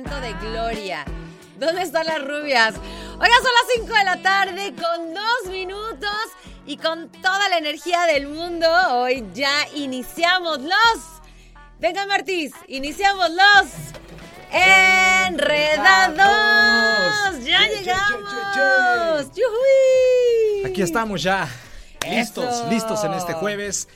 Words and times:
Momento 0.00 0.20
de 0.20 0.32
gloria. 0.48 1.04
¿Dónde 1.58 1.82
están 1.82 2.06
las 2.06 2.22
rubias? 2.22 2.74
Oiga, 3.18 3.34
son 3.36 3.52
las 3.52 3.66
5 3.74 3.86
de 3.86 4.04
la 4.04 4.22
tarde 4.22 4.74
con 4.74 5.12
dos 5.12 5.50
minutos 5.50 6.16
y 6.66 6.78
con 6.78 7.10
toda 7.10 7.48
la 7.50 7.58
energía 7.58 8.02
del 8.06 8.26
mundo. 8.28 8.66
Hoy 8.92 9.26
ya 9.34 9.68
iniciamos 9.74 10.60
los. 10.62 11.20
Venga, 11.78 12.06
Martis, 12.06 12.52
iniciamos 12.68 13.28
los. 13.30 13.66
Enredados. 14.50 16.24
Ya 17.44 17.68
llegamos. 17.68 18.32
Aquí 20.64 20.82
estamos 20.82 21.22
ya. 21.22 21.46
Listos, 22.08 22.54
Eso. 22.54 22.70
listos 22.70 23.04
en 23.04 23.12
este 23.12 23.34
jueves. 23.34 23.86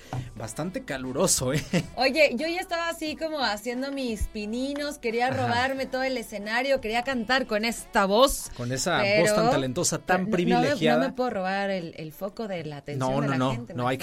Bastante 0.45 0.85
caluroso, 0.85 1.55
¿eh? 1.55 1.65
Oye, 1.97 2.33
yo 2.35 2.47
ya 2.47 2.61
estaba 2.61 2.91
así 2.91 3.17
como 3.17 3.39
haciendo 3.39 3.91
mis 3.93 4.25
pininos, 4.29 4.99
quería 4.99 5.31
robarme 5.31 5.87
todo 5.87 6.03
el 6.03 6.19
escenario, 6.19 6.83
quería 6.83 7.03
cantar 7.03 7.47
con 7.47 7.65
esta 7.65 8.05
voz. 8.05 8.51
Con 8.55 8.71
esa 8.71 9.03
voz 9.21 9.35
tan 9.35 9.51
talentosa, 9.51 9.97
tan 10.01 10.21
No- 10.21 10.27
no 10.27 10.33
privilegiada. 10.33 10.99
No, 11.01 11.07
me 11.09 11.13
puedo 11.15 11.31
robar 11.31 11.71
el, 11.71 11.95
el 11.97 12.13
foco 12.13 12.47
de 12.47 12.63
la 12.67 12.77
atención 12.77 13.11
No, 13.11 13.21
de 13.23 13.27
no, 13.27 13.33
la 13.33 13.39
no, 13.39 13.53
gente. 13.53 13.73
no, 13.73 13.87
my 13.89 13.97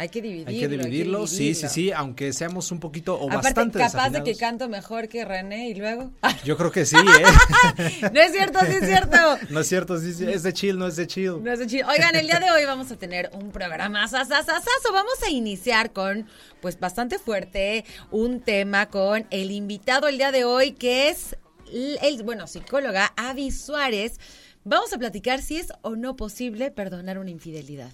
hay 0.00 0.08
que 0.08 0.22
dividirlo. 0.22 0.48
Hay 0.48 0.58
que 0.58 0.68
dividirlo. 0.68 0.84
Hay 0.86 0.90
que 0.90 0.96
dividirlo, 0.96 1.26
sí, 1.26 1.54
sí, 1.54 1.68
sí, 1.68 1.92
aunque 1.92 2.32
seamos 2.32 2.72
un 2.72 2.80
poquito 2.80 3.16
o 3.16 3.26
Aparte, 3.26 3.48
bastante 3.48 3.78
capaz 3.78 4.08
de 4.08 4.22
que 4.22 4.34
canto 4.34 4.66
mejor 4.66 5.08
que 5.08 5.26
René 5.26 5.68
y 5.68 5.74
luego. 5.74 6.10
Yo 6.44 6.56
creo 6.56 6.72
que 6.72 6.86
sí, 6.86 6.96
¿eh? 6.96 8.08
no 8.10 8.18
es 8.18 8.32
cierto, 8.32 8.60
sí 8.60 8.72
es 8.80 8.86
cierto. 8.86 9.18
no 9.50 9.60
es 9.60 9.66
cierto, 9.66 9.98
sí, 9.98 10.14
sí, 10.14 10.24
es 10.24 10.42
de 10.42 10.54
chill, 10.54 10.78
no 10.78 10.86
es 10.86 10.96
de 10.96 11.06
chill. 11.06 11.44
No 11.44 11.52
es 11.52 11.58
de 11.58 11.66
chido. 11.66 11.86
Oigan, 11.86 12.16
el 12.16 12.26
día 12.26 12.40
de 12.40 12.50
hoy 12.50 12.64
vamos 12.64 12.90
a 12.90 12.96
tener 12.96 13.30
un 13.34 13.50
programa 13.50 14.08
sasasasazo. 14.08 14.90
Vamos 14.90 15.22
a 15.22 15.28
iniciar 15.28 15.92
con, 15.92 16.26
pues, 16.62 16.80
bastante 16.80 17.18
fuerte, 17.18 17.84
un 18.10 18.40
tema 18.40 18.88
con 18.88 19.26
el 19.28 19.50
invitado 19.50 20.08
el 20.08 20.16
día 20.16 20.32
de 20.32 20.44
hoy, 20.44 20.72
que 20.72 21.10
es 21.10 21.36
el, 21.70 21.98
el, 22.00 22.22
bueno, 22.22 22.46
psicóloga 22.46 23.12
Avi 23.18 23.50
Suárez. 23.50 24.18
Vamos 24.64 24.94
a 24.94 24.98
platicar 24.98 25.42
si 25.42 25.58
es 25.58 25.74
o 25.82 25.94
no 25.94 26.16
posible 26.16 26.70
perdonar 26.70 27.18
una 27.18 27.30
infidelidad. 27.30 27.90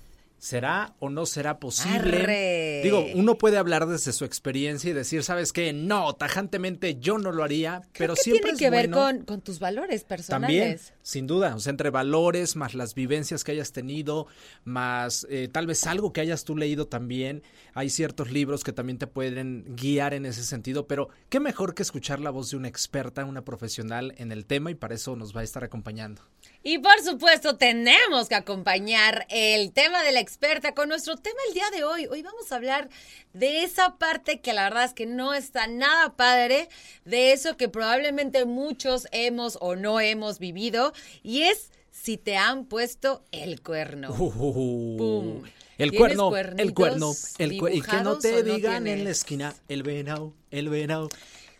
¿Será 0.47 0.94
o 1.00 1.11
no 1.11 1.27
será 1.27 1.58
posible? 1.58 2.19
Arre. 2.22 2.80
Digo, 2.84 3.05
uno 3.16 3.36
puede 3.36 3.58
hablar 3.58 3.86
desde 3.89 4.12
su 4.12 4.25
experiencia 4.25 4.88
y 4.88 4.92
decir, 4.92 5.25
¿sabes 5.25 5.53
qué? 5.53 5.72
No, 5.72 6.12
tajantemente 6.14 7.00
yo 7.00 7.19
no 7.19 7.33
lo 7.33 7.42
haría, 7.42 7.80
Creo 7.91 7.91
pero 7.94 8.14
que 8.14 8.20
siempre 8.20 8.42
tiene 8.53 8.55
es 8.55 8.58
que 8.61 8.70
ver 8.70 8.88
bueno- 8.88 8.97
con, 9.19 9.25
con 9.25 9.41
tus 9.41 9.58
valores 9.58 10.05
También, 10.06 10.61
personales. 10.77 10.92
sin 11.03 11.27
duda, 11.27 11.56
o 11.56 11.58
sea, 11.58 11.70
entre 11.72 11.91
valores, 11.91 12.55
más 12.55 12.75
las 12.75 12.94
vivencias 12.94 13.42
que 13.42 13.50
hayas 13.50 13.72
tenido, 13.72 14.28
más 14.62 15.27
eh, 15.30 15.48
tal 15.50 15.66
vez 15.66 15.84
algo 15.84 16.12
que 16.12 16.20
hayas 16.20 16.44
tú 16.44 16.56
leído 16.56 16.86
también. 16.86 17.42
Hay 17.75 17.91
ciertos 17.91 18.31
libros 18.31 18.62
que 18.62 18.72
también 18.72 18.98
te 18.98 19.08
pueden 19.08 19.64
guiar 19.77 20.14
en 20.14 20.27
ese 20.27 20.44
sentido, 20.44 20.87
pero 20.87 21.09
qué 21.28 21.41
mejor 21.41 21.75
que 21.75 21.82
escuchar 21.82 22.20
la 22.20 22.31
voz 22.31 22.53
de 22.53 22.56
una 22.56 22.69
experta, 22.69 23.25
una 23.25 23.44
profesional 23.44 24.15
en 24.16 24.31
el 24.31 24.47
tema 24.47 24.70
y 24.70 24.76
para 24.76 24.94
eso 24.94 25.16
nos 25.16 25.37
va 25.37 25.41
a 25.41 25.44
estar 25.44 25.65
acompañando. 25.65 26.22
Y 26.69 26.78
por 26.78 27.00
supuesto 27.00 27.56
tenemos 27.56 28.28
que 28.28 28.34
acompañar 28.34 29.25
el 29.31 29.71
tema 29.71 30.03
de 30.03 30.10
la 30.10 30.19
experta 30.19 30.75
con 30.75 30.88
nuestro 30.88 31.15
tema 31.16 31.37
el 31.47 31.54
día 31.54 31.71
de 31.72 31.84
hoy. 31.84 32.09
Hoy 32.09 32.22
vamos 32.22 32.50
a 32.50 32.56
hablar 32.56 32.88
de 33.34 33.62
esa 33.62 33.99
parte 33.99 34.41
que 34.41 34.53
la 34.53 34.65
verdad 34.65 34.82
es 34.87 34.93
que 34.93 35.06
no 35.06 35.32
está 35.32 35.69
nada 35.69 36.16
padre, 36.16 36.69
de 37.05 37.31
eso 37.31 37.56
que 37.56 37.69
probablemente 37.69 38.47
muchos 38.47 39.06
hemos 39.12 39.59
o 39.60 39.76
no 39.76 40.00
hemos 40.00 40.41
vivido, 40.41 40.93
y 41.22 41.43
es 41.43 41.71
si 41.93 42.16
te 42.16 42.37
han 42.37 42.65
puesto 42.65 43.22
el 43.31 43.62
cuerno. 43.62 44.12
Pum. 44.12 45.43
El 45.78 45.91
¿Tienes 45.91 45.99
cuerno, 46.16 46.37
el 46.37 46.75
cuerno, 46.75 47.12
el 47.38 47.60
cue- 47.60 47.76
y 47.76 47.81
que 47.81 47.99
no 47.99 48.19
te 48.19 48.43
no 48.43 48.55
digan 48.55 48.88
en 48.88 49.05
la 49.05 49.10
esquina, 49.10 49.55
el 49.69 49.84
venado, 49.84 50.32
el 50.50 50.69
venado. 50.69 51.10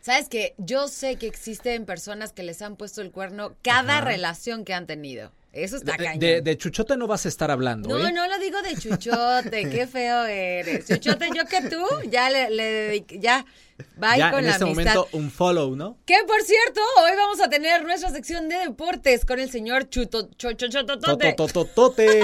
Sabes 0.06 0.28
que 0.28 0.55
yo 0.56 0.87
sé 0.87 1.17
que 1.17 1.27
existen 1.27 1.84
personas 1.84 2.33
que 2.33 2.44
les 2.44 2.62
han 2.62 2.77
puesto 2.77 3.03
el 3.03 3.11
cuerno 3.11 3.56
cada 3.62 3.99
Ajá. 3.99 4.03
relación 4.06 4.65
que 4.65 4.72
han 4.72 4.87
tenido. 4.87 5.33
Eso 5.53 5.77
está 5.78 5.93
De, 5.97 5.99
cañón. 6.05 6.19
de- 6.21 6.43
de 6.43 6.56
chuchote 6.56 6.97
no 6.97 7.09
vas 7.09 7.27
a 7.27 7.28
estar 7.28 7.50
hablando, 7.50 7.89
No, 7.89 8.06
¿eh? 8.06 8.12
no 8.12 8.28
lo 8.28 8.39
digo 8.39 8.62
de 8.62 8.77
chuchote, 8.77 9.69
qué 9.69 9.89
feo 9.89 10.25
eres. 10.27 10.87
Chuchote, 10.87 11.28
yo 11.34 11.45
que 11.47 11.61
tú, 11.62 11.84
ya 12.09 12.31
le, 12.31 12.50
le 12.50 13.05
ya, 13.19 13.45
bye 13.97 14.19
ya 14.19 14.31
con 14.31 14.41
en 14.41 14.47
la 14.47 14.53
este 14.53 14.64
amistad. 14.64 14.94
momento 14.94 15.09
un 15.12 15.31
follow, 15.31 15.76
¿no? 15.76 15.97
Que 16.06 16.16
por 16.26 16.42
cierto, 16.42 16.81
hoy 17.03 17.16
vamos 17.16 17.41
a 17.41 17.48
tener 17.48 17.84
nuestra 17.84 18.10
sección 18.10 18.48
de 18.48 18.56
deportes 18.56 19.25
con 19.25 19.38
el 19.38 19.50
señor 19.50 19.88
Chuto, 19.88 20.28
cho, 20.37 20.53
cho, 20.53 20.69
chototote. 20.69 21.32
Totototote. 21.34 22.22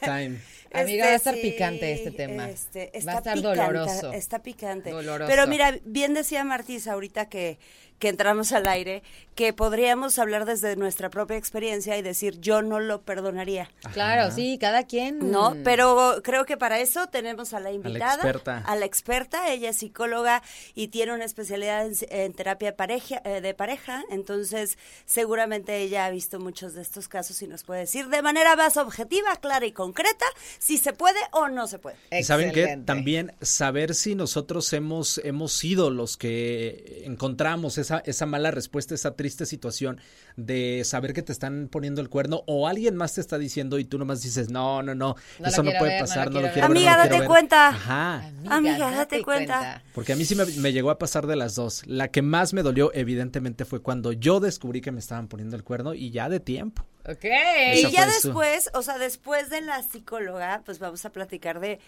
Time. 0.00 0.40
Amiga, 0.72 1.06
va 1.06 1.12
a 1.12 1.14
estar 1.14 1.34
sí, 1.34 1.40
picante 1.40 1.92
este 1.92 2.10
tema. 2.10 2.48
este, 2.50 2.90
Va 3.06 3.12
a 3.12 3.18
estar 3.18 3.36
picante, 3.36 3.60
doloroso. 3.60 4.12
Está 4.12 4.42
picante. 4.42 4.90
Doloroso. 4.90 5.28
Pero 5.28 5.46
mira, 5.46 5.78
bien 5.84 6.12
decía 6.14 6.44
Martis 6.44 6.86
ahorita 6.86 7.28
que, 7.28 7.58
que 7.98 8.08
entramos 8.08 8.52
al 8.52 8.66
aire, 8.68 9.02
que 9.36 9.52
podríamos 9.52 10.18
hablar 10.18 10.46
desde 10.46 10.76
nuestra 10.76 11.10
propia 11.10 11.36
experiencia 11.36 11.96
y 11.98 12.02
decir, 12.02 12.40
yo 12.40 12.62
no 12.62 12.80
lo 12.80 13.02
perdonaría. 13.02 13.70
Claro, 13.92 14.34
sí, 14.34 14.56
cada 14.58 14.84
quien. 14.84 15.30
No, 15.30 15.54
pero 15.62 16.22
creo 16.24 16.46
que 16.46 16.56
para 16.56 16.80
eso 16.80 17.06
tenemos 17.08 17.52
a 17.52 17.60
la 17.60 17.70
invitada, 17.70 18.14
experta. 18.14 18.64
a 18.66 18.76
la 18.76 18.86
experta. 18.86 19.52
Ella 19.52 19.70
es 19.70 19.76
psicóloga 19.76 20.42
y 20.74 20.88
tiene 20.88 21.12
una 21.12 21.26
especialidad 21.26 21.86
en, 21.86 21.94
en 22.08 22.32
terapia 22.32 22.76
pareja, 22.76 23.20
eh, 23.26 23.42
de 23.42 23.52
pareja. 23.52 24.04
Entonces, 24.10 24.78
seguramente 25.04 25.76
ella 25.76 26.06
ha 26.06 26.10
visto 26.10 26.40
muchos 26.40 26.72
de 26.72 26.80
estos 26.80 27.06
casos 27.06 27.42
y 27.42 27.46
nos 27.46 27.62
puede 27.62 27.80
decir 27.80 28.08
de 28.08 28.22
manera 28.22 28.56
más 28.56 28.78
objetiva, 28.78 29.36
clara 29.36 29.66
y 29.66 29.72
concreta 29.72 30.24
si 30.58 30.78
se 30.78 30.94
puede 30.94 31.20
o 31.32 31.48
no 31.48 31.66
se 31.66 31.78
puede. 31.78 31.98
Y 32.10 32.24
saben 32.24 32.52
qué, 32.52 32.80
también 32.86 33.34
saber 33.42 33.94
si 33.94 34.14
nosotros 34.14 34.72
hemos, 34.72 35.18
hemos 35.24 35.52
sido 35.52 35.90
los 35.90 36.16
que 36.16 37.02
encontramos 37.04 37.76
esa, 37.76 37.98
esa 38.06 38.24
mala 38.24 38.50
respuesta, 38.50 38.94
esa 38.94 39.14
triste 39.26 39.44
situación 39.46 40.00
de 40.36 40.82
saber 40.84 41.12
que 41.12 41.22
te 41.22 41.32
están 41.32 41.68
poniendo 41.70 42.00
el 42.00 42.08
cuerno 42.08 42.42
o 42.46 42.68
alguien 42.68 42.94
más 42.94 43.14
te 43.14 43.20
está 43.20 43.38
diciendo 43.38 43.78
y 43.78 43.84
tú 43.84 43.98
nomás 43.98 44.22
dices, 44.22 44.50
no, 44.50 44.82
no, 44.82 44.94
no, 44.94 45.16
No 45.40 45.46
eso 45.48 45.62
no 45.62 45.70
puede 45.72 45.92
ver, 45.94 46.00
no 46.02 46.06
pasar, 46.06 46.26
lo 46.26 46.40
no 46.40 46.46
lo 46.46 46.52
quiero 46.52 46.68
ver. 46.68 46.70
no 46.70 46.76
Amiga, 46.78 46.90
lo 46.92 46.96
quiero 47.02 47.08
date 47.08 47.18
ver". 47.20 47.28
cuenta. 47.28 47.68
Ajá. 47.68 48.30
Amiga, 48.48 48.90
date 48.92 49.22
cuenta. 49.22 49.82
Porque 49.94 50.12
a 50.12 50.16
mí 50.16 50.24
sí 50.24 50.36
me, 50.36 50.44
me 50.46 50.72
llegó 50.72 50.90
a 50.90 50.98
pasar 50.98 51.26
de 51.26 51.34
las 51.36 51.54
dos. 51.56 51.82
La 51.86 52.08
que 52.08 52.22
más 52.22 52.52
me 52.54 52.62
dolió, 52.62 52.92
evidentemente, 52.94 53.64
fue 53.64 53.80
cuando 53.82 54.12
yo 54.12 54.38
descubrí 54.40 54.80
que 54.80 54.92
me 54.92 55.00
estaban 55.00 55.26
poniendo 55.28 55.56
el 55.56 55.64
cuerno 55.64 55.92
y 55.94 56.10
ya 56.10 56.28
de 56.28 56.38
tiempo. 56.40 56.84
Ok. 57.08 57.24
Esa 57.24 57.88
Y 57.88 57.92
ya 57.92 58.08
su- 58.10 58.28
después, 58.28 58.70
o 58.74 58.82
sea, 58.82 58.98
después 58.98 59.50
de 59.50 59.60
la 59.62 59.82
psicóloga, 59.82 60.62
pues 60.64 60.78
vamos 60.78 61.04
a 61.04 61.10
platicar 61.10 61.58
de 61.60 61.78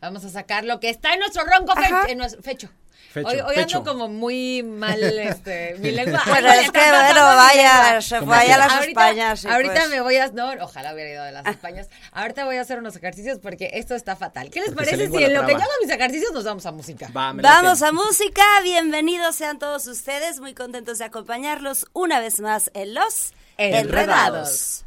Vamos 0.00 0.24
a 0.24 0.30
sacar 0.30 0.64
lo 0.64 0.78
que 0.80 0.90
está 0.90 1.14
en 1.14 1.20
nuestro 1.20 1.44
ronco 1.44 1.74
fe- 1.74 1.84
Ajá. 1.86 2.04
en 2.08 2.18
nuestro- 2.18 2.42
fecho. 2.42 2.68
Fecho, 3.12 3.28
hoy 3.46 3.56
ando 3.56 3.82
como 3.82 4.08
muy 4.08 4.62
mal, 4.62 5.02
este, 5.02 5.76
mi 5.78 5.90
lengua. 5.90 6.20
Pero 6.26 6.48
es 6.48 6.70
que, 6.70 6.78
bueno, 6.78 7.24
vaya, 7.24 8.02
se 8.02 8.18
Como 8.18 8.32
fue 8.32 8.42
allá 8.42 8.54
a 8.56 8.58
las 8.58 8.72
ahorita, 8.72 8.88
Españas. 8.90 9.44
ahorita 9.46 9.74
pues- 9.74 9.88
me 9.88 10.00
voy 10.02 10.16
a, 10.16 10.28
no, 10.32 10.50
ojalá 10.60 10.92
hubiera 10.92 11.10
ido 11.12 11.22
a 11.22 11.30
las 11.30 11.46
Españas. 11.46 11.88
Ahorita 12.12 12.44
voy 12.44 12.56
a 12.56 12.60
hacer 12.60 12.78
unos 12.78 12.94
ejercicios 12.94 13.38
porque 13.38 13.70
esto 13.72 13.94
está 13.94 14.16
fatal. 14.16 14.50
¿Qué 14.50 14.60
les 14.60 14.68
Porque 14.74 14.90
parece 14.90 15.08
si 15.10 15.24
en 15.24 15.32
lo 15.32 15.46
que 15.46 15.52
yo 15.52 15.58
hago 15.58 15.70
mis 15.82 15.90
ejercicios 15.90 16.30
nos 16.32 16.44
vamos 16.44 16.66
a 16.66 16.72
música? 16.72 17.08
Va, 17.16 17.32
Vamos 17.32 17.80
a 17.80 17.90
música, 17.92 18.42
bienvenidos 18.62 19.34
sean 19.34 19.58
todos 19.58 19.86
ustedes, 19.86 20.38
muy 20.40 20.52
contentos 20.52 20.98
de 20.98 21.06
acompañarlos 21.06 21.86
una 21.94 22.20
vez 22.20 22.40
más 22.40 22.70
en 22.74 22.92
Los 22.92 23.32
Enredados. 23.56 24.84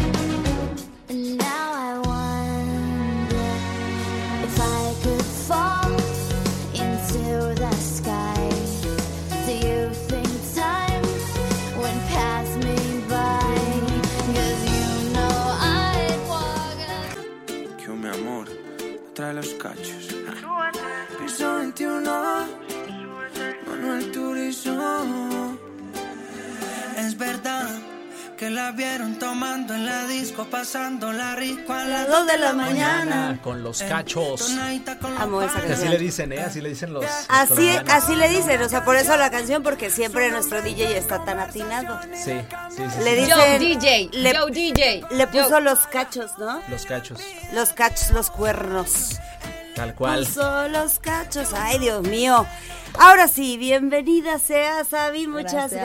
Enredados. 0.00 1.73
Trae 19.14 19.32
los 19.32 19.48
cachos. 19.54 20.14
Piso 21.20 21.56
21, 21.56 22.46
Manuel 23.66 24.10
Turizo. 24.10 25.56
Es 26.98 27.16
verdad 27.16 27.93
que 28.44 28.50
la 28.50 28.72
vieron 28.72 29.18
tomando 29.18 29.72
en 29.74 29.86
la 29.86 30.04
disco, 30.06 30.44
pasando 30.44 31.10
la 31.14 31.34
rico 31.34 31.72
a 31.72 31.82
las 31.84 32.06
Dos 32.08 32.26
de 32.26 32.36
la 32.36 32.52
mañana. 32.52 33.38
Con 33.42 33.62
los 33.62 33.82
cachos. 33.82 34.52
Amo 35.18 35.40
esa. 35.40 35.54
Que 35.54 35.58
así 35.60 35.68
canción. 35.68 35.90
le 35.90 35.98
dicen, 35.98 36.32
¿eh? 36.34 36.40
Así 36.42 36.60
le 36.60 36.68
dicen 36.68 36.92
los. 36.92 37.06
Así, 37.28 37.70
así 37.88 38.14
le 38.14 38.28
dicen, 38.28 38.60
o 38.60 38.68
sea, 38.68 38.84
por 38.84 38.96
eso 38.96 39.16
la 39.16 39.30
canción, 39.30 39.62
porque 39.62 39.88
siempre 39.88 40.30
nuestro 40.30 40.60
DJ 40.60 40.98
está 40.98 41.24
tan 41.24 41.38
atinado. 41.38 41.98
Sí, 42.12 42.32
sí, 42.76 42.82
sí. 42.86 43.02
Le 43.02 43.14
dicen- 43.16 43.34
Joe 43.34 43.58
DJ, 43.58 44.10
le- 44.12 44.36
Joe 44.38 44.50
DJ. 44.50 45.02
Le 45.12 45.26
puso 45.28 45.48
Joe. 45.48 45.60
los 45.62 45.86
cachos, 45.86 46.36
¿no? 46.36 46.60
Los 46.68 46.84
cachos. 46.84 47.20
Los 47.54 47.70
cachos, 47.72 48.10
los 48.10 48.28
cuernos. 48.30 49.18
Tal 49.74 49.94
cual. 49.94 50.24
Puso 50.24 50.68
los 50.68 50.98
cachos. 51.00 51.48
Ay, 51.54 51.78
Dios 51.78 52.02
mío. 52.06 52.46
Ahora 52.98 53.26
sí, 53.26 53.56
bienvenida 53.58 54.38
sea, 54.38 54.84
Sabi. 54.84 55.26
Muchas 55.26 55.72
Gracias. 55.72 55.82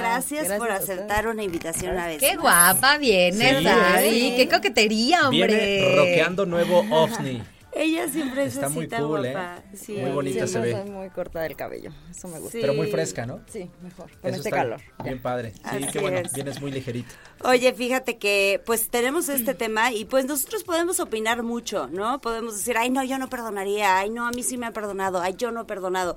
gracias, 0.48 0.60
por 0.60 0.72
aceptar 0.72 1.28
una 1.28 1.42
invitación 1.44 1.94
una 1.94 2.06
vez. 2.08 2.20
Qué 2.20 2.36
más. 2.38 2.42
guapa 2.44 2.98
viene, 3.00 3.58
Sí, 3.60 3.64
Sari. 3.64 4.28
¿eh? 4.28 4.34
Qué 4.38 4.48
coquetería, 4.48 5.28
hombre. 5.28 5.48
Viene 5.48 5.96
roqueando 5.96 6.46
nuevo 6.46 6.80
OVNI. 6.92 7.42
Ella 7.72 8.08
siempre 8.08 8.46
es 8.46 8.56
Está 8.56 8.66
así 8.68 8.76
muy 8.76 8.88
tan 8.88 9.06
cool, 9.06 9.26
¿eh? 9.26 9.32
guapa. 9.32 9.64
Sí, 9.74 9.94
Muy 9.94 10.12
bonita 10.12 10.48
se 10.48 10.60
ve. 10.60 10.84
Muy 10.86 11.10
corta 11.10 11.42
del 11.42 11.56
cabello. 11.56 11.92
Eso 12.10 12.28
me 12.28 12.40
gusta. 12.40 12.54
Sí. 12.54 12.58
Pero 12.62 12.74
muy 12.74 12.90
fresca, 12.90 13.26
¿no? 13.26 13.42
Sí, 13.48 13.70
mejor. 13.82 14.10
Con 14.20 14.30
Eso 14.32 14.38
este 14.38 14.50
calor. 14.50 14.82
Bien 15.04 15.22
padre. 15.22 15.54
Sí, 15.54 15.62
Así 15.64 15.88
qué 15.92 16.00
bueno. 16.00 16.18
es. 16.20 16.34
Vienes 16.34 16.60
muy 16.62 16.72
ligerita. 16.72 17.14
Oye, 17.44 17.72
fíjate 17.74 18.18
que 18.18 18.62
pues 18.66 18.90
tenemos 18.90 19.30
este 19.30 19.54
tema 19.54 19.92
y 19.92 20.06
pues 20.06 20.26
nosotros 20.26 20.64
podemos 20.64 21.00
opinar 21.00 21.44
mucho, 21.44 21.88
¿no? 21.88 22.20
Podemos 22.22 22.58
decir, 22.58 22.76
ay, 22.78 22.90
no, 22.90 23.04
yo 23.04 23.18
no 23.20 23.30
perdonaría, 23.30 24.00
ay, 24.00 24.10
no, 24.10 24.28
a 24.28 24.32
mí 24.32 24.42
sí 24.44 24.58
me 24.58 24.66
ha 24.66 24.72
perdonado, 24.72 25.22
ay, 25.22 25.36
yo 25.38 25.52
no 25.52 25.62
he 25.62 25.66
perdonado. 25.66 26.16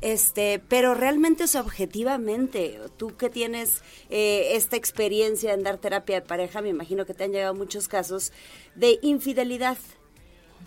Este, 0.00 0.62
pero 0.66 0.94
realmente, 0.94 1.44
o 1.44 1.46
sea, 1.46 1.60
objetivamente, 1.60 2.80
tú 2.96 3.16
que 3.16 3.28
tienes 3.28 3.82
eh, 4.08 4.52
esta 4.56 4.76
experiencia 4.76 5.52
en 5.52 5.62
dar 5.62 5.76
terapia 5.78 6.16
de 6.20 6.26
pareja, 6.26 6.62
me 6.62 6.70
imagino 6.70 7.04
que 7.04 7.12
te 7.14 7.24
han 7.24 7.32
llegado 7.32 7.54
muchos 7.54 7.86
casos 7.86 8.32
de 8.74 8.98
infidelidad. 9.02 9.76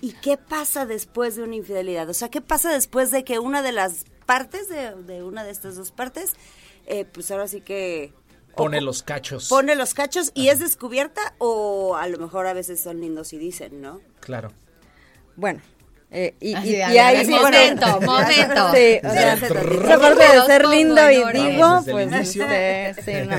¿Y 0.03 0.11
qué 0.21 0.35
pasa 0.35 0.85
después 0.85 1.37
de 1.37 1.43
una 1.43 1.55
infidelidad? 1.55 2.09
O 2.09 2.13
sea, 2.13 2.27
¿qué 2.29 2.41
pasa 2.41 2.73
después 2.73 3.09
de 3.09 3.23
que 3.23 3.39
una 3.39 3.61
de 3.61 3.71
las 3.71 4.03
partes, 4.25 4.67
de, 4.67 4.93
de 4.95 5.23
una 5.23 5.45
de 5.45 5.51
estas 5.51 5.77
dos 5.77 5.91
partes, 5.91 6.33
eh, 6.87 7.05
pues 7.05 7.31
ahora 7.31 7.47
sí 7.47 7.61
que... 7.61 8.13
Pone 8.57 8.79
o- 8.79 8.81
los 8.81 9.01
cachos. 9.01 9.47
pone 9.47 9.75
los 9.75 9.93
cachos 9.93 10.31
y 10.33 10.49
es 10.49 10.59
descubierta 10.59 11.21
o 11.37 11.95
a 11.95 12.07
lo 12.09 12.17
mejor 12.17 12.47
a 12.47 12.53
veces 12.53 12.81
son 12.81 12.99
lindos 12.99 13.31
y 13.31 13.37
dicen, 13.37 13.81
¿no? 13.81 14.01
Claro. 14.19 14.51
Bueno. 15.37 15.61
eh, 16.11 16.35
y, 16.41 16.49
y- 16.57 16.75
y 16.75 16.81
ahí 16.81 17.23
sí, 17.25 17.31
bueno, 17.31 17.45
momento, 17.57 18.01
momento. 18.01 18.71
Sí, 18.73 18.99
o 19.03 19.09
sea, 19.09 19.33
Espérate 19.35 19.45
esa 19.45 19.53
tantito. 19.53 19.99
parte 20.01 20.23
de 20.37 20.45
ser 20.45 20.65
lindo 20.67 21.11
y 21.11 21.15
digo, 21.33 21.81
pues 21.89 22.29
sí, 23.05 23.11
no. 23.25 23.37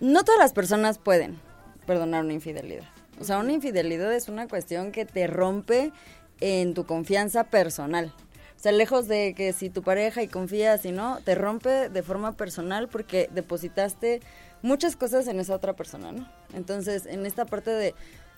No 0.00 0.24
todas 0.24 0.40
las 0.40 0.52
personas 0.52 0.98
pueden 0.98 1.38
perdonar 1.86 2.24
una 2.24 2.32
infidelidad. 2.32 2.84
O 3.20 3.24
sea, 3.24 3.38
una 3.38 3.52
infidelidad 3.52 4.12
es 4.12 4.28
una 4.28 4.48
cuestión 4.48 4.92
que 4.92 5.04
te 5.04 5.26
rompe 5.26 5.92
en 6.40 6.74
tu 6.74 6.86
confianza 6.86 7.44
personal. 7.44 8.12
O 8.56 8.62
sea, 8.62 8.72
lejos 8.72 9.08
de 9.08 9.34
que 9.34 9.52
si 9.52 9.70
tu 9.70 9.82
pareja 9.82 10.22
y 10.22 10.28
confías 10.28 10.84
y 10.84 10.92
no, 10.92 11.18
te 11.24 11.34
rompe 11.34 11.88
de 11.88 12.02
forma 12.02 12.36
personal 12.36 12.88
porque 12.88 13.28
depositaste 13.32 14.20
muchas 14.62 14.94
cosas 14.96 15.26
en 15.26 15.40
esa 15.40 15.54
otra 15.54 15.74
persona, 15.74 16.12
¿no? 16.12 16.28
Entonces, 16.54 17.06
en 17.06 17.26
esta 17.26 17.44
parte 17.44 17.70
de 17.70 17.94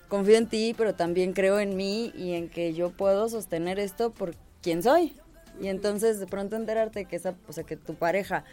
confío 0.07 0.37
en 0.37 0.47
ti, 0.47 0.73
pero 0.77 0.95
también 0.95 1.33
creo 1.33 1.59
en 1.59 1.75
mí 1.77 2.11
y 2.15 2.33
en 2.33 2.49
que 2.49 2.73
yo 2.73 2.89
puedo 2.89 3.29
sostener 3.29 3.79
esto 3.79 4.11
por 4.11 4.35
quien 4.61 4.81
soy. 4.81 5.13
Y 5.61 5.67
entonces, 5.67 6.19
de 6.19 6.27
pronto 6.27 6.55
enterarte 6.55 7.05
que 7.05 7.15
esa, 7.15 7.35
o 7.47 7.53
sea, 7.53 7.63
que 7.63 7.77
tu 7.77 7.95
pareja 7.95 8.43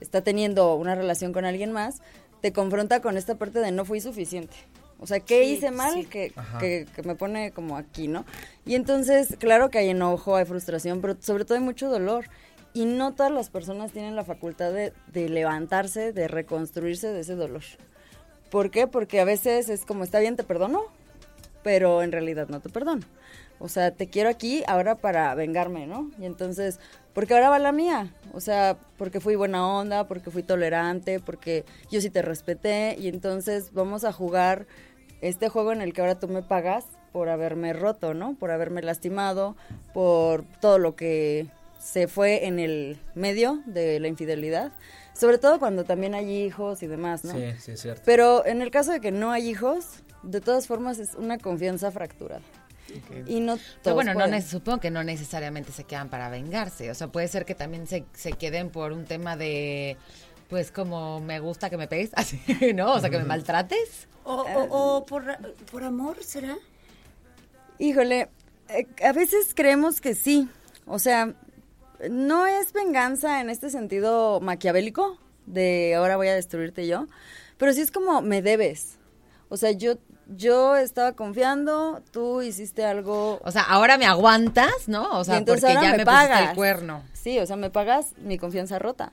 está 0.00 0.22
teniendo 0.22 0.74
una 0.74 0.94
relación 0.94 1.32
con 1.32 1.44
alguien 1.44 1.72
más, 1.72 2.02
te 2.40 2.52
confronta 2.52 3.00
con 3.00 3.16
esta 3.16 3.36
parte 3.36 3.60
de 3.60 3.70
no 3.70 3.84
fui 3.84 4.00
suficiente. 4.00 4.56
O 5.02 5.06
sea, 5.06 5.18
¿qué 5.18 5.44
Sí, 5.44 5.50
hice 5.54 5.72
mal 5.72 5.94
sí. 5.94 6.04
que, 6.04 6.32
que, 6.60 6.86
que 6.94 7.02
me 7.02 7.16
pone 7.16 7.50
como 7.50 7.76
aquí, 7.76 8.06
no? 8.06 8.24
Y 8.64 8.76
entonces, 8.76 9.36
claro 9.38 9.68
que 9.68 9.78
hay 9.78 9.88
enojo, 9.90 10.36
hay 10.36 10.44
frustración, 10.44 11.00
pero 11.00 11.16
sobre 11.20 11.44
todo 11.44 11.58
hay 11.58 11.64
mucho 11.64 11.90
dolor. 11.90 12.26
Y 12.72 12.84
no 12.86 13.12
todas 13.12 13.32
las 13.32 13.50
personas 13.50 13.90
tienen 13.92 14.14
la 14.14 14.24
facultad 14.24 14.72
de, 14.72 14.92
de 15.12 15.28
levantarse, 15.28 16.12
de 16.12 16.28
reconstruirse 16.28 17.08
de 17.08 17.20
ese 17.20 17.34
dolor. 17.34 17.62
¿Por 18.48 18.70
qué? 18.70 18.86
Porque 18.86 19.20
a 19.20 19.24
veces 19.24 19.68
es 19.68 19.84
como, 19.84 20.04
está 20.04 20.20
bien, 20.20 20.36
te 20.36 20.44
perdono, 20.44 20.82
pero 21.64 22.02
en 22.02 22.12
realidad 22.12 22.48
no 22.48 22.60
te 22.60 22.68
perdono. 22.68 23.02
O 23.58 23.68
sea, 23.68 23.90
te 23.92 24.08
quiero 24.08 24.28
aquí 24.28 24.64
ahora 24.66 24.96
para 24.96 25.34
vengarme, 25.34 25.86
¿no? 25.86 26.10
Y 26.18 26.24
entonces, 26.24 26.80
porque 27.12 27.34
ahora 27.34 27.50
va 27.50 27.58
la 27.58 27.72
mía. 27.72 28.12
O 28.32 28.40
sea, 28.40 28.76
porque 28.98 29.20
fui 29.20 29.36
buena 29.36 29.66
onda, 29.66 30.08
porque 30.08 30.30
fui 30.30 30.42
tolerante, 30.42 31.20
porque 31.20 31.64
yo 31.90 32.00
sí 32.00 32.10
te 32.10 32.22
respeté. 32.22 32.96
Y 32.98 33.08
entonces 33.08 33.72
vamos 33.72 34.04
a 34.04 34.12
jugar 34.12 34.66
este 35.22 35.48
juego 35.48 35.72
en 35.72 35.80
el 35.80 35.92
que 35.92 36.02
ahora 36.02 36.18
tú 36.18 36.28
me 36.28 36.42
pagas 36.42 36.84
por 37.12 37.28
haberme 37.28 37.72
roto, 37.72 38.12
¿no? 38.12 38.34
Por 38.34 38.50
haberme 38.50 38.82
lastimado, 38.82 39.56
por 39.94 40.44
todo 40.60 40.78
lo 40.78 40.96
que 40.96 41.46
se 41.78 42.08
fue 42.08 42.46
en 42.46 42.58
el 42.58 42.98
medio 43.14 43.62
de 43.66 43.98
la 44.00 44.08
infidelidad. 44.08 44.72
Sobre 45.14 45.38
todo 45.38 45.58
cuando 45.58 45.84
también 45.84 46.14
hay 46.14 46.44
hijos 46.44 46.82
y 46.82 46.86
demás, 46.86 47.24
¿no? 47.24 47.32
Sí, 47.32 47.52
sí, 47.58 47.72
es 47.72 47.80
cierto. 47.80 48.02
Pero 48.04 48.46
en 48.46 48.62
el 48.62 48.70
caso 48.70 48.92
de 48.92 49.00
que 49.00 49.12
no 49.12 49.30
hay 49.30 49.48
hijos, 49.48 50.02
de 50.22 50.40
todas 50.40 50.66
formas 50.66 50.98
es 50.98 51.14
una 51.14 51.38
confianza 51.38 51.90
fracturada. 51.90 52.42
Y 53.26 53.40
no 53.40 53.56
Pero 53.56 53.68
todos 53.82 53.94
bueno, 53.94 54.12
no 54.12 54.20
pueden. 54.20 54.42
supongo 54.42 54.80
que 54.80 54.90
no 54.90 55.02
necesariamente 55.02 55.72
se 55.72 55.84
quedan 55.84 56.08
para 56.08 56.28
vengarse. 56.28 56.90
O 56.90 56.94
sea, 56.94 57.08
puede 57.08 57.28
ser 57.28 57.44
que 57.44 57.54
también 57.54 57.86
se, 57.86 58.04
se 58.12 58.32
queden 58.32 58.70
por 58.70 58.92
un 58.92 59.04
tema 59.04 59.36
de, 59.36 59.96
pues 60.52 60.70
como 60.70 61.18
me 61.20 61.40
gusta 61.40 61.70
que 61.70 61.78
me 61.78 61.88
pegues, 61.88 62.10
así, 62.14 62.38
¿no? 62.74 62.92
O 62.92 63.00
sea, 63.00 63.08
que 63.08 63.16
me 63.16 63.24
maltrates. 63.24 64.06
O, 64.22 64.34
o- 64.42 64.98
o 64.98 65.06
por, 65.06 65.24
por 65.70 65.82
amor, 65.82 66.22
¿será? 66.22 66.56
Híjole, 67.78 68.28
eh, 68.68 68.86
a 69.02 69.12
veces 69.12 69.54
creemos 69.54 70.02
que 70.02 70.14
sí. 70.14 70.50
O 70.86 70.98
sea, 70.98 71.32
no 72.10 72.46
es 72.46 72.74
venganza 72.74 73.40
en 73.40 73.48
este 73.48 73.70
sentido 73.70 74.40
maquiavélico 74.40 75.16
de 75.46 75.94
ahora 75.94 76.16
voy 76.16 76.28
a 76.28 76.34
destruirte 76.34 76.86
yo, 76.86 77.06
pero 77.56 77.72
sí 77.72 77.80
es 77.80 77.90
como 77.90 78.20
me 78.20 78.42
debes. 78.42 78.98
O 79.48 79.56
sea, 79.56 79.70
yo 79.72 79.94
yo 80.28 80.76
estaba 80.76 81.12
confiando, 81.12 82.02
tú 82.10 82.42
hiciste 82.42 82.84
algo 82.84 83.40
O 83.44 83.50
sea, 83.50 83.62
ahora 83.62 83.96
me 83.98 84.04
aguantas, 84.06 84.86
¿no? 84.86 85.18
O 85.18 85.24
sea, 85.24 85.38
entonces 85.38 85.62
porque 85.64 85.76
ahora 85.78 85.88
ya 85.88 85.92
me 85.92 85.98
me, 85.98 86.04
pusiste 86.04 86.28
pagas. 86.28 86.50
el 86.50 86.56
cuerno. 86.56 87.02
Sí, 87.14 87.38
o 87.38 87.46
sea, 87.46 87.56
me 87.56 87.70
pagas 87.70 88.12
mi 88.18 88.36
confianza 88.36 88.78
rota. 88.78 89.12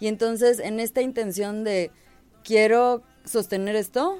Y 0.00 0.08
entonces, 0.08 0.58
en 0.58 0.80
esta 0.80 1.02
intención 1.02 1.62
de 1.62 1.90
quiero 2.42 3.02
sostener 3.24 3.76
esto 3.76 4.18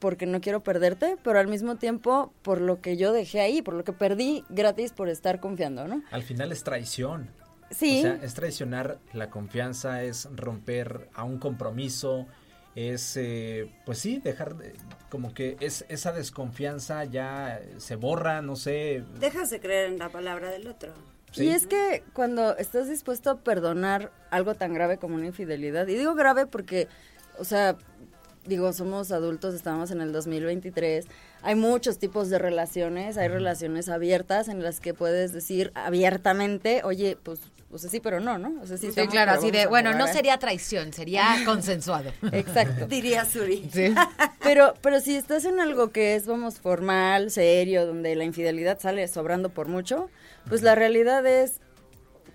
porque 0.00 0.26
no 0.26 0.40
quiero 0.40 0.62
perderte, 0.62 1.16
pero 1.24 1.38
al 1.38 1.48
mismo 1.48 1.76
tiempo 1.76 2.32
por 2.42 2.60
lo 2.60 2.80
que 2.80 2.96
yo 2.96 3.12
dejé 3.12 3.40
ahí, 3.40 3.62
por 3.62 3.74
lo 3.74 3.84
que 3.84 3.92
perdí 3.92 4.44
gratis 4.48 4.92
por 4.92 5.08
estar 5.08 5.40
confiando, 5.40 5.88
¿no? 5.88 6.02
Al 6.10 6.22
final 6.22 6.52
es 6.52 6.62
traición. 6.62 7.30
Sí. 7.70 7.98
O 7.98 8.02
sea, 8.02 8.18
es 8.22 8.34
traicionar 8.34 8.98
la 9.12 9.28
confianza, 9.30 10.02
es 10.02 10.28
romper 10.34 11.08
a 11.14 11.24
un 11.24 11.38
compromiso, 11.38 12.26
es, 12.76 13.16
eh, 13.16 13.70
pues 13.84 13.98
sí, 13.98 14.20
dejar, 14.22 14.56
de- 14.56 14.72
como 15.10 15.34
que 15.34 15.56
es 15.60 15.84
esa 15.88 16.12
desconfianza 16.12 17.04
ya 17.04 17.60
se 17.78 17.96
borra, 17.96 18.40
no 18.40 18.54
sé. 18.56 19.02
Dejas 19.18 19.50
de 19.50 19.60
creer 19.60 19.90
en 19.90 19.98
la 19.98 20.08
palabra 20.10 20.48
del 20.50 20.68
otro. 20.68 20.92
Y 21.34 21.48
es 21.48 21.66
que 21.66 22.02
cuando 22.12 22.56
estás 22.56 22.88
dispuesto 22.88 23.30
a 23.30 23.36
perdonar 23.36 24.10
algo 24.30 24.54
tan 24.54 24.74
grave 24.74 24.98
como 24.98 25.14
una 25.14 25.26
infidelidad, 25.26 25.86
y 25.88 25.94
digo 25.94 26.14
grave 26.14 26.46
porque, 26.46 26.88
o 27.38 27.44
sea, 27.44 27.76
digo, 28.48 28.72
somos 28.72 29.12
adultos, 29.12 29.54
estamos 29.54 29.90
en 29.90 30.00
el 30.00 30.12
2023, 30.12 31.06
hay 31.42 31.54
muchos 31.54 31.98
tipos 31.98 32.30
de 32.30 32.38
relaciones, 32.38 33.16
hay 33.18 33.28
relaciones 33.28 33.88
abiertas 33.88 34.48
en 34.48 34.62
las 34.62 34.80
que 34.80 34.94
puedes 34.94 35.32
decir 35.32 35.70
abiertamente, 35.74 36.80
oye, 36.82 37.16
pues, 37.22 37.40
o 37.70 37.76
sea, 37.76 37.90
sí, 37.90 38.00
pero 38.00 38.18
no, 38.18 38.38
¿no? 38.38 38.60
O 38.62 38.66
sea, 38.66 38.78
sí, 38.78 38.82
Sí, 38.82 38.88
estamos, 38.88 39.12
claro, 39.12 39.32
así 39.32 39.50
de, 39.50 39.66
bueno, 39.66 39.92
no 39.92 40.06
sería 40.06 40.38
traición, 40.38 40.92
sería 40.94 41.24
consensuado. 41.44 42.10
Exacto. 42.32 42.86
Diría 42.88 43.26
Suri. 43.26 43.68
Sí. 43.70 43.94
Pero, 44.42 44.72
pero 44.80 45.00
si 45.00 45.14
estás 45.16 45.44
en 45.44 45.60
algo 45.60 45.90
que 45.90 46.14
es, 46.14 46.26
vamos, 46.26 46.60
formal, 46.60 47.30
serio, 47.30 47.86
donde 47.86 48.16
la 48.16 48.24
infidelidad 48.24 48.80
sale 48.80 49.06
sobrando 49.06 49.50
por 49.50 49.68
mucho, 49.68 50.08
pues 50.48 50.62
la 50.62 50.74
realidad 50.74 51.26
es 51.26 51.60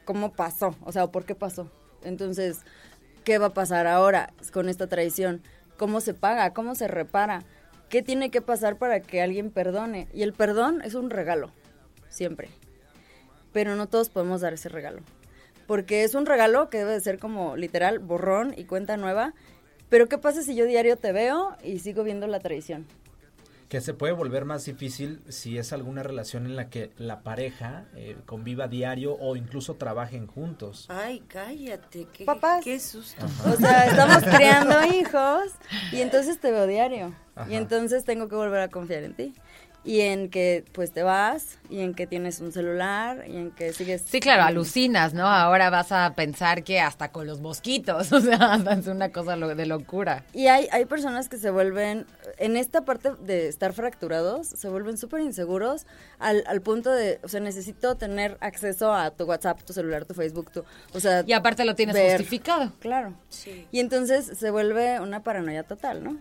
cómo 0.06 0.34
pasó, 0.34 0.76
o 0.84 0.92
sea, 0.92 1.08
por 1.08 1.26
qué 1.26 1.34
pasó. 1.34 1.72
Entonces, 2.04 2.60
¿qué 3.24 3.40
va 3.40 3.48
a 3.48 3.54
pasar 3.54 3.88
ahora 3.88 4.34
con 4.52 4.70
esta 4.70 4.86
traición? 4.88 5.42
¿Cómo 5.78 6.02
se 6.02 6.14
paga? 6.14 6.54
¿Cómo 6.54 6.76
se 6.76 6.88
repara? 6.88 7.44
¿Qué 7.90 8.02
tiene 8.02 8.32
que 8.32 8.42
pasar 8.42 8.78
para 8.78 9.02
que 9.02 9.22
alguien 9.22 9.52
perdone? 9.52 10.08
Y 10.14 10.24
el 10.24 10.34
perdón 10.34 10.82
es 10.84 10.96
un 10.96 11.10
regalo, 11.10 11.52
siempre. 12.10 12.50
Pero 13.52 13.76
no 13.76 13.88
todos 13.88 14.10
podemos 14.10 14.42
dar 14.42 14.54
ese 14.54 14.70
regalo. 14.70 15.02
Porque 15.68 16.04
es 16.04 16.16
un 16.16 16.26
regalo 16.26 16.70
que 16.70 16.80
debe 16.80 16.94
de 16.94 17.02
ser 17.02 17.20
como 17.20 17.56
literal, 17.56 18.00
borrón 18.00 18.54
y 18.58 18.66
cuenta 18.66 18.98
nueva. 18.98 19.34
Pero 19.90 20.10
¿qué 20.10 20.18
pasa 20.18 20.42
si 20.42 20.56
yo 20.56 20.66
diario 20.66 20.98
te 20.98 21.12
veo 21.12 21.56
y 21.64 21.80
sigo 21.80 22.04
viendo 22.04 22.28
la 22.28 22.40
traición? 22.40 22.88
Que 23.70 23.82
se 23.82 23.94
puede 23.94 24.14
volver 24.14 24.46
más 24.46 24.66
difícil 24.66 25.22
si 25.30 25.58
es 25.58 25.74
alguna 25.74 26.04
relación 26.04 26.46
en 26.46 26.56
la 26.56 26.70
que 26.70 26.92
la 26.98 27.22
pareja 27.22 27.86
eh, 27.96 28.18
conviva 28.26 28.68
diario 28.68 29.16
o 29.20 29.36
incluso 29.36 29.76
trabajen 29.76 30.28
juntos. 30.28 30.86
Ay, 30.90 31.24
cállate. 31.28 32.08
Qué, 32.14 32.26
Papás. 32.26 32.64
Qué 32.64 32.80
susto. 32.80 33.26
O 33.46 33.56
sea, 33.56 33.86
estamos 33.86 34.24
criando 34.36 34.84
hijos 34.86 35.52
y 35.92 36.02
entonces 36.02 36.40
te 36.40 36.52
veo 36.52 36.68
diario. 36.68 37.14
Ajá. 37.36 37.50
Y 37.52 37.56
entonces 37.56 38.04
tengo 38.04 38.28
que 38.28 38.36
volver 38.36 38.62
a 38.62 38.68
confiar 38.70 39.04
en 39.04 39.16
ti. 39.16 39.34
Y 39.86 40.00
en 40.00 40.30
que 40.30 40.64
pues 40.72 40.94
te 40.94 41.04
vas, 41.04 41.60
y 41.70 41.82
en 41.82 41.94
que 41.94 42.08
tienes 42.08 42.40
un 42.40 42.54
celular, 42.54 43.26
y 43.28 43.36
en 43.36 43.52
que 43.52 43.74
sigues... 43.74 44.02
Sí, 44.08 44.22
claro, 44.22 44.44
alucinas, 44.44 45.14
¿no? 45.14 45.28
Ahora 45.28 45.70
vas 45.70 45.92
a 45.92 46.14
pensar 46.16 46.64
que 46.64 46.80
hasta 46.80 47.12
con 47.12 47.28
los 47.28 47.42
mosquitos, 47.42 48.10
o 48.14 48.22
sea, 48.22 48.62
es 48.80 48.88
una 48.88 49.12
cosa 49.12 49.36
lo- 49.36 49.54
de 49.56 49.66
locura. 49.66 50.24
Y 50.34 50.48
hay, 50.48 50.70
hay 50.72 50.86
personas 50.86 51.28
que 51.28 51.38
se 51.38 51.50
vuelven, 51.50 52.06
en 52.38 52.56
esta 52.56 52.86
parte 52.86 53.12
de 53.20 53.50
estar 53.50 53.74
fracturados, 53.74 54.48
se 54.48 54.70
vuelven 54.70 54.98
súper 54.98 55.20
inseguros 55.20 55.86
al, 56.18 56.46
al 56.48 56.62
punto 56.62 56.90
de, 56.90 57.20
o 57.22 57.28
sea, 57.28 57.42
necesito 57.42 57.96
tener 57.96 58.38
acceso 58.40 58.94
a 58.94 59.12
tu 59.12 59.26
WhatsApp, 59.26 59.62
tu 59.64 59.74
celular, 59.74 60.06
tu 60.06 60.14
Facebook, 60.14 60.50
tu, 60.50 60.64
o 60.94 61.00
sea... 61.02 61.26
Y 61.28 61.34
aparte 61.34 61.66
lo 61.66 61.76
tienes 61.76 61.94
ver. 61.96 62.12
justificado. 62.18 62.72
Claro. 62.80 63.16
Sí. 63.28 63.68
Y 63.72 63.82
entonces 63.82 64.32
se 64.38 64.50
vuelve 64.50 65.02
una 65.02 65.24
paranoia 65.24 65.64
total, 65.64 66.06
¿no? 66.06 66.18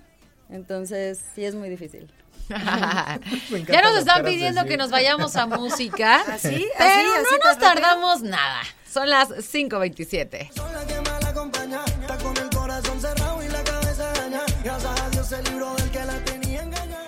Entonces 0.50 1.22
sí 1.34 1.44
es 1.44 1.54
muy 1.54 1.68
difícil. 1.68 2.12
ya 3.68 3.82
nos 3.82 3.98
están 3.98 4.24
pidiendo 4.24 4.64
que 4.64 4.76
nos 4.76 4.90
vayamos 4.90 5.36
a 5.36 5.46
música. 5.46 6.20
¿Así? 6.28 6.66
Pero 6.78 6.90
¿Así? 6.90 7.06
no 7.06 7.12
¿Así 7.14 7.34
nos 7.44 7.58
tan 7.58 7.76
rápido? 7.76 7.82
tardamos 7.82 8.22
nada. 8.22 8.60
Son 8.90 9.08
las 9.08 9.30
5.27. 9.30 10.52
Son 10.54 10.72
la 10.72 10.86
que 10.86 11.00
mal 11.00 11.26
acompaña, 11.26 11.80
está 12.00 12.18
con 12.18 12.36
el 12.36 12.50
corazón 12.50 13.00
cerrado 13.00 13.42
y 13.42 13.48
la 13.48 13.64
cabeza 13.64 14.12
daña. 14.12 14.40
Gracias 14.62 15.00
a 15.00 15.10
Dios 15.10 15.26
se 15.26 15.42
libró 15.44 15.74
del 15.76 15.90
que 15.90 16.04
la 16.04 16.18
tenía 16.24 16.62
engañada. 16.62 17.06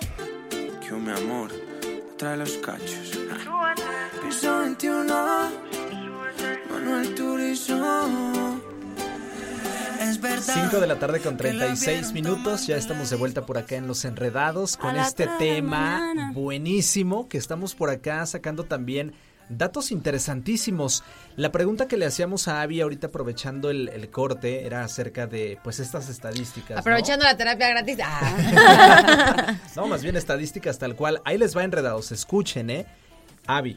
Que 0.49 0.91
mi 0.91 1.11
amor 1.11 1.51
trae 2.17 2.37
los 2.37 2.53
cachos. 2.57 3.11
Piso 4.23 4.59
21, 4.59 5.51
Manuel 6.71 7.13
Turizo. 7.15 8.34
Es 10.05 10.21
verdad. 10.21 10.53
5 10.69 10.79
de 10.79 10.87
la 10.87 10.99
tarde 10.99 11.19
con 11.19 11.35
que 11.35 11.51
la 11.51 11.65
36 11.65 12.13
vieron 12.13 12.13
minutos, 12.13 12.67
ya 12.67 12.77
estamos 12.77 13.09
de 13.09 13.15
vuelta 13.15 13.45
por 13.45 13.57
acá 13.57 13.75
en 13.75 13.87
Los 13.87 14.05
Enredados 14.05 14.77
con 14.77 14.95
este 14.95 15.27
tema 15.39 16.31
buenísimo 16.33 17.27
que 17.27 17.39
estamos 17.39 17.73
por 17.73 17.89
acá 17.89 18.23
sacando 18.27 18.65
también 18.65 19.13
datos 19.49 19.91
interesantísimos. 19.91 21.03
La 21.37 21.51
pregunta 21.51 21.87
que 21.87 21.97
le 21.97 22.05
hacíamos 22.05 22.47
a 22.47 22.61
Avi 22.61 22.81
ahorita 22.81 23.07
aprovechando 23.07 23.71
el, 23.71 23.89
el 23.89 24.09
corte 24.09 24.65
era 24.67 24.83
acerca 24.83 25.25
de 25.25 25.57
pues 25.63 25.79
estas 25.79 26.09
estadísticas. 26.09 26.75
¿no? 26.75 26.79
Aprovechando 26.81 27.25
la 27.25 27.35
terapia 27.35 27.69
gratis. 27.69 27.97
Ah. 28.03 29.57
No, 29.75 29.87
más 29.87 30.03
bien 30.03 30.15
estadísticas 30.15 30.77
tal 30.77 30.95
cual. 30.95 31.21
Ahí 31.25 31.37
les 31.37 31.57
va 31.57 31.63
enredados, 31.63 32.11
escuchen, 32.11 32.69
¿eh? 32.69 32.85
Avi, 33.47 33.75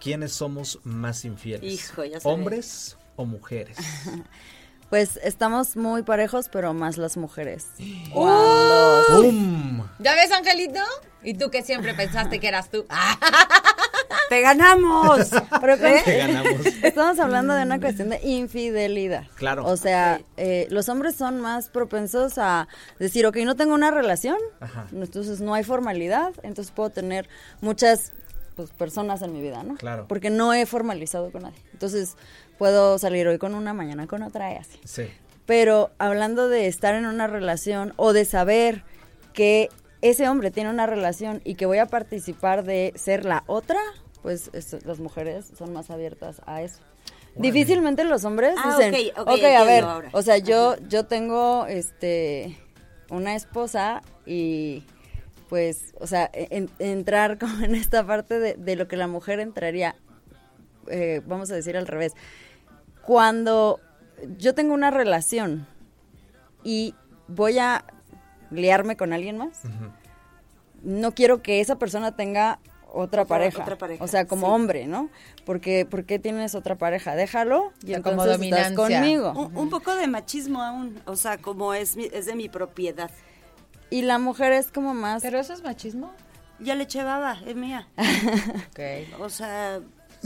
¿quiénes 0.00 0.32
somos 0.32 0.80
más 0.84 1.24
infieles? 1.24 1.72
Hijo, 1.72 2.04
ya. 2.04 2.18
¿Hombres 2.22 2.96
o 3.16 3.24
mujeres? 3.24 3.76
Pues 4.90 5.18
estamos 5.22 5.76
muy 5.76 6.02
parejos, 6.02 6.48
pero 6.48 6.72
más 6.72 6.96
las 6.96 7.16
mujeres. 7.16 7.66
Cuando- 8.12 9.22
¡Bum! 9.22 9.86
¿Ya 9.98 10.14
ves, 10.14 10.30
Angelito? 10.32 10.80
¿Y 11.22 11.34
tú 11.34 11.50
que 11.50 11.62
siempre 11.62 11.92
pensaste 11.94 12.38
que 12.38 12.48
eras 12.48 12.70
tú? 12.70 12.86
¡Te 14.28 14.40
ganamos! 14.40 15.28
Pero 15.60 15.78
con- 15.78 16.02
Que 16.04 16.18
ganamos. 16.18 16.66
Estamos 16.82 17.18
hablando 17.18 17.54
de 17.54 17.62
una 17.62 17.80
cuestión 17.80 18.10
de 18.10 18.20
infidelidad. 18.22 19.24
Claro. 19.36 19.64
O 19.66 19.76
sea, 19.76 20.20
eh, 20.36 20.66
los 20.70 20.88
hombres 20.88 21.14
son 21.16 21.40
más 21.40 21.68
propensos 21.68 22.38
a 22.38 22.66
decir, 22.98 23.26
ok, 23.26 23.36
no 23.38 23.54
tengo 23.56 23.74
una 23.74 23.90
relación, 23.90 24.36
Ajá. 24.60 24.86
entonces 24.92 25.40
no 25.40 25.54
hay 25.54 25.62
formalidad, 25.64 26.32
entonces 26.42 26.72
puedo 26.72 26.90
tener 26.90 27.28
muchas 27.60 28.12
pues, 28.56 28.70
personas 28.70 29.22
en 29.22 29.32
mi 29.32 29.40
vida, 29.42 29.62
¿no? 29.62 29.74
Claro. 29.76 30.06
Porque 30.08 30.30
no 30.30 30.52
he 30.54 30.66
formalizado 30.66 31.30
con 31.30 31.42
nadie. 31.42 31.58
Entonces 31.72 32.16
puedo 32.58 32.98
salir 32.98 33.26
hoy 33.28 33.38
con 33.38 33.54
una, 33.54 33.72
mañana 33.74 34.06
con 34.06 34.22
otra 34.22 34.52
y 34.52 34.56
así. 34.56 34.78
Sí. 34.84 35.08
Pero 35.46 35.90
hablando 35.98 36.48
de 36.48 36.66
estar 36.66 36.94
en 36.94 37.06
una 37.06 37.26
relación 37.26 37.92
o 37.96 38.12
de 38.12 38.24
saber 38.24 38.82
que 39.32 39.68
ese 40.02 40.28
hombre 40.28 40.50
tiene 40.50 40.70
una 40.70 40.86
relación 40.86 41.40
y 41.44 41.54
que 41.54 41.66
voy 41.66 41.78
a 41.78 41.86
participar 41.86 42.64
de 42.64 42.92
ser 42.96 43.24
la 43.24 43.44
otra, 43.46 43.78
pues 44.22 44.50
es- 44.52 44.84
las 44.84 44.98
mujeres 44.98 45.46
son 45.56 45.72
más 45.72 45.90
abiertas 45.90 46.40
a 46.46 46.62
eso. 46.62 46.80
Difícilmente 47.36 48.02
los 48.04 48.24
hombres 48.24 48.54
Ah, 48.56 48.76
dicen, 48.78 48.94
ok, 49.14 49.20
ok, 49.20 49.28
ok, 49.38 49.44
a 49.44 49.64
ver, 49.64 49.84
ahora". 49.84 50.08
o 50.12 50.22
sea, 50.22 50.38
yo 50.38 50.76
yo 50.88 51.04
tengo 51.04 51.66
este 51.66 52.56
una 53.10 53.34
esposa 53.36 54.00
y 54.24 54.84
pues, 55.50 55.94
o 56.00 56.06
sea, 56.06 56.28
en- 56.32 56.70
entrar 56.78 57.38
como 57.38 57.62
en 57.64 57.74
esta 57.74 58.06
parte 58.06 58.40
de, 58.40 58.54
de 58.54 58.74
lo 58.76 58.88
que 58.88 58.96
la 58.96 59.06
mujer 59.06 59.38
entraría, 59.38 59.94
eh, 60.88 61.20
vamos 61.26 61.50
a 61.50 61.54
decir 61.54 61.76
al 61.76 61.86
revés. 61.86 62.12
Cuando 63.06 63.80
yo 64.38 64.54
tengo 64.54 64.74
una 64.74 64.90
relación 64.90 65.66
y 66.64 66.94
voy 67.28 67.58
a 67.58 67.84
liarme 68.50 68.96
con 68.96 69.12
alguien 69.12 69.38
más, 69.38 69.60
no 70.82 71.12
quiero 71.12 71.42
que 71.42 71.60
esa 71.60 71.76
persona 71.76 72.16
tenga 72.16 72.58
otra, 72.92 73.22
Otra- 73.22 73.24
pareja. 73.26 73.62
otra 73.62 73.76
pareja, 73.78 74.02
O 74.02 74.06
sea, 74.08 74.26
como 74.26 74.46
sí. 74.46 74.52
hombre, 74.52 74.86
¿no? 74.86 75.10
Porque 75.44 75.86
¿por 75.88 76.04
qué 76.04 76.18
tienes 76.18 76.54
otra 76.54 76.76
pareja? 76.76 77.14
Déjalo 77.14 77.72
y 77.82 77.88
sea, 77.88 78.02
como 78.02 78.22
entonces 78.24 78.46
estás 78.52 78.72
conmigo. 78.72 79.32
un, 79.32 79.56
un 79.56 79.70
poco 79.70 79.94
de 79.94 80.06
machismo 80.06 80.62
aún. 80.62 81.00
O 81.04 81.14
sea, 81.16 81.38
como 81.38 81.74
es, 81.74 81.96
mi- 81.96 82.08
es 82.12 82.26
de 82.26 82.34
mi 82.34 82.48
propiedad. 82.48 83.10
Y 83.90 84.02
la 84.02 84.18
mujer 84.18 84.52
es 84.52 84.72
como 84.72 84.94
más 84.94 85.22
¿Pero 85.22 85.38
eso 85.38 85.52
es 85.52 85.62
machismo? 85.62 86.12
Ya 86.58 86.74
le 86.74 86.84
eché 86.84 87.02
baba, 87.02 87.38
es 87.46 87.54
mía. 87.54 87.86
Ok. 88.70 89.20
O 89.20 89.28
sea, 89.28 89.80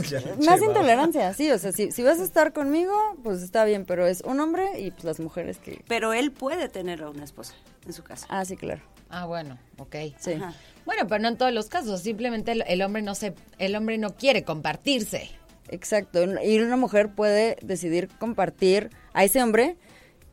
Ya, 0.08 0.20
más 0.46 0.62
intolerancia, 0.62 1.32
sí, 1.34 1.50
o 1.50 1.58
sea, 1.58 1.72
si, 1.72 1.92
si 1.92 2.02
vas 2.02 2.20
a 2.20 2.24
estar 2.24 2.52
conmigo, 2.52 2.92
pues 3.22 3.42
está 3.42 3.64
bien, 3.64 3.84
pero 3.84 4.06
es 4.06 4.20
un 4.22 4.40
hombre 4.40 4.80
y 4.80 4.90
pues 4.90 5.04
las 5.04 5.20
mujeres 5.20 5.58
que... 5.58 5.82
pero 5.88 6.12
él 6.12 6.32
puede 6.32 6.68
tener 6.68 7.02
a 7.02 7.10
una 7.10 7.24
esposa 7.24 7.54
en 7.86 7.92
su 7.92 8.02
casa. 8.02 8.26
Ah, 8.28 8.44
sí, 8.44 8.56
claro. 8.56 8.80
Ah, 9.08 9.26
bueno, 9.26 9.58
ok. 9.78 9.96
Sí. 10.18 10.32
Ajá. 10.32 10.54
Bueno, 10.86 11.06
pero 11.08 11.20
no 11.20 11.28
en 11.28 11.36
todos 11.36 11.52
los 11.52 11.66
casos. 11.66 12.00
Simplemente 12.00 12.52
el, 12.52 12.62
el 12.66 12.80
hombre 12.82 13.02
no 13.02 13.14
se, 13.14 13.34
el 13.58 13.74
hombre 13.74 13.98
no 13.98 14.14
quiere 14.16 14.44
compartirse. 14.44 15.30
Exacto. 15.68 16.22
Y 16.44 16.58
una 16.60 16.76
mujer 16.76 17.10
puede 17.14 17.56
decidir 17.62 18.08
compartir 18.18 18.90
a 19.12 19.24
ese 19.24 19.42
hombre 19.42 19.76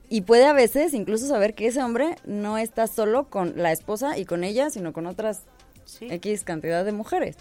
y 0.09 0.21
puede 0.21 0.45
a 0.45 0.53
veces 0.53 0.93
incluso 0.93 1.27
saber 1.27 1.53
que 1.53 1.67
ese 1.67 1.81
hombre 1.81 2.15
no 2.25 2.57
está 2.57 2.87
solo 2.87 3.29
con 3.29 3.53
la 3.57 3.71
esposa 3.71 4.17
y 4.17 4.25
con 4.25 4.43
ella, 4.43 4.69
sino 4.69 4.93
con 4.93 5.07
otras 5.07 5.41
Sí. 5.85 6.07
X 6.11 6.43
cantidad 6.43 6.83
de 6.83 6.91
mujeres. 6.91 7.37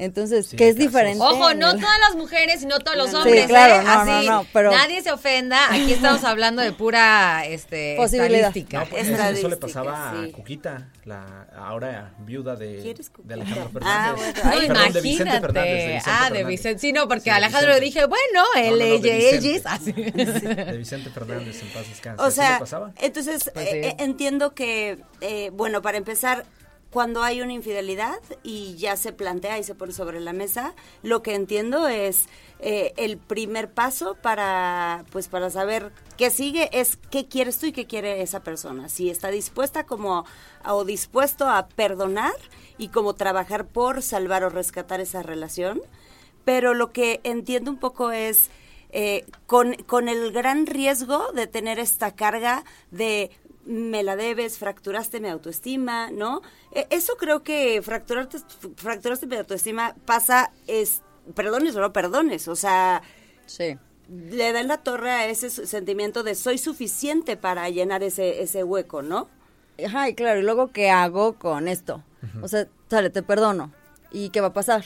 Entonces, 0.00 0.46
Sí, 0.46 0.56
¿qué 0.56 0.68
es 0.70 0.74
casos. 0.76 0.86
diferente? 0.88 1.22
Ojo, 1.22 1.52
no 1.54 1.72
el- 1.72 1.80
todas 1.80 1.98
las 2.00 2.16
mujeres 2.16 2.62
y 2.62 2.66
no 2.66 2.78
todos 2.78 2.96
los 2.96 3.10
Sí, 3.10 3.16
hombres, 3.16 3.46
claro, 3.46 3.74
¿eh? 3.74 3.84
no, 3.84 4.04
no, 4.06 4.12
Así, 4.12 4.26
no, 4.26 4.46
pero- 4.52 4.70
nadie 4.70 5.02
se 5.02 5.12
ofenda. 5.12 5.72
Aquí 5.72 5.92
estamos 5.92 6.24
hablando 6.24 6.62
de 6.62 6.72
pura 6.72 7.44
este, 7.46 7.96
Posibilidad. 7.96 8.48
estadística. 8.48 8.80
No, 8.80 8.86
pues 8.86 9.02
Es 9.06 9.18
eso, 9.18 9.22
eso 9.28 9.48
le 9.48 9.56
pasaba 9.58 10.14
sí. 10.22 10.30
a 10.30 10.32
Cuquita, 10.32 10.88
la 11.04 11.46
ahora 11.56 12.14
viuda 12.20 12.56
de, 12.56 12.94
de 13.24 13.34
Alejandro 13.34 13.70
Ah, 13.82 14.14
Fernández. 14.16 14.16
bueno. 14.16 14.40
No, 14.44 14.50
Ay, 14.60 14.66
Perdón, 14.68 14.92
de 14.92 15.00
Vicente 15.02 15.22
imagínate. 15.22 15.40
Fernández, 15.40 15.70
de 15.70 15.86
Vicente 15.86 16.02
ah, 16.06 16.12
de 16.12 16.20
Fernández. 16.28 16.46
Vicente. 16.46 16.78
Sí, 16.80 16.92
no, 16.92 17.08
porque 17.08 17.20
Sí, 17.20 17.24
de 17.30 17.36
Alejandro 17.36 17.68
Vicente. 17.74 17.84
dije, 17.84 18.06
bueno, 18.06 18.44
No, 18.54 18.60
el 18.60 18.70
no, 18.70 18.76
no, 18.76 18.78
de 18.78 18.94
ella, 18.94 19.16
Vicente. 19.16 19.48
ellos. 19.50 19.62
Así. 19.66 19.92
De 19.92 20.78
Vicente 20.78 21.10
Fernández, 21.10 21.62
en 21.62 21.68
paz 21.68 21.88
descanse. 21.88 22.22
O 22.22 22.26
¿Así 22.26 22.40
le 22.40 22.46
sea, 22.46 22.58
pasaba? 22.58 22.92
entonces 22.98 23.50
Pues 23.52 23.68
sí. 23.68 23.76
eh, 23.76 23.88
eh, 23.88 23.96
entiendo 23.98 24.54
que, 24.54 24.98
eh, 25.20 25.50
bueno, 25.52 25.82
para 25.82 25.98
empezar, 25.98 26.44
cuando 26.90 27.22
hay 27.22 27.40
una 27.40 27.52
infidelidad 27.52 28.18
y 28.42 28.74
ya 28.76 28.96
se 28.96 29.12
plantea 29.12 29.58
y 29.58 29.64
se 29.64 29.74
pone 29.74 29.92
sobre 29.92 30.20
la 30.20 30.32
mesa, 30.32 30.74
lo 31.02 31.22
que 31.22 31.34
entiendo 31.34 31.86
es 31.86 32.26
eh, 32.58 32.92
el 32.96 33.16
primer 33.16 33.70
paso 33.70 34.16
para, 34.20 35.04
pues, 35.12 35.28
para 35.28 35.50
saber 35.50 35.92
qué 36.16 36.30
sigue 36.30 36.68
es 36.72 36.98
qué 37.10 37.26
quieres 37.26 37.58
tú 37.58 37.66
y 37.66 37.72
qué 37.72 37.86
quiere 37.86 38.22
esa 38.22 38.40
persona. 38.40 38.88
Si 38.88 39.08
está 39.08 39.30
dispuesta 39.30 39.84
como 39.84 40.24
o 40.66 40.84
dispuesto 40.84 41.48
a 41.48 41.68
perdonar 41.68 42.34
y 42.76 42.88
como 42.88 43.14
trabajar 43.14 43.66
por 43.66 44.02
salvar 44.02 44.42
o 44.44 44.50
rescatar 44.50 45.00
esa 45.00 45.22
relación. 45.22 45.80
Pero 46.44 46.74
lo 46.74 46.92
que 46.92 47.20
entiendo 47.22 47.70
un 47.70 47.78
poco 47.78 48.10
es 48.10 48.50
eh, 48.90 49.24
con, 49.46 49.74
con 49.86 50.08
el 50.08 50.32
gran 50.32 50.66
riesgo 50.66 51.30
de 51.32 51.46
tener 51.46 51.78
esta 51.78 52.14
carga 52.16 52.64
de 52.90 53.30
me 53.70 54.02
la 54.02 54.16
debes, 54.16 54.58
fracturaste 54.58 55.20
mi 55.20 55.28
autoestima, 55.28 56.10
¿no? 56.10 56.42
E- 56.72 56.86
eso 56.90 57.14
creo 57.16 57.42
que 57.44 57.80
fracturarte, 57.82 58.38
fracturaste 58.76 59.26
mi 59.26 59.36
autoestima 59.36 59.94
pasa, 60.04 60.50
es, 60.66 61.02
perdones 61.34 61.76
o 61.76 61.80
no 61.80 61.92
perdones, 61.92 62.48
o 62.48 62.56
sea, 62.56 63.02
Sí. 63.46 63.78
le 64.08 64.52
dan 64.52 64.66
la 64.66 64.78
torre 64.78 65.10
a 65.12 65.26
ese 65.28 65.50
sentimiento 65.50 66.22
de 66.24 66.34
soy 66.34 66.58
suficiente 66.58 67.36
para 67.36 67.68
llenar 67.70 68.02
ese, 68.02 68.42
ese 68.42 68.64
hueco, 68.64 69.02
¿no? 69.02 69.28
Ajá, 69.86 70.08
y 70.08 70.14
claro, 70.14 70.40
y 70.40 70.42
luego, 70.42 70.72
¿qué 70.72 70.90
hago 70.90 71.34
con 71.38 71.68
esto? 71.68 72.02
O 72.42 72.48
sea, 72.48 72.66
sale, 72.90 73.08
te 73.10 73.22
perdono. 73.22 73.72
¿Y 74.12 74.30
qué 74.30 74.40
va 74.40 74.48
a 74.48 74.52
pasar? 74.52 74.84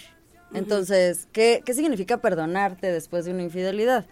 Entonces, 0.53 1.27
¿qué, 1.33 1.63
¿qué 1.65 1.75
significa 1.75 2.19
perdonarte 2.19 2.93
después 2.93 3.25
de 3.25 3.33
una 3.33 3.43
infidelidad? 3.43 4.07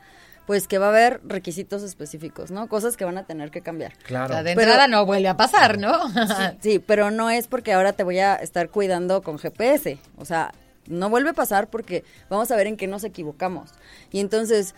Pues 0.46 0.66
que 0.66 0.78
va 0.78 0.86
a 0.86 0.88
haber 0.88 1.20
requisitos 1.24 1.82
específicos, 1.82 2.50
¿no? 2.50 2.68
Cosas 2.68 2.96
que 2.96 3.04
van 3.04 3.16
a 3.16 3.24
tener 3.24 3.50
que 3.50 3.60
cambiar. 3.62 3.92
O 3.92 4.06
Claro. 4.06 4.32
sea, 4.34 4.42
de 4.42 4.54
Pero- 4.54 4.62
entrada 4.72 4.88
no 4.88 5.06
vuelve 5.06 5.28
a 5.28 5.36
pasar, 5.36 5.78
¿no? 5.78 5.92
Sí, 6.60 6.78
pero 6.80 7.10
no 7.10 7.30
es 7.30 7.46
porque 7.46 7.72
ahora 7.72 7.92
te 7.92 8.02
voy 8.02 8.18
a 8.18 8.34
estar 8.36 8.68
cuidando 8.68 9.22
con 9.22 9.38
GPS. 9.38 9.98
O 10.16 10.24
sea, 10.24 10.52
no 10.88 11.08
vuelve 11.10 11.30
a 11.30 11.34
pasar 11.34 11.68
porque 11.70 12.04
vamos 12.28 12.50
a 12.50 12.56
ver 12.56 12.66
en 12.66 12.76
qué 12.76 12.88
nos 12.88 13.04
equivocamos. 13.04 13.70
Y 14.10 14.18
entonces, 14.18 14.74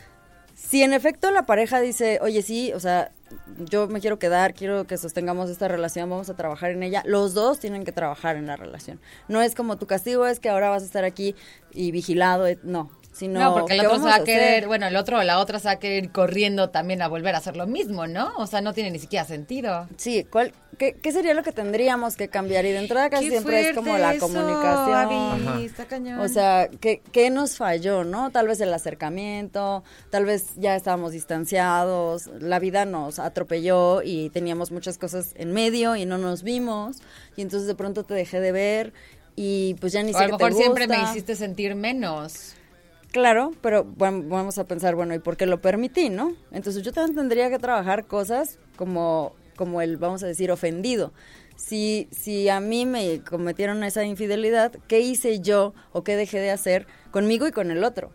si 0.55 0.83
en 0.83 0.93
efecto 0.93 1.31
la 1.31 1.47
pareja 1.47 1.81
dice, 1.81 2.19
oye, 2.21 2.43
sí, 2.43 2.73
o 2.75 2.79
sea, 2.81 3.11
yo 3.59 3.89
me 3.89 4.01
quiero 4.01 4.19
quedar, 4.19 4.53
quiero 4.55 4.87
que 4.87 4.99
sostengamos 4.99 5.49
esta 5.51 5.67
relación, 5.67 6.09
vamos 6.11 6.29
a 6.31 6.35
trabajar 6.37 6.71
en 6.73 6.83
ella, 6.83 7.03
los 7.07 7.33
dos 7.35 7.59
tienen 7.59 7.85
que 7.85 7.91
trabajar 7.91 8.37
en 8.37 8.47
la 8.47 8.57
relación. 8.57 9.01
No 9.29 9.41
es 9.41 9.55
como 9.55 9.77
tu 9.79 9.87
castigo 9.87 10.27
es 10.27 10.39
que 10.41 10.51
ahora 10.51 10.69
vas 10.69 10.83
a 10.83 10.87
estar 10.87 11.05
aquí 11.05 11.35
y 11.73 11.91
vigilado, 11.91 12.47
eh, 12.47 12.59
no. 12.63 12.91
Sino, 13.15 13.39
No, 13.39 13.55
porque 13.55 13.75
el 13.75 13.81
¿qué 13.83 13.87
otro 13.87 14.01
se 14.01 14.07
va 14.07 14.17
a 14.17 14.25
querer, 14.25 14.67
bueno, 14.67 14.89
el 14.89 14.97
otro 14.97 15.21
o 15.21 15.23
la 15.23 15.39
otra 15.39 15.61
se 15.61 15.67
va 15.67 15.73
a 15.73 15.79
querer 15.79 16.03
ir 16.03 16.11
corriendo 16.11 16.71
también 16.71 17.01
a 17.01 17.07
volver 17.07 17.37
a 17.37 17.39
hacer 17.39 17.57
lo 17.57 17.65
mismo, 17.65 18.09
¿no? 18.09 18.33
O 18.39 18.49
sea, 18.49 18.61
no 18.61 18.73
tiene 18.73 18.91
ni 18.91 18.99
siquiera 18.99 19.25
sentido. 19.25 19.87
Sí, 19.97 20.27
¿cuál, 20.29 20.53
qué, 20.79 20.95
qué 21.01 21.13
sería 21.13 21.33
lo 21.33 21.45
que 21.45 21.53
tendríamos 21.53 22.17
que 22.17 22.27
cambiar? 22.27 22.67
Y 22.67 22.73
de 22.73 22.79
entrada 22.81 23.11
casi 23.11 23.29
siempre 23.29 23.69
es 23.69 23.77
como 23.77 23.97
la 23.97 24.15
eso, 24.15 24.27
comunicación. 24.27 25.49
Abby, 25.49 25.65
está 25.65 25.85
cañón. 25.85 26.19
O 26.19 26.27
sea, 26.27 26.69
¿qué, 26.81 27.03
¿qué 27.13 27.31
nos 27.31 27.57
falló, 27.57 28.03
no? 28.03 28.33
Tal 28.33 28.49
vez 28.49 28.61
el 28.61 28.75
acercamiento, 28.75 29.85
tal 30.11 30.25
vez 30.25 30.47
ya 30.57 30.75
estábamos 30.75 31.13
distanciados, 31.13 32.27
la 32.41 32.59
vida 32.59 32.85
nos 32.85 33.21
atropelló 33.21 34.03
y 34.03 34.31
teníamos 34.31 34.73
muchas 34.73 34.99
cosas 34.99 35.35
en 35.37 35.53
medio 35.53 35.95
y 35.95 36.05
no 36.05 36.19
nos 36.19 36.43
vimos, 36.43 36.97
y 37.37 37.43
entonces 37.43 37.69
de 37.69 37.77
pronto 37.77 38.03
te 38.03 38.15
dejé 38.15 38.41
de 38.41 38.51
ver 38.51 38.93
y 39.37 39.75
pues 39.75 39.93
ya 39.93 40.03
ni 40.03 40.13
sé 40.13 40.19
a 40.19 40.29
lo 40.29 40.37
te 40.37 40.45
mejor 40.45 40.61
siempre 40.61 40.89
me 40.89 41.01
hiciste 41.01 41.37
sentir 41.37 41.77
menos. 41.77 42.54
Claro, 43.15 43.53
pero 43.61 43.85
bueno, 43.85 44.25
vamos 44.27 44.59
a 44.59 44.65
pensar, 44.65 44.97
bueno, 44.97 45.15
¿y 45.15 45.21
por 45.21 45.37
qué 45.37 45.47
lo 45.47 45.61
permití, 45.61 46.11
no? 46.11 46.35
Entonces 46.51 46.83
yo 46.83 46.93
también 46.93 47.15
tendría 47.15 47.49
que 47.49 47.61
trabajar 47.61 48.07
cosas 48.07 48.59
como, 48.75 49.37
como 49.55 49.81
el, 49.81 49.99
vamos 49.99 50.25
a 50.25 50.27
decir, 50.27 50.51
ofendido. 50.51 51.13
Si, 51.55 52.09
si 52.11 52.49
a 52.49 52.59
mí 52.59 52.87
me 52.87 53.21
cometieron 53.23 53.85
esa 53.85 54.03
infidelidad, 54.03 54.73
¿qué 54.89 54.99
hice 54.99 55.39
yo 55.39 55.75
o 55.93 56.03
qué 56.03 56.17
dejé 56.17 56.41
de 56.41 56.51
hacer 56.51 56.89
conmigo 57.13 57.47
y 57.47 57.53
con 57.53 57.71
el 57.71 57.85
otro? 57.85 58.11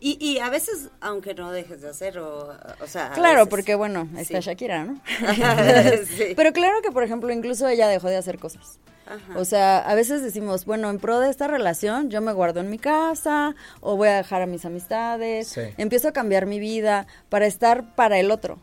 Y, 0.00 0.18
y 0.20 0.38
a 0.40 0.50
veces, 0.50 0.90
aunque 1.00 1.32
no 1.32 1.50
dejes 1.50 1.80
de 1.80 1.88
hacer, 1.88 2.18
o, 2.18 2.48
o 2.78 2.86
sea... 2.86 3.12
Claro, 3.12 3.36
veces- 3.46 3.48
porque 3.48 3.74
bueno, 3.74 4.06
está 4.18 4.42
Sí. 4.42 4.48
Shakira, 4.50 4.84
¿no? 4.84 5.00
Sí. 6.14 6.34
Pero 6.36 6.52
claro 6.52 6.82
que, 6.82 6.90
por 6.92 7.04
ejemplo, 7.04 7.32
incluso 7.32 7.66
ella 7.68 7.88
dejó 7.88 8.08
de 8.10 8.18
hacer 8.18 8.38
cosas. 8.38 8.78
Ajá. 9.06 9.38
O 9.38 9.44
sea, 9.44 9.78
a 9.78 9.94
veces 9.94 10.22
decimos, 10.22 10.64
bueno, 10.64 10.88
en 10.90 10.98
pro 10.98 11.20
de 11.20 11.28
esta 11.30 11.48
relación, 11.48 12.10
yo 12.10 12.20
me 12.20 12.32
guardo 12.32 12.60
en 12.60 12.70
mi 12.70 12.78
casa 12.78 13.54
o 13.80 13.96
voy 13.96 14.08
a 14.08 14.16
dejar 14.16 14.42
a 14.42 14.46
mis 14.46 14.64
amistades, 14.64 15.48
Sí. 15.48 15.62
empiezo 15.76 16.08
a 16.08 16.12
cambiar 16.12 16.46
mi 16.46 16.58
vida 16.60 17.06
para 17.28 17.46
estar 17.46 17.94
para 17.94 18.18
el 18.18 18.30
otro. 18.30 18.58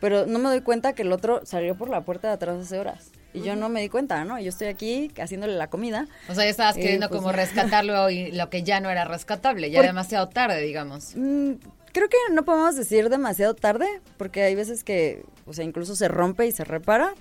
Pero 0.00 0.26
no 0.26 0.38
me 0.40 0.48
doy 0.48 0.62
cuenta 0.62 0.94
que 0.94 1.02
el 1.02 1.12
otro 1.12 1.42
salió 1.44 1.76
por 1.76 1.88
la 1.88 2.00
puerta 2.00 2.28
de 2.28 2.34
atrás 2.34 2.58
hace 2.60 2.78
horas. 2.78 3.12
Y 3.34 3.40
yo 3.42 3.54
no 3.56 3.68
me 3.70 3.80
di 3.80 3.88
cuenta, 3.88 4.24
¿no? 4.24 4.38
Yo 4.40 4.48
estoy 4.50 4.66
aquí 4.66 5.10
haciéndole 5.18 5.54
la 5.54 5.70
comida. 5.70 6.06
O 6.28 6.34
sea, 6.34 6.44
ya 6.44 6.50
estabas 6.50 6.76
Eh, 6.76 6.80
queriendo 6.80 7.08
pues, 7.08 7.20
como 7.20 7.32
rescatarlo 7.32 8.10
y 8.10 8.30
lo 8.32 8.50
que 8.50 8.62
ya 8.62 8.80
no 8.80 8.90
era 8.90 9.04
rescatable, 9.04 9.70
ya 9.70 9.78
Por- 9.78 9.86
demasiado 9.86 10.28
tarde, 10.28 10.60
digamos. 10.60 11.12
Mm, 11.16 11.52
creo 11.92 12.08
que 12.10 12.16
no 12.32 12.44
podemos 12.44 12.76
decir 12.76 13.08
demasiado 13.08 13.54
tarde, 13.54 13.86
porque 14.18 14.42
hay 14.42 14.54
veces 14.54 14.84
que, 14.84 15.24
o 15.46 15.52
sea, 15.54 15.64
incluso 15.64 15.96
se 15.96 16.08
rompe 16.08 16.46
y 16.46 16.52
se 16.52 16.64
repara. 16.64 17.14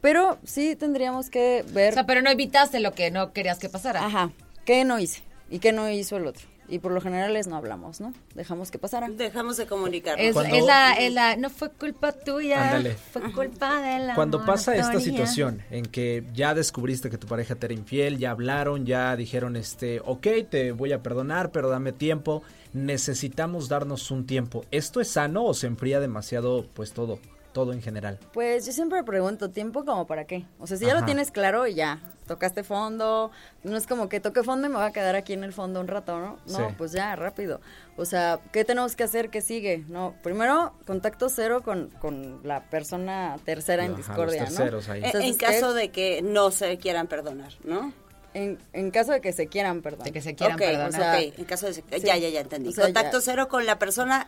Pero 0.00 0.38
sí 0.44 0.76
tendríamos 0.76 1.30
que 1.30 1.64
ver 1.72 1.92
O 1.92 1.94
sea, 1.94 2.06
pero 2.06 2.22
no 2.22 2.30
evitaste 2.30 2.80
lo 2.80 2.92
que 2.92 3.10
no 3.10 3.32
querías 3.32 3.58
que 3.58 3.68
pasara. 3.68 4.04
Ajá. 4.04 4.30
¿Qué 4.64 4.84
no 4.84 4.98
hice? 4.98 5.22
¿Y 5.50 5.58
qué 5.58 5.72
no 5.72 5.88
hizo 5.90 6.16
el 6.16 6.26
otro? 6.26 6.46
Y 6.68 6.80
por 6.80 6.90
lo 6.90 7.00
general 7.00 7.36
es 7.36 7.46
no 7.46 7.54
hablamos, 7.56 8.00
¿no? 8.00 8.12
Dejamos 8.34 8.72
que 8.72 8.78
pasara. 8.78 9.08
Dejamos 9.08 9.56
de 9.56 9.66
comunicarnos. 9.66 10.26
Es, 10.26 10.64
la, 10.64 10.94
es 10.94 11.12
la- 11.14 11.36
no 11.36 11.48
fue 11.48 11.70
culpa 11.70 12.10
tuya, 12.10 12.60
Ándale. 12.64 12.96
fue 13.12 13.22
culpa 13.32 13.80
de 13.80 14.00
la 14.04 14.16
Cuando 14.16 14.44
pasa 14.44 14.74
esta 14.74 14.98
situación 14.98 15.62
en 15.70 15.86
que 15.86 16.24
ya 16.34 16.54
descubriste 16.54 17.08
que 17.08 17.18
tu 17.18 17.28
pareja 17.28 17.54
te 17.54 17.66
era 17.66 17.74
infiel, 17.74 18.18
ya 18.18 18.32
hablaron, 18.32 18.84
ya 18.84 19.14
dijeron, 19.14 19.54
este, 19.54 20.00
ok, 20.04 20.26
te 20.50 20.72
voy 20.72 20.92
a 20.92 21.04
perdonar, 21.04 21.52
pero 21.52 21.68
dame 21.68 21.92
tiempo, 21.92 22.42
necesitamos 22.72 23.68
darnos 23.68 24.10
un 24.10 24.26
tiempo. 24.26 24.64
¿Esto 24.72 25.00
es 25.00 25.08
sano 25.08 25.44
o 25.44 25.54
se 25.54 25.68
enfría 25.68 26.00
demasiado, 26.00 26.66
pues 26.74 26.92
todo, 26.92 27.20
todo 27.56 27.72
en 27.72 27.80
general? 27.80 28.18
Pues 28.34 28.66
yo 28.66 28.72
siempre 28.72 29.02
pregunto, 29.02 29.48
¿tiempo 29.48 29.86
como 29.86 30.06
para 30.06 30.26
qué? 30.26 30.44
O 30.58 30.66
sea, 30.66 30.76
si 30.76 30.84
ya 30.84 30.90
Ajá. 30.92 31.00
lo 31.00 31.06
tienes 31.06 31.30
claro 31.30 31.66
y 31.66 31.72
ya, 31.74 32.00
tocaste 32.26 32.62
fondo, 32.64 33.30
no 33.64 33.78
es 33.78 33.86
como 33.86 34.10
que 34.10 34.20
toque 34.20 34.42
fondo 34.42 34.66
y 34.66 34.70
me 34.70 34.76
voy 34.76 34.84
a 34.84 34.92
quedar 34.92 35.16
aquí 35.16 35.32
en 35.32 35.42
el 35.42 35.54
fondo 35.54 35.80
un 35.80 35.88
rato, 35.88 36.18
¿no? 36.20 36.36
No, 36.46 36.68
Sí. 36.68 36.74
pues 36.76 36.92
ya, 36.92 37.16
rápido. 37.16 37.62
O 37.96 38.04
sea, 38.04 38.40
¿qué 38.52 38.66
tenemos 38.66 38.94
que 38.94 39.04
hacer? 39.04 39.30
¿Qué 39.30 39.40
sigue? 39.40 39.86
No, 39.88 40.14
primero, 40.22 40.74
contacto 40.86 41.30
cero 41.30 41.62
con, 41.64 41.88
con 41.98 42.40
la 42.44 42.60
persona 42.68 43.36
tercera 43.46 43.84
en 43.86 43.92
Ajá, 43.94 43.98
los 43.98 44.06
discordia, 44.06 44.42
¿no? 44.50 44.92
ahí. 44.92 44.98
En- 44.98 45.04
Entonces, 45.06 45.30
en 45.30 45.36
caso 45.38 45.72
¿qué? 45.72 45.80
de 45.80 45.88
que 45.90 46.20
no 46.22 46.50
se 46.50 46.76
quieran 46.76 47.06
perdonar, 47.06 47.54
¿no? 47.64 47.94
En, 48.36 48.58
en 48.74 48.90
caso 48.90 49.12
de 49.12 49.22
que 49.22 49.32
se 49.32 49.46
quieran, 49.46 49.80
perdón. 49.80 50.04
De 50.04 50.12
que 50.12 50.20
se 50.20 50.34
quieran 50.34 50.56
ok, 50.56 50.60
perdonar. 50.60 50.88
o 50.90 50.92
sea, 50.92 51.12
ok, 51.14 51.38
en 51.38 51.44
caso 51.46 51.66
de 51.66 51.72
sí. 51.72 51.82
ya, 52.04 52.16
ya, 52.18 52.28
ya 52.28 52.40
entendí. 52.40 52.68
O 52.68 52.72
sea, 52.72 52.84
Contacto 52.84 53.18
ya. 53.18 53.24
cero 53.24 53.48
con 53.48 53.64
la 53.64 53.78
persona, 53.78 54.26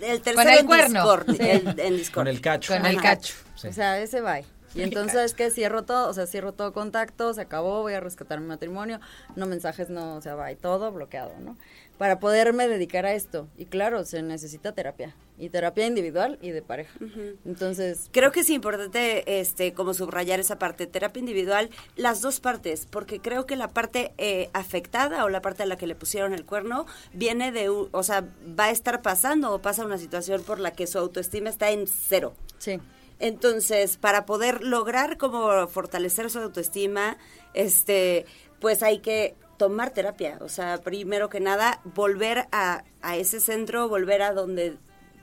el 0.00 0.22
tercero 0.22 0.34
Con 0.42 0.48
el 0.52 0.58
en 0.60 0.66
cuerno. 0.66 1.00
Discord, 1.02 1.36
Sí. 1.36 1.36
el- 1.50 1.80
en 1.80 1.96
Discord. 1.98 2.14
Con 2.14 2.28
el 2.28 2.40
cacho. 2.40 2.72
Con 2.72 2.86
el 2.86 2.96
Ajá. 2.98 3.02
cacho. 3.02 3.34
Sí. 3.56 3.68
O 3.68 3.72
sea, 3.74 3.98
ese 4.00 4.22
bye. 4.22 4.46
Y 4.74 4.82
entonces 4.82 5.20
es 5.22 5.34
que 5.34 5.50
cierro 5.50 5.82
todo, 5.82 6.08
o 6.08 6.12
sea, 6.12 6.26
cierro 6.26 6.52
todo 6.52 6.72
contacto, 6.72 7.34
se 7.34 7.40
acabó, 7.40 7.82
voy 7.82 7.94
a 7.94 8.00
rescatar 8.00 8.40
mi 8.40 8.46
matrimonio, 8.46 9.00
no 9.36 9.46
mensajes, 9.46 9.90
no, 9.90 10.16
o 10.16 10.20
sea, 10.20 10.36
bye, 10.36 10.56
todo 10.56 10.92
bloqueado, 10.92 11.32
¿no? 11.40 11.56
Para 11.98 12.18
poderme 12.18 12.68
dedicar 12.68 13.04
a 13.04 13.12
esto. 13.12 13.48
Y 13.58 13.66
claro, 13.66 14.04
se 14.04 14.22
necesita 14.22 14.72
terapia. 14.72 15.14
Y 15.38 15.48
terapia 15.48 15.86
individual 15.86 16.38
y 16.40 16.50
de 16.50 16.62
pareja. 16.62 16.98
Entonces, 17.44 18.08
Creo 18.12 18.30
que 18.30 18.40
es 18.40 18.50
importante, 18.50 19.40
este, 19.40 19.72
como 19.72 19.92
subrayar 19.94 20.38
esa 20.38 20.58
parte, 20.58 20.86
terapia 20.86 21.20
individual, 21.20 21.70
las 21.96 22.20
dos 22.20 22.40
partes, 22.40 22.86
porque 22.86 23.20
creo 23.20 23.46
que 23.46 23.56
la 23.56 23.68
parte 23.68 24.12
eh, 24.18 24.50
afectada 24.52 25.24
o 25.24 25.28
la 25.28 25.42
parte 25.42 25.62
a 25.62 25.66
la 25.66 25.76
que 25.76 25.86
le 25.86 25.94
pusieron 25.94 26.32
el 26.32 26.44
cuerno 26.44 26.86
viene 27.12 27.52
de, 27.52 27.68
o 27.68 28.02
sea, 28.02 28.26
va 28.58 28.66
a 28.66 28.70
estar 28.70 29.02
pasando 29.02 29.52
o 29.52 29.60
pasa 29.60 29.84
una 29.84 29.98
situación 29.98 30.42
por 30.42 30.58
la 30.58 30.72
que 30.72 30.86
su 30.86 30.98
autoestima 30.98 31.50
está 31.50 31.70
en 31.70 31.86
cero. 31.86 32.34
sí. 32.58 32.80
Entonces, 33.20 33.98
para 33.98 34.26
poder 34.26 34.64
lograr 34.64 35.18
como 35.18 35.68
fortalecer 35.68 36.30
su 36.30 36.38
autoestima, 36.38 37.18
este, 37.54 38.26
pues 38.60 38.82
hay 38.82 38.98
que 38.98 39.36
tomar 39.58 39.90
terapia. 39.90 40.38
O 40.40 40.48
sea, 40.48 40.78
primero 40.78 41.28
que 41.28 41.38
nada, 41.38 41.80
volver 41.84 42.48
a, 42.50 42.82
a 43.02 43.16
ese 43.16 43.40
centro, 43.40 43.88
volver 43.88 44.22
a 44.22 44.32
donde, 44.32 44.78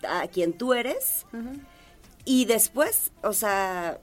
a 0.08 0.28
quien 0.28 0.54
tú 0.54 0.74
eres. 0.74 1.26
Y 2.24 2.46
después, 2.46 3.12
o 3.24 3.34
sea, 3.34 4.00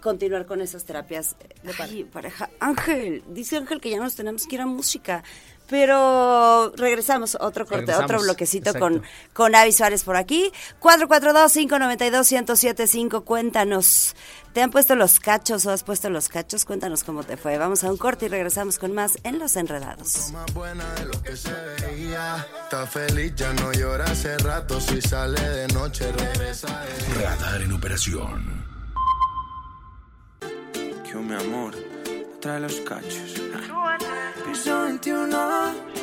continuar 0.00 0.46
con 0.46 0.60
esas 0.60 0.84
terapias 0.84 1.36
de 1.64 2.04
pareja. 2.04 2.48
Ángel, 2.60 3.24
dice 3.28 3.56
Ángel 3.56 3.80
que 3.80 3.90
ya 3.90 3.98
nos 3.98 4.14
tenemos 4.14 4.46
que 4.46 4.54
ir 4.54 4.60
a 4.60 4.66
música. 4.66 5.24
Pero 5.72 6.70
regresamos, 6.76 7.34
otro 7.40 7.64
corte, 7.64 7.86
Regresamos, 7.86 8.04
otro 8.04 8.20
bloquecito 8.20 8.70
exacto. 8.72 8.80
con, 8.86 9.02
con 9.32 9.54
Avi 9.54 9.72
Suárez 9.72 10.04
por 10.04 10.16
aquí. 10.16 10.52
442-592-1075, 10.80 13.24
cuéntanos. 13.24 14.14
¿Te 14.52 14.60
han 14.60 14.70
puesto 14.70 14.94
los 14.96 15.18
cachos 15.18 15.64
o 15.64 15.70
has 15.70 15.82
puesto 15.82 16.10
los 16.10 16.28
cachos? 16.28 16.66
Cuéntanos 16.66 17.04
cómo 17.04 17.24
te 17.24 17.38
fue. 17.38 17.56
Vamos 17.56 17.84
a 17.84 17.90
un 17.90 17.96
corte 17.96 18.26
y 18.26 18.28
regresamos 18.28 18.78
con 18.78 18.92
más 18.92 19.12
en 19.24 19.38
Los 19.38 19.56
Enredados. 19.56 20.30
más 20.30 20.52
buena 20.52 20.84
de 20.96 21.06
lo 21.06 21.22
que 21.22 21.34
se 21.38 21.50
veía. 21.86 22.46
Está 22.64 22.86
feliz, 22.86 23.32
ya 23.34 23.50
no 23.54 23.72
llora 23.72 24.04
hace 24.04 24.36
rato. 24.38 24.78
Si 24.78 25.00
sale 25.00 25.40
de 25.40 25.68
noche, 25.68 26.12
regresa. 26.12 26.84
de- 26.84 27.14
Radar 27.24 27.62
en 27.62 27.72
operación. 27.72 28.62
Que 31.10 31.14
mi 31.14 31.34
amor 31.34 31.74
trae 32.42 32.58
los 32.58 32.74
cachos. 32.80 33.40
Piso 34.44 34.82
21. 34.82 36.01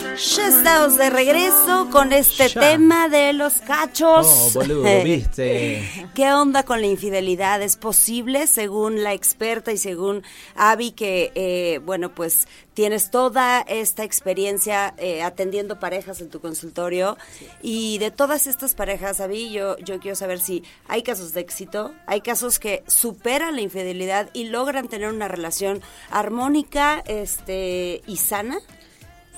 Ya 0.00 0.48
estamos 0.48 0.96
de 0.96 1.10
regreso 1.10 1.88
con 1.90 2.12
este 2.14 2.48
Ya. 2.48 2.60
tema 2.60 3.08
de 3.10 3.34
los 3.34 3.54
cachos. 3.60 4.26
Oh, 4.26 4.50
boludo, 4.54 5.04
viste. 5.04 5.82
¿Qué 6.14 6.32
onda 6.32 6.62
con 6.62 6.80
la 6.80 6.86
infidelidad? 6.86 7.60
¿Es 7.60 7.76
posible, 7.76 8.46
según 8.46 9.02
la 9.02 9.12
experta 9.12 9.72
y 9.72 9.76
según 9.76 10.22
Avi, 10.56 10.92
que, 10.92 11.32
eh, 11.34 11.80
bueno, 11.84 12.14
pues 12.14 12.48
tienes 12.72 13.10
toda 13.10 13.60
esta 13.60 14.02
experiencia 14.04 14.94
eh, 14.96 15.22
atendiendo 15.22 15.78
parejas 15.78 16.22
en 16.22 16.30
tu 16.30 16.40
consultorio? 16.40 17.18
Y 17.60 17.98
de 17.98 18.10
todas 18.10 18.46
estas 18.46 18.74
parejas, 18.74 19.20
Avi, 19.20 19.50
yo, 19.50 19.76
yo 19.78 20.00
quiero 20.00 20.16
saber 20.16 20.40
si 20.40 20.64
hay 20.88 21.02
casos 21.02 21.34
de 21.34 21.40
éxito, 21.42 21.92
hay 22.06 22.22
casos 22.22 22.58
que 22.58 22.82
superan 22.86 23.54
la 23.54 23.60
infidelidad 23.62 24.30
y 24.32 24.44
logran 24.44 24.88
tener 24.88 25.10
una 25.10 25.28
relación 25.28 25.82
armónica 26.10 27.02
este, 27.06 28.00
y 28.06 28.16
sana. 28.16 28.58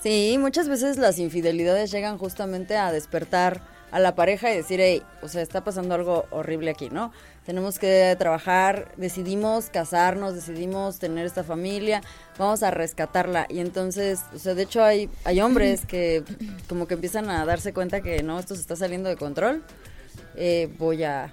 Sí, 0.03 0.37
muchas 0.41 0.69
veces 0.69 0.97
las 0.97 1.21
infidelidades 1.21 1.93
llegan 1.93 2.19
justamente 2.19 2.77
a 2.77 2.91
despertar 2.91 3.61
a 3.93 4.01
la 4.01 4.17
pareja 4.17 4.53
y 4.53 4.57
decir, 4.57 4.81
hey, 4.81 5.01
o 5.21 5.29
sea, 5.29 5.43
está 5.43 5.63
pasando 5.63 5.95
algo 5.95 6.25
horrible 6.31 6.73
aquí, 6.73 6.91
¿no? 6.91 7.13
Tenemos 7.47 7.79
que 7.79 8.17
trabajar, 8.19 8.91
decidimos 8.97 9.71
casarnos, 9.71 10.35
decidimos 10.35 10.99
tener 10.99 11.25
esta 11.25 11.45
familia, 11.45 12.03
vamos 12.37 12.65
a 12.65 12.73
rescatarla. 12.73 13.47
Y 13.49 13.61
entonces, 13.61 14.23
o 14.35 14.41
sea, 14.41 14.55
de 14.55 14.63
hecho 14.63 14.83
hay, 14.83 15.09
hay 15.23 15.41
hombres 15.41 15.87
que 15.87 16.25
como 16.69 16.89
que 16.89 16.95
empiezan 16.95 17.31
a 17.31 17.45
darse 17.45 17.73
cuenta 17.73 18.01
que 18.01 18.25
no, 18.25 18.41
esto 18.41 18.57
se 18.57 18.61
está 18.61 18.75
saliendo 18.75 19.09
de 19.09 19.17
control, 19.17 19.63
eh, 20.35 20.69
voy 20.79 21.05
a 21.05 21.33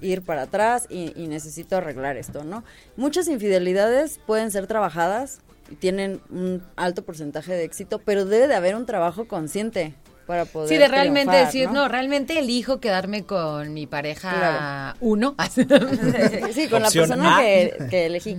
ir 0.00 0.22
para 0.22 0.42
atrás 0.42 0.86
y, 0.88 1.12
y 1.22 1.26
necesito 1.26 1.76
arreglar 1.76 2.16
esto, 2.16 2.44
¿no? 2.44 2.64
Muchas 2.96 3.28
infidelidades 3.28 4.20
pueden 4.26 4.50
ser 4.50 4.66
trabajadas 4.66 5.40
tienen 5.78 6.20
un 6.30 6.62
alto 6.76 7.04
porcentaje 7.04 7.52
de 7.54 7.64
éxito, 7.64 8.00
pero 8.04 8.24
debe 8.24 8.48
de 8.48 8.54
haber 8.54 8.76
un 8.76 8.86
trabajo 8.86 9.26
consciente 9.26 9.94
para 10.26 10.44
poder 10.44 10.68
Sí, 10.68 10.76
de 10.76 10.88
realmente 10.88 11.36
decir, 11.36 11.70
¿no? 11.70 11.88
realmente 11.88 12.38
elijo 12.38 12.80
quedarme 12.80 13.24
con 13.24 13.72
mi 13.74 13.86
pareja 13.86 14.32
Claro. 14.32 14.98
uno. 15.00 15.36
sí, 16.52 16.68
con 16.68 16.82
la 16.82 16.90
persona 16.90 17.38
que, 17.40 17.76
que 17.90 18.06
elegí. 18.06 18.36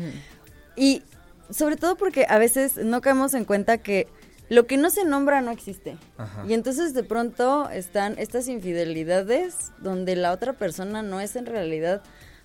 Y 0.76 1.02
sobre 1.50 1.78
todo 1.78 1.96
porque 1.96 2.26
a 2.28 2.38
veces 2.38 2.78
no 2.78 3.02
caemos 3.02 3.34
en 3.34 3.46
cuenta 3.46 3.78
que 3.78 4.08
lo 4.50 4.66
que 4.68 4.78
no 4.78 4.90
se 4.90 5.04
nombra 5.06 5.42
no 5.42 5.52
existe. 5.52 5.98
Ajá. 6.18 6.44
Y 6.48 6.54
entonces 6.54 6.94
de 6.94 7.04
pronto 7.04 7.70
están 7.70 8.16
estas 8.18 8.48
infidelidades 8.48 9.72
donde 9.80 10.16
la 10.16 10.32
otra 10.32 10.54
persona 10.54 11.02
no 11.04 11.20
es 11.20 11.36
en 11.36 11.46
realidad 11.46 12.02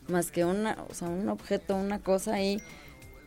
más 0.09 0.31
que 0.33 0.45
una, 0.45 0.79
o 0.89 0.95
sea, 0.95 1.09
un 1.09 1.29
objeto, 1.29 1.77
una 1.77 2.01
cosa 2.01 2.35
ahí. 2.35 2.61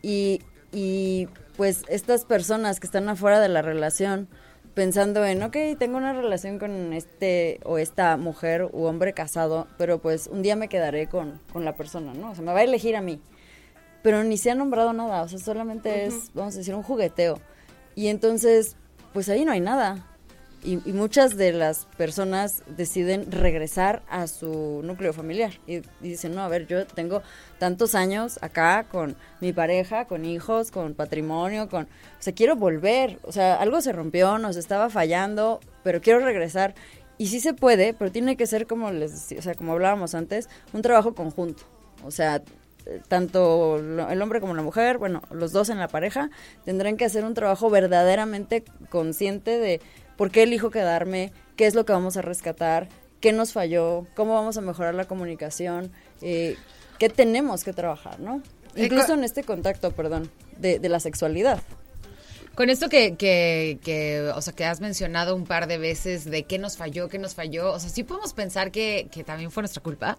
Y, 0.01 0.41
y 0.71 1.27
pues 1.57 1.83
estas 1.87 2.25
personas 2.25 2.79
que 2.79 2.87
están 2.87 3.07
afuera 3.09 3.39
de 3.39 3.49
la 3.49 3.61
relación 3.61 4.27
pensando 4.73 5.25
en, 5.25 5.41
ok, 5.41 5.55
tengo 5.79 5.97
una 5.97 6.13
relación 6.13 6.59
con 6.59 6.93
este 6.93 7.59
o 7.63 7.77
esta 7.77 8.17
mujer 8.17 8.69
u 8.71 8.83
hombre 8.83 9.13
casado, 9.13 9.67
pero 9.77 9.99
pues 9.99 10.27
un 10.27 10.41
día 10.41 10.55
me 10.55 10.67
quedaré 10.67 11.07
con, 11.07 11.39
con 11.51 11.65
la 11.65 11.75
persona, 11.75 12.13
¿no? 12.13 12.31
O 12.31 12.35
sea, 12.35 12.43
me 12.43 12.51
va 12.51 12.59
a 12.59 12.63
elegir 12.63 12.95
a 12.95 13.01
mí. 13.01 13.21
Pero 14.03 14.23
ni 14.23 14.37
se 14.37 14.51
ha 14.51 14.55
nombrado 14.55 14.93
nada, 14.93 15.23
o 15.23 15.27
sea, 15.27 15.39
solamente 15.39 16.05
es, 16.05 16.31
vamos 16.33 16.53
a 16.55 16.57
decir, 16.59 16.75
un 16.75 16.83
jugueteo. 16.83 17.39
Y 17.95 18.07
entonces, 18.07 18.75
pues 19.13 19.29
ahí 19.29 19.45
no 19.45 19.51
hay 19.51 19.61
nada. 19.61 20.05
Y, 20.63 20.79
y 20.89 20.93
muchas 20.93 21.37
de 21.37 21.51
las 21.51 21.85
personas 21.97 22.63
deciden 22.67 23.31
regresar 23.31 24.01
a 24.09 24.27
su 24.27 24.81
núcleo 24.83 25.13
familiar. 25.13 25.53
Y, 25.67 25.81
dicen, 26.01 26.33
no, 26.33 26.41
a 26.41 26.47
ver, 26.47 26.67
yo 26.67 26.85
tengo 26.87 27.21
tantos 27.59 27.95
años 27.95 28.39
acá 28.41 28.85
con 28.89 29.15
mi 29.41 29.53
pareja, 29.53 30.05
con 30.05 30.25
hijos, 30.25 30.71
con 30.71 30.93
patrimonio, 30.93 31.69
con... 31.69 31.83
O 31.83 32.21
sea, 32.21 32.33
quiero 32.33 32.55
volver. 32.55 33.19
O 33.23 33.31
sea, 33.31 33.55
algo 33.55 33.81
se 33.81 33.91
rompió, 33.91 34.37
nos 34.39 34.55
estaba 34.55 34.89
fallando, 34.89 35.59
pero 35.83 36.01
quiero 36.01 36.19
regresar. 36.19 36.73
Y 37.17 37.27
sí 37.27 37.39
se 37.39 37.53
puede, 37.53 37.93
pero 37.93 38.11
tiene 38.11 38.35
que 38.35 38.47
ser, 38.47 38.67
como 38.67 38.91
les 38.91 39.11
decía, 39.11 39.39
o 39.39 39.41
sea, 39.41 39.55
como 39.55 39.73
hablábamos 39.73 40.15
antes, 40.15 40.49
un 40.73 40.81
trabajo 40.81 41.13
conjunto. 41.13 41.63
O 42.03 42.11
sea, 42.11 42.41
tanto 43.07 43.77
el 43.77 44.21
hombre 44.21 44.39
como 44.39 44.53
la 44.53 44.61
mujer, 44.61 44.97
bueno, 44.97 45.21
los 45.31 45.51
dos 45.51 45.69
en 45.69 45.79
la 45.79 45.87
pareja, 45.87 46.29
tendrán 46.65 46.97
que 46.97 47.05
hacer 47.05 47.25
un 47.25 47.33
trabajo 47.33 47.69
verdaderamente 47.69 48.63
consciente 48.89 49.59
de 49.59 49.81
por 50.17 50.32
qué 50.32 50.43
elijo 50.43 50.69
quedarme, 50.69 51.32
qué 51.56 51.65
es 51.65 51.75
lo 51.75 51.86
que 51.86 51.93
vamos 51.93 52.17
a 52.17 52.21
rescatar, 52.21 52.89
qué 53.19 53.34
nos 53.34 53.54
falló, 53.54 54.08
cómo 54.15 54.34
vamos 54.34 54.58
a 54.58 54.62
mejorar 54.62 54.95
la 54.95 55.06
comunicación, 55.06 55.91
eh, 56.21 56.58
qué 56.99 57.10
tenemos 57.10 57.63
que 57.63 57.73
trabajar, 57.73 58.19
¿no? 58.19 58.41
Eh, 58.75 58.86
Incluso 58.86 59.13
en 59.13 59.23
este 59.23 59.43
contacto, 59.43 59.91
perdón, 59.91 60.30
de, 60.58 60.80
de 60.80 60.89
la 60.89 60.99
sexualidad. 60.99 61.62
Con 62.56 62.69
esto 62.69 62.88
que, 62.88 63.15
que, 63.15 63.80
que, 63.84 64.32
o 64.34 64.41
sea, 64.41 64.54
que 64.54 64.63
has 64.63 64.80
mencionado 64.80 65.36
un 65.36 65.45
par 65.45 65.67
de 65.67 65.78
veces 65.78 66.23
de 66.23 66.43
qué 66.43 66.58
nos 66.58 66.78
falló, 66.78 67.10
qué 67.10 67.19
nos 67.19 67.36
falló, 67.36 67.73
o 67.73 67.80
sea, 67.80 67.89
sí 67.89 68.04
podemos 68.04 68.34
pensar 68.34 68.71
que, 68.71 69.10
que 69.12 69.25
también 69.25 69.51
fue 69.51 69.63
nuestra 69.63 69.84
culpa. 69.84 70.17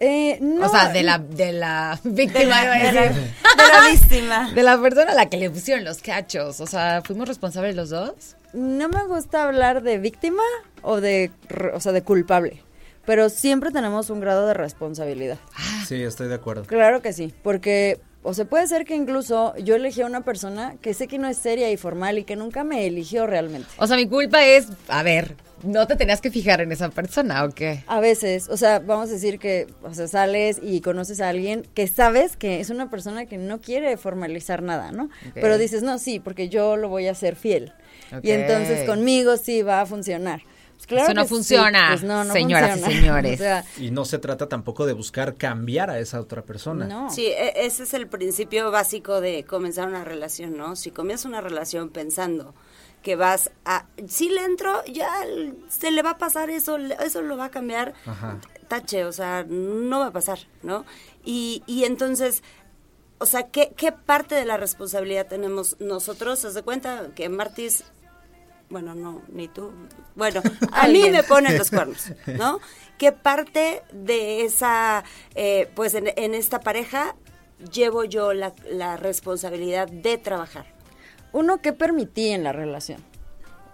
Eh, 0.00 0.38
no, 0.40 0.66
o 0.66 0.68
sea, 0.68 0.88
de 0.92 1.02
la, 1.04 1.18
de 1.18 1.52
la 1.52 2.00
víctima, 2.02 2.62
iba 2.64 2.72
a 2.74 2.78
de, 2.78 2.92
la, 2.92 3.02
de 3.02 3.72
la 3.72 3.88
víctima. 3.90 4.52
De 4.54 4.62
la 4.62 4.80
persona 4.80 5.12
a 5.12 5.14
la 5.14 5.28
que 5.28 5.36
le 5.36 5.50
pusieron 5.50 5.84
los 5.84 5.98
cachos. 5.98 6.60
O 6.60 6.66
sea, 6.66 7.02
¿fuimos 7.04 7.28
responsables 7.28 7.76
los 7.76 7.90
dos? 7.90 8.36
No 8.52 8.88
me 8.88 9.04
gusta 9.06 9.44
hablar 9.44 9.82
de 9.82 9.98
víctima 9.98 10.42
o 10.82 11.00
de, 11.00 11.30
o 11.74 11.80
sea, 11.80 11.92
de 11.92 12.02
culpable, 12.02 12.62
pero 13.04 13.28
siempre 13.28 13.70
tenemos 13.70 14.10
un 14.10 14.20
grado 14.20 14.46
de 14.46 14.54
responsabilidad. 14.54 15.38
Sí, 15.86 16.02
estoy 16.02 16.28
de 16.28 16.34
acuerdo. 16.34 16.64
Claro 16.64 17.02
que 17.02 17.12
sí, 17.12 17.34
porque 17.42 18.00
o 18.28 18.34
se 18.34 18.44
puede 18.44 18.66
ser 18.66 18.84
que 18.84 18.94
incluso 18.94 19.56
yo 19.56 19.74
elegí 19.74 20.02
a 20.02 20.06
una 20.06 20.20
persona 20.22 20.76
que 20.82 20.92
sé 20.92 21.08
que 21.08 21.16
no 21.16 21.28
es 21.28 21.38
seria 21.38 21.70
y 21.70 21.78
formal 21.78 22.18
y 22.18 22.24
que 22.24 22.36
nunca 22.36 22.62
me 22.62 22.86
eligió 22.86 23.26
realmente. 23.26 23.66
O 23.78 23.86
sea, 23.86 23.96
mi 23.96 24.06
culpa 24.06 24.44
es, 24.44 24.66
a 24.88 25.02
ver, 25.02 25.34
no 25.62 25.86
te 25.86 25.96
tenías 25.96 26.20
que 26.20 26.30
fijar 26.30 26.60
en 26.60 26.70
esa 26.70 26.90
persona, 26.90 27.42
¿o 27.44 27.48
qué? 27.48 27.84
A 27.86 28.00
veces, 28.00 28.50
o 28.50 28.58
sea, 28.58 28.80
vamos 28.80 29.08
a 29.08 29.12
decir 29.12 29.38
que, 29.38 29.66
o 29.82 29.94
sea, 29.94 30.08
sales 30.08 30.60
y 30.62 30.82
conoces 30.82 31.22
a 31.22 31.30
alguien 31.30 31.66
que 31.72 31.86
sabes 31.86 32.36
que 32.36 32.60
es 32.60 32.68
una 32.68 32.90
persona 32.90 33.24
que 33.24 33.38
no 33.38 33.62
quiere 33.62 33.96
formalizar 33.96 34.62
nada, 34.62 34.92
¿no? 34.92 35.08
Pero 35.32 35.56
dices, 35.56 35.82
no, 35.82 35.98
sí, 35.98 36.20
porque 36.20 36.50
yo 36.50 36.76
lo 36.76 36.90
voy 36.90 37.08
a 37.08 37.12
hacer 37.12 37.34
fiel. 37.34 37.72
Y 38.22 38.32
entonces 38.32 38.86
conmigo 38.86 39.38
sí 39.38 39.62
va 39.62 39.80
a 39.80 39.86
funcionar. 39.86 40.42
Pues 40.78 40.86
claro 40.86 41.04
Eso 41.06 41.14
no 41.14 41.22
que 41.22 41.28
sí, 41.28 41.34
funciona, 41.34 41.88
pues 41.90 42.04
no, 42.04 42.22
no 42.22 42.32
señoras 42.32 42.78
y 42.78 42.82
señores. 42.84 43.34
O 43.40 43.42
sea, 43.42 43.64
Y 43.78 43.90
no 43.90 44.04
se 44.04 44.18
trata 44.18 44.48
tampoco 44.48 44.86
de 44.86 44.92
buscar 44.92 45.34
cambiar 45.34 45.90
a 45.90 45.98
esa 45.98 46.20
otra 46.20 46.42
persona. 46.42 46.86
no. 46.86 47.10
Sí, 47.10 47.26
e- 47.26 47.66
ese 47.66 47.82
es 47.82 47.94
el 47.94 48.06
principio 48.06 48.70
básico 48.70 49.20
de 49.20 49.44
comenzar 49.44 49.88
una 49.88 50.04
relación, 50.04 50.56
¿no? 50.56 50.76
Si 50.76 50.92
comienzas 50.92 51.26
una 51.26 51.40
relación 51.40 51.88
pensando 51.90 52.54
que 53.02 53.16
vas 53.16 53.50
a, 53.64 53.86
si 54.08 54.28
le 54.28 54.44
entro, 54.44 54.84
ya 54.86 55.10
se 55.68 55.90
le 55.90 56.02
va 56.02 56.10
a 56.10 56.18
pasar 56.18 56.48
eso, 56.48 56.76
eso 56.76 57.22
lo 57.22 57.36
va 57.36 57.46
a 57.46 57.50
cambiar, 57.50 57.94
Ajá. 58.06 58.38
tache, 58.68 59.04
o 59.04 59.12
sea, 59.12 59.44
no 59.48 59.98
va 59.98 60.06
a 60.06 60.12
pasar, 60.12 60.38
¿no? 60.62 60.84
Y, 61.24 61.62
y 61.66 61.84
entonces, 61.84 62.42
o 63.18 63.26
sea, 63.26 63.48
¿qué, 63.50 63.72
¿qué 63.76 63.90
parte 63.92 64.36
de 64.36 64.44
la 64.44 64.56
responsabilidad 64.56 65.26
tenemos 65.26 65.76
nosotros? 65.80 66.38
¿Se 66.38 66.52
de 66.52 66.62
cuenta 66.62 67.08
que 67.16 67.28
Martis 67.28 67.82
bueno, 68.70 68.94
no, 68.94 69.22
ni 69.28 69.48
tú. 69.48 69.72
Bueno, 70.14 70.42
a 70.72 70.88
mí 70.88 71.10
me 71.10 71.22
ponen 71.22 71.56
los 71.56 71.70
cuernos, 71.70 72.12
¿no? 72.26 72.60
¿Qué 72.98 73.12
parte 73.12 73.82
de 73.92 74.44
esa, 74.44 75.04
eh, 75.34 75.70
pues 75.74 75.94
en, 75.94 76.12
en 76.16 76.34
esta 76.34 76.60
pareja 76.60 77.14
llevo 77.72 78.04
yo 78.04 78.32
la, 78.32 78.52
la 78.70 78.96
responsabilidad 78.96 79.88
de 79.88 80.18
trabajar? 80.18 80.66
Uno, 81.32 81.60
¿qué 81.60 81.72
permití 81.72 82.28
en 82.28 82.44
la 82.44 82.52
relación? 82.52 83.02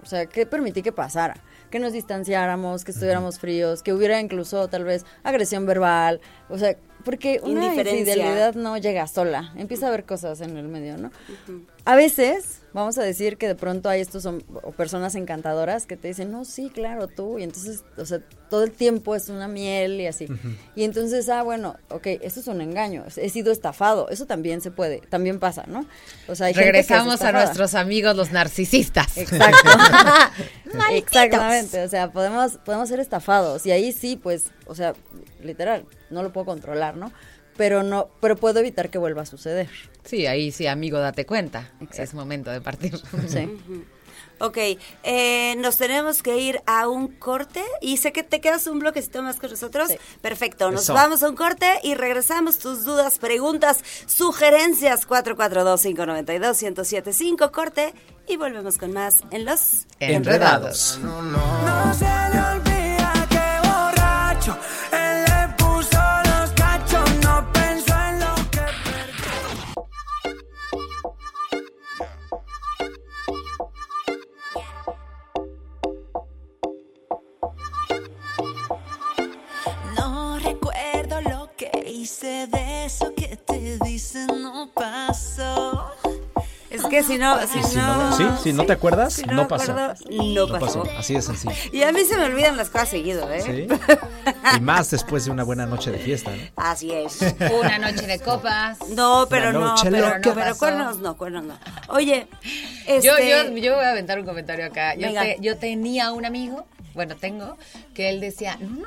O 0.02 0.06
sea, 0.06 0.26
¿qué 0.26 0.44
permití 0.44 0.82
que 0.82 0.92
pasara? 0.92 1.36
Que 1.70 1.78
nos 1.78 1.92
distanciáramos, 1.92 2.84
que 2.84 2.90
estuviéramos 2.90 3.38
fríos, 3.38 3.82
que 3.82 3.92
hubiera 3.92 4.20
incluso 4.20 4.68
tal 4.68 4.84
vez 4.84 5.06
agresión 5.22 5.64
verbal. 5.64 6.20
O 6.50 6.58
sea, 6.58 6.76
porque 7.04 7.40
una 7.42 7.74
infidelidad 7.98 8.54
no 8.54 8.76
llega 8.78 9.06
sola, 9.06 9.52
empieza 9.56 9.86
a 9.86 9.88
haber 9.88 10.04
cosas 10.04 10.40
en 10.40 10.56
el 10.56 10.68
medio, 10.68 10.96
¿no? 10.96 11.10
A 11.86 11.96
veces, 11.96 12.60
vamos 12.72 12.96
a 12.96 13.02
decir 13.02 13.36
que 13.36 13.46
de 13.46 13.54
pronto 13.54 13.90
hay 13.90 14.00
estos 14.00 14.24
hom- 14.24 14.42
o 14.62 14.72
personas 14.72 15.14
encantadoras 15.16 15.84
que 15.84 15.98
te 15.98 16.08
dicen, 16.08 16.30
no, 16.32 16.46
sí, 16.46 16.70
claro, 16.72 17.08
tú, 17.08 17.38
y 17.38 17.42
entonces, 17.42 17.84
o 17.98 18.06
sea, 18.06 18.20
todo 18.48 18.64
el 18.64 18.70
tiempo 18.70 19.14
es 19.14 19.28
una 19.28 19.48
miel 19.48 20.00
y 20.00 20.06
así. 20.06 20.26
Y 20.74 20.84
entonces, 20.84 21.28
ah, 21.28 21.42
bueno, 21.42 21.76
ok, 21.90 22.06
esto 22.22 22.40
es 22.40 22.46
un 22.46 22.62
engaño, 22.62 23.04
he 23.16 23.28
sido 23.28 23.52
estafado, 23.52 24.08
eso 24.08 24.24
también 24.24 24.62
se 24.62 24.70
puede, 24.70 25.00
también 25.10 25.38
pasa, 25.40 25.64
¿no? 25.66 25.84
O 26.26 26.34
sea, 26.34 26.46
hay 26.46 26.54
gente 26.54 26.72
que 26.72 26.78
es 26.78 26.88
Regresamos 26.88 27.20
a 27.20 27.32
nuestros 27.32 27.74
amigos 27.74 28.16
los 28.16 28.32
narcisistas. 28.32 29.18
Exacto. 29.18 29.68
Exactamente, 30.92 31.82
o 31.82 31.88
sea, 31.88 32.10
podemos, 32.12 32.52
podemos 32.64 32.88
ser 32.88 33.00
estafados 33.00 33.66
y 33.66 33.72
ahí 33.72 33.92
sí, 33.92 34.16
pues, 34.16 34.44
o 34.66 34.74
sea, 34.74 34.94
literal, 35.42 35.84
no 36.10 36.22
lo 36.22 36.32
puedo 36.32 36.46
controlar, 36.46 36.96
¿no? 36.96 37.12
Pero 37.56 37.82
no, 37.82 38.08
pero 38.20 38.36
puedo 38.36 38.60
evitar 38.60 38.90
que 38.90 38.98
vuelva 38.98 39.22
a 39.22 39.26
suceder. 39.26 39.68
Sí, 40.04 40.26
ahí 40.26 40.50
sí, 40.50 40.66
amigo, 40.66 40.98
date 40.98 41.24
cuenta. 41.24 41.72
Es 41.96 42.14
momento 42.14 42.50
de 42.50 42.60
partir. 42.60 42.98
Sí. 43.28 43.48
Ok, 44.40 44.58
eh, 45.04 45.54
nos 45.58 45.76
tenemos 45.76 46.20
que 46.22 46.38
ir 46.38 46.60
a 46.66 46.88
un 46.88 47.06
corte 47.08 47.62
y 47.80 47.98
sé 47.98 48.12
que 48.12 48.24
te 48.24 48.40
quedas 48.40 48.66
un 48.66 48.80
bloquecito 48.80 49.22
más 49.22 49.36
con 49.36 49.50
nosotros. 49.50 49.88
Sí. 49.88 49.96
Perfecto, 50.20 50.70
nos 50.72 50.82
Eso. 50.82 50.92
vamos 50.94 51.22
a 51.22 51.28
un 51.28 51.36
corte 51.36 51.66
y 51.82 51.94
regresamos. 51.94 52.58
Tus 52.58 52.84
dudas, 52.84 53.18
preguntas, 53.18 53.78
sugerencias 54.06 55.06
442-592-1075, 55.08 57.50
corte 57.52 57.94
y 58.26 58.36
volvemos 58.36 58.76
con 58.76 58.92
más 58.92 59.20
en 59.30 59.44
los 59.44 59.86
Enredados. 60.00 60.98
No 61.00 61.94
se 61.94 62.04
le 62.04 62.73
hice 82.04 82.46
de 82.48 82.84
eso 82.84 83.14
que 83.16 83.34
te 83.36 83.78
dicen 83.82 84.26
no 84.42 84.68
pasó. 84.74 85.90
Es 86.68 86.82
que 86.84 87.02
si 87.02 87.16
no, 87.18 87.40
si, 87.46 87.62
si 87.62 87.76
no, 87.76 88.10
no, 88.10 88.16
sí, 88.16 88.24
si 88.42 88.52
no 88.52 88.66
te 88.66 88.72
acuerdas, 88.74 89.14
si 89.14 89.22
no 89.24 89.48
pasó. 89.48 89.72
acuerdo, 89.72 89.94
no, 90.10 90.48
pasó. 90.58 90.82
Así 90.98 91.14
de 91.14 91.22
sencillo. 91.22 91.54
Y 91.72 91.82
a 91.82 91.92
mí 91.92 92.04
se 92.04 92.16
me 92.18 92.24
olvidan 92.24 92.56
las 92.58 92.68
cosas 92.68 92.90
seguido, 92.90 93.30
¿eh? 93.32 93.40
¿Sí? 93.40 93.66
Y 94.56 94.60
más 94.60 94.90
después 94.90 95.24
de 95.24 95.30
una 95.30 95.44
buena 95.44 95.64
noche 95.66 95.90
de 95.90 95.98
fiesta, 95.98 96.30
¿no? 96.30 96.42
Así 96.56 96.90
es. 96.92 97.20
Una 97.58 97.78
noche 97.78 98.06
de 98.06 98.18
copas. 98.18 98.78
No, 98.90 99.26
pero 99.30 99.52
no, 99.52 99.74
pero 99.82 100.18
no, 100.18 100.34
pero 100.34 100.56
cuernos 100.58 100.98
no, 100.98 101.16
cuernos 101.16 101.44
no. 101.44 101.58
Oye, 101.88 102.26
este, 102.86 103.06
Yo, 103.06 103.18
yo, 103.18 103.56
yo 103.56 103.76
voy 103.76 103.84
a 103.84 103.90
aventar 103.92 104.18
un 104.18 104.26
comentario 104.26 104.66
acá. 104.66 104.94
Yo, 104.96 105.10
te- 105.12 105.38
yo 105.40 105.56
tenía 105.56 106.12
un 106.12 106.26
amigo, 106.26 106.66
bueno, 106.94 107.16
tengo, 107.16 107.56
que 107.94 108.10
él 108.10 108.20
decía, 108.20 108.58
no, 108.60 108.68
no, 108.80 108.86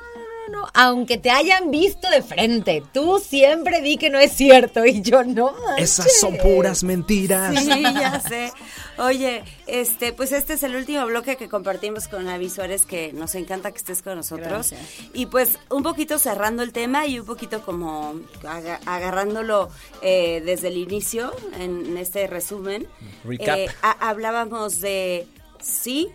no, 0.49 0.61
no, 0.61 0.67
aunque 0.73 1.17
te 1.17 1.29
hayan 1.29 1.71
visto 1.71 2.09
de 2.09 2.21
frente, 2.21 2.83
tú 2.93 3.19
siempre 3.19 3.81
di 3.81 3.97
que 3.97 4.09
no 4.09 4.19
es 4.19 4.31
cierto. 4.33 4.85
Y 4.85 5.01
yo, 5.01 5.23
no 5.23 5.53
Esas 5.77 6.19
son 6.19 6.31
manches". 6.33 6.51
puras 6.53 6.83
mentiras. 6.83 7.55
Sí, 7.63 7.81
ya 7.83 8.19
sé. 8.19 8.51
Oye, 8.97 9.43
este, 9.67 10.13
pues 10.13 10.31
este 10.31 10.53
es 10.53 10.63
el 10.63 10.75
último 10.75 11.05
bloque 11.05 11.35
que 11.35 11.47
compartimos 11.49 12.07
con 12.07 12.27
Avi 12.29 12.49
Suárez, 12.49 12.85
que 12.85 13.13
nos 13.13 13.35
encanta 13.35 13.71
que 13.71 13.77
estés 13.77 14.01
con 14.01 14.15
nosotros. 14.15 14.47
Gracias. 14.71 14.81
Y 15.13 15.27
pues 15.27 15.59
un 15.69 15.83
poquito 15.83 16.17
cerrando 16.17 16.63
el 16.63 16.71
tema 16.73 17.05
y 17.05 17.19
un 17.19 17.25
poquito 17.25 17.61
como 17.61 18.15
aga- 18.43 18.79
agarrándolo 18.85 19.69
eh, 20.01 20.41
desde 20.45 20.69
el 20.69 20.77
inicio 20.77 21.31
en 21.59 21.97
este 21.97 22.25
resumen. 22.27 22.87
Recap. 23.23 23.57
Eh, 23.57 23.67
ha- 23.81 24.09
hablábamos 24.09 24.79
de 24.81 25.27
sí, 25.61 26.09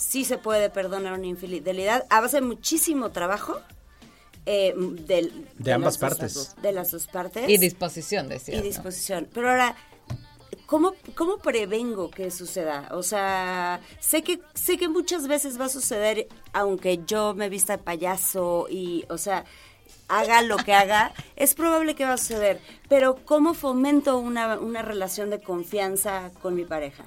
sí 0.00 0.24
se 0.24 0.38
puede 0.38 0.70
perdonar 0.70 1.12
una 1.18 1.26
infidelidad 1.26 2.06
a 2.10 2.20
base 2.20 2.38
de 2.38 2.46
muchísimo 2.46 3.10
trabajo. 3.10 3.60
eh, 4.46 4.74
del- 4.76 5.46
De 5.58 5.70
ambas 5.72 6.00
las 6.00 6.00
dos- 6.00 6.18
partes. 6.18 6.62
De 6.62 6.72
las 6.72 6.90
dos 6.90 7.06
partes 7.06 7.48
Y 7.48 7.58
disposición, 7.58 8.26
decía. 8.28 8.54
y 8.54 8.58
¿no? 8.58 8.64
disposición. 8.64 9.28
Pero 9.34 9.50
ahora, 9.50 9.76
¿cómo, 10.66 10.94
¿cómo 11.14 11.36
prevengo 11.36 12.10
que 12.10 12.30
suceda? 12.30 12.88
O 12.92 13.02
sea, 13.02 13.80
sé 14.00 14.22
que, 14.22 14.40
sé 14.54 14.78
que 14.78 14.88
muchas 14.88 15.28
veces 15.28 15.60
va 15.60 15.66
a 15.66 15.68
suceder, 15.68 16.26
aunque 16.54 17.00
yo 17.06 17.34
me 17.34 17.50
vista 17.50 17.76
de 17.76 17.82
payaso 17.82 18.66
y, 18.70 19.04
o 19.10 19.18
sea, 19.18 19.44
haga 20.08 20.40
lo 20.42 20.56
que 20.56 20.72
haga, 20.72 21.12
es 21.36 21.54
probable 21.54 21.94
que 21.94 22.04
va 22.06 22.14
a 22.14 22.18
suceder. 22.18 22.60
Pero 22.88 23.16
¿cómo 23.26 23.52
fomento 23.52 24.16
una, 24.18 24.58
una 24.58 24.80
relación 24.82 25.28
de 25.30 25.40
confianza 25.42 26.30
con 26.40 26.54
mi 26.54 26.64
pareja? 26.64 27.04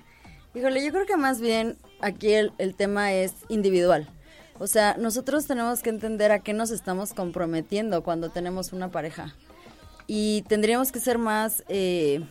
Híjole, 0.56 0.86
yo 0.86 0.92
creo 0.92 1.08
que 1.08 1.18
más 1.18 1.42
bien 1.42 1.78
aquí 2.04 2.34
el, 2.34 2.52
el 2.58 2.76
tema 2.76 3.14
es 3.14 3.34
individual. 3.50 4.08
O 4.60 4.68
sea, 4.68 4.96
nosotros 4.98 5.48
tenemos 5.48 5.82
que 5.82 5.90
entender 5.90 6.32
a 6.32 6.40
qué 6.40 6.54
nos 6.54 6.72
estamos 6.72 7.14
comprometiendo 7.14 8.04
cuando 8.04 8.30
tenemos 8.30 8.72
una 8.72 8.92
pareja. 8.92 9.34
Y 10.08 10.44
tendríamos 10.44 10.92
que 10.92 11.00
ser 11.00 11.18
más, 11.18 11.64
eh, 11.70 12.24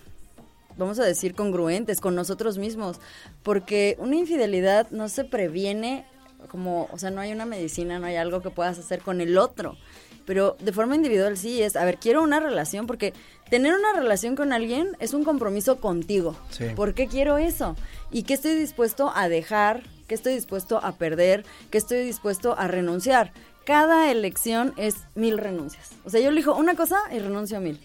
vamos 0.76 0.98
a 1.00 1.04
decir, 1.04 1.34
congruentes 1.34 2.00
con 2.00 2.14
nosotros 2.14 2.58
mismos. 2.58 3.00
Porque 3.42 3.96
una 3.98 4.16
infidelidad 4.16 4.90
no 4.90 5.08
se 5.08 5.24
previene 5.24 6.06
como, 6.48 6.88
o 6.92 6.98
sea, 6.98 7.10
no 7.10 7.20
hay 7.20 7.32
una 7.32 7.46
medicina, 7.46 7.98
no 7.98 8.06
hay 8.06 8.16
algo 8.16 8.40
que 8.40 8.50
puedas 8.50 8.78
hacer 8.78 9.00
con 9.00 9.20
el 9.20 9.38
otro. 9.38 9.76
Pero 10.24 10.56
de 10.60 10.72
forma 10.72 10.94
individual 10.94 11.36
sí 11.36 11.62
es, 11.62 11.76
a 11.76 11.84
ver, 11.84 11.98
quiero 11.98 12.22
una 12.22 12.40
relación 12.40 12.86
porque 12.86 13.12
tener 13.50 13.74
una 13.74 13.92
relación 13.92 14.36
con 14.36 14.52
alguien 14.52 14.96
es 15.00 15.14
un 15.14 15.24
compromiso 15.24 15.80
contigo. 15.80 16.36
Sí. 16.50 16.66
¿Por 16.74 16.94
qué 16.94 17.06
quiero 17.06 17.38
eso? 17.38 17.76
¿Y 18.10 18.22
qué 18.22 18.34
estoy 18.34 18.54
dispuesto 18.54 19.12
a 19.14 19.28
dejar? 19.28 19.82
¿Qué 20.06 20.14
estoy 20.14 20.34
dispuesto 20.34 20.78
a 20.82 20.92
perder? 20.92 21.44
¿Qué 21.70 21.78
estoy 21.78 22.04
dispuesto 22.04 22.56
a 22.58 22.68
renunciar? 22.68 23.32
Cada 23.64 24.10
elección 24.10 24.74
es 24.76 24.96
mil 25.14 25.38
renuncias. 25.38 25.90
O 26.04 26.10
sea, 26.10 26.20
yo 26.20 26.30
elijo 26.30 26.54
una 26.54 26.74
cosa 26.74 26.98
y 27.12 27.18
renuncio 27.18 27.58
a 27.58 27.60
mil. 27.60 27.80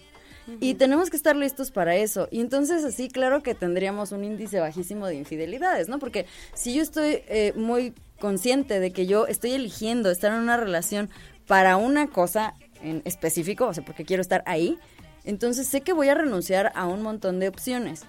Y 0.60 0.74
tenemos 0.74 1.10
que 1.10 1.16
estar 1.16 1.36
listos 1.36 1.70
para 1.70 1.96
eso. 1.96 2.26
Y 2.30 2.40
entonces 2.40 2.82
así, 2.84 3.08
claro 3.08 3.42
que 3.42 3.54
tendríamos 3.54 4.12
un 4.12 4.24
índice 4.24 4.60
bajísimo 4.60 5.06
de 5.06 5.14
infidelidades, 5.14 5.88
¿no? 5.88 5.98
Porque 5.98 6.24
si 6.54 6.74
yo 6.74 6.82
estoy 6.82 7.22
eh, 7.28 7.52
muy 7.54 7.92
consciente 8.18 8.80
de 8.80 8.90
que 8.90 9.06
yo 9.06 9.26
estoy 9.26 9.52
eligiendo 9.52 10.10
estar 10.10 10.32
en 10.32 10.38
una 10.40 10.56
relación 10.56 11.10
para 11.48 11.76
una 11.76 12.06
cosa 12.08 12.54
en 12.82 13.02
específico, 13.04 13.66
o 13.66 13.74
sea, 13.74 13.84
porque 13.84 14.04
quiero 14.04 14.20
estar 14.20 14.44
ahí, 14.46 14.78
entonces 15.24 15.66
sé 15.66 15.80
que 15.80 15.92
voy 15.92 16.08
a 16.08 16.14
renunciar 16.14 16.70
a 16.76 16.86
un 16.86 17.02
montón 17.02 17.40
de 17.40 17.48
opciones. 17.48 18.02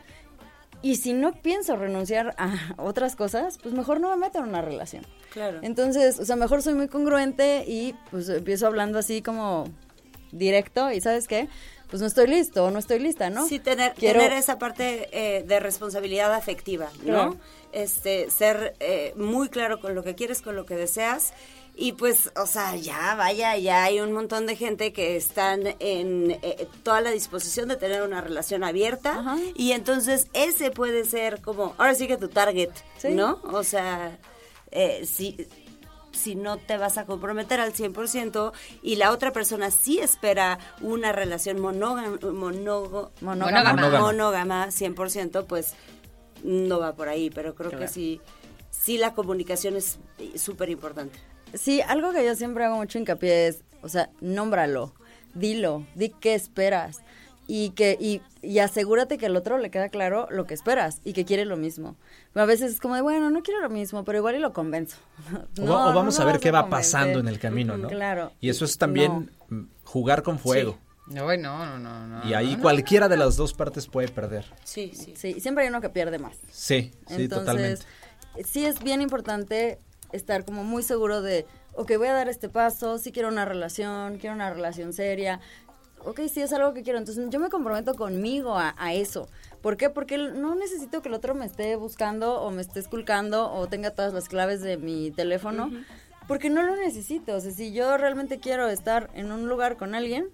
Y 0.81 0.95
si 0.95 1.11
no 1.11 1.33
pienso 1.33 1.75
renunciar 1.75 2.35
a 2.37 2.53
otras 2.77 3.15
cosas, 3.17 3.57
pues 3.61 3.73
mejor 3.73 3.99
no 3.99 4.09
me 4.11 4.15
meto 4.17 4.39
en 4.39 4.45
una 4.45 4.61
relación. 4.61 5.05
Claro. 5.33 5.59
Entonces, 5.61 6.19
o 6.19 6.25
sea, 6.25 6.35
mejor 6.37 6.61
soy 6.61 6.73
muy 6.75 6.87
congruente 6.87 7.65
y 7.67 7.95
pues 8.11 8.29
empiezo 8.29 8.67
hablando 8.67 8.99
así 8.99 9.21
como 9.21 9.65
directo 10.31 10.91
y 10.91 11.01
¿sabes 11.01 11.27
qué? 11.27 11.49
Pues 11.89 12.01
no 12.01 12.07
estoy 12.07 12.27
listo 12.27 12.63
o 12.65 12.71
no 12.71 12.79
estoy 12.79 12.99
lista, 12.99 13.29
¿no? 13.29 13.47
Sí, 13.47 13.59
tener, 13.59 13.93
Quiero- 13.95 14.19
tener 14.21 14.37
esa 14.37 14.59
parte 14.59 15.09
eh, 15.11 15.43
de 15.43 15.59
responsabilidad 15.59 16.33
afectiva, 16.33 16.87
¿no? 16.99 17.03
Claro. 17.03 17.37
Este, 17.71 18.29
ser 18.29 18.75
eh, 18.79 19.13
muy 19.17 19.49
claro 19.49 19.79
con 19.81 19.95
lo 19.95 20.03
que 20.03 20.15
quieres, 20.15 20.41
con 20.41 20.55
lo 20.55 20.65
que 20.65 20.75
deseas. 20.75 21.33
Y 21.81 21.93
pues, 21.93 22.29
o 22.35 22.45
sea, 22.45 22.75
ya, 22.75 23.15
vaya, 23.15 23.55
ya 23.55 23.85
hay 23.85 24.01
un 24.01 24.11
montón 24.11 24.45
de 24.45 24.57
gente 24.57 24.91
que 24.91 25.15
están 25.15 25.61
en 25.79 26.31
eh, 26.31 26.67
toda 26.83 26.99
la 26.99 27.09
disposición 27.11 27.69
de 27.69 27.77
tener 27.77 28.01
una 28.01 28.19
relación 28.19 28.65
abierta. 28.65 29.19
Ajá. 29.19 29.37
Y 29.55 29.71
entonces 29.71 30.27
ese 30.33 30.71
puede 30.71 31.05
ser 31.05 31.41
como, 31.41 31.75
ahora 31.77 31.95
sí 31.95 32.05
que 32.07 32.17
tu 32.17 32.27
target, 32.27 32.69
Sí. 32.97 33.11
¿no? 33.11 33.39
O 33.45 33.63
sea, 33.63 34.19
eh, 34.71 35.05
si, 35.05 35.47
si 36.11 36.35
no 36.35 36.57
te 36.57 36.75
vas 36.77 36.97
a 36.97 37.05
comprometer 37.05 37.61
al 37.61 37.71
100% 37.71 38.51
y 38.81 38.97
la 38.97 39.11
otra 39.11 39.31
persona 39.31 39.71
sí 39.71 39.99
espera 39.99 40.59
una 40.81 41.13
relación 41.13 41.61
monógama, 41.61 42.17
monógama, 42.21 43.09
Monógama. 43.21 43.73
Monógama. 43.73 43.99
monógama 44.01 44.67
100%, 44.67 45.45
pues 45.45 45.75
no 46.43 46.77
va 46.81 46.93
por 46.93 47.07
ahí, 47.07 47.29
pero 47.29 47.55
creo 47.55 47.71
que 47.71 47.87
sí, 47.87 48.19
sí 48.69 48.97
la 48.97 49.13
comunicación 49.13 49.77
es 49.77 49.97
súper 50.35 50.69
importante. 50.69 51.17
Sí, 51.53 51.81
algo 51.81 52.11
que 52.11 52.25
yo 52.25 52.35
siempre 52.35 52.65
hago 52.65 52.75
mucho 52.77 52.97
hincapié 52.99 53.47
es, 53.47 53.63
o 53.81 53.89
sea, 53.89 54.09
nómbralo, 54.21 54.93
dilo, 55.33 55.85
di 55.95 56.09
qué 56.09 56.35
esperas 56.35 57.01
y 57.47 57.71
que 57.71 57.97
y, 57.99 58.21
y 58.43 58.59
asegúrate 58.59 59.17
que 59.17 59.25
al 59.25 59.35
otro 59.35 59.57
le 59.57 59.71
queda 59.71 59.89
claro 59.89 60.27
lo 60.29 60.45
que 60.45 60.53
esperas 60.53 61.01
y 61.03 61.13
que 61.13 61.25
quiere 61.25 61.45
lo 61.45 61.57
mismo. 61.57 61.95
A 62.35 62.45
veces 62.45 62.73
es 62.73 62.79
como 62.79 62.93
de, 62.95 63.01
bueno, 63.01 63.31
no 63.31 63.41
quiero 63.41 63.59
lo 63.61 63.69
mismo, 63.69 64.03
pero 64.05 64.19
igual 64.19 64.35
y 64.35 64.39
lo 64.39 64.53
convenzo. 64.53 64.97
O, 65.59 65.61
No, 65.63 65.89
o 65.89 65.93
vamos 65.93 66.17
no 66.19 66.23
a 66.23 66.31
ver 66.31 66.39
qué 66.39 66.51
va 66.51 66.61
convencer. 66.61 66.91
pasando 66.93 67.19
en 67.19 67.27
el 67.27 67.39
camino, 67.39 67.75
¿no? 67.77 67.87
Claro. 67.87 68.31
Y 68.39 68.49
eso 68.49 68.65
es 68.65 68.77
también 68.77 69.31
jugar 69.83 70.21
con 70.23 70.37
fuego. 70.37 70.77
No, 71.07 71.25
no, 71.35 71.65
no, 71.65 71.79
no, 71.79 72.05
no. 72.07 72.29
Y 72.29 72.35
ahí 72.35 72.55
no. 72.55 72.61
cualquiera 72.61 73.09
de 73.09 73.17
las 73.17 73.35
dos 73.35 73.53
partes 73.55 73.87
puede 73.87 74.09
perder. 74.09 74.45
Sí, 74.63 74.91
sí. 74.93 75.15
Sí, 75.17 75.39
siempre 75.39 75.63
hay 75.63 75.69
uno 75.71 75.81
que 75.81 75.89
pierde 75.89 76.19
más. 76.19 76.37
Sí, 76.51 76.91
sí, 77.07 77.23
Entonces, 77.23 77.29
totalmente. 77.29 77.85
sí 78.43 78.63
es 78.63 78.79
bien 78.83 79.01
importante 79.01 79.79
estar 80.11 80.45
como 80.45 80.63
muy 80.63 80.83
seguro 80.83 81.21
de, 81.21 81.45
ok, 81.73 81.93
voy 81.97 82.07
a 82.07 82.13
dar 82.13 82.29
este 82.29 82.49
paso, 82.49 82.97
sí 82.97 83.11
quiero 83.11 83.29
una 83.29 83.45
relación, 83.45 84.17
quiero 84.17 84.35
una 84.35 84.49
relación 84.51 84.93
seria. 84.93 85.39
ok, 86.05 86.21
sí 86.31 86.41
es 86.41 86.53
algo 86.53 86.73
que 86.73 86.83
quiero. 86.83 86.99
Entonces 86.99 87.25
yo 87.29 87.39
me 87.39 87.49
comprometo 87.49 87.95
conmigo 87.95 88.57
a, 88.57 88.75
a 88.77 88.93
eso. 88.93 89.27
¿Por 89.61 89.77
qué? 89.77 89.89
Porque 89.89 90.17
no 90.17 90.55
necesito 90.55 91.01
que 91.01 91.09
el 91.09 91.15
otro 91.15 91.35
me 91.35 91.45
esté 91.45 91.75
buscando 91.75 92.41
o 92.41 92.51
me 92.51 92.61
esté 92.61 92.79
esculcando 92.79 93.51
o 93.51 93.67
tenga 93.67 93.91
todas 93.91 94.13
las 94.13 94.29
claves 94.29 94.61
de 94.61 94.77
mi 94.77 95.11
teléfono. 95.11 95.69
Porque 96.27 96.49
no 96.49 96.61
lo 96.61 96.75
necesito. 96.75 97.35
O 97.35 97.39
sea, 97.41 97.51
si 97.51 97.73
yo 97.73 97.97
realmente 97.97 98.39
quiero 98.39 98.67
estar 98.67 99.09
en 99.15 99.31
un 99.31 99.49
lugar 99.49 99.77
con 99.77 99.95
alguien, 99.95 100.29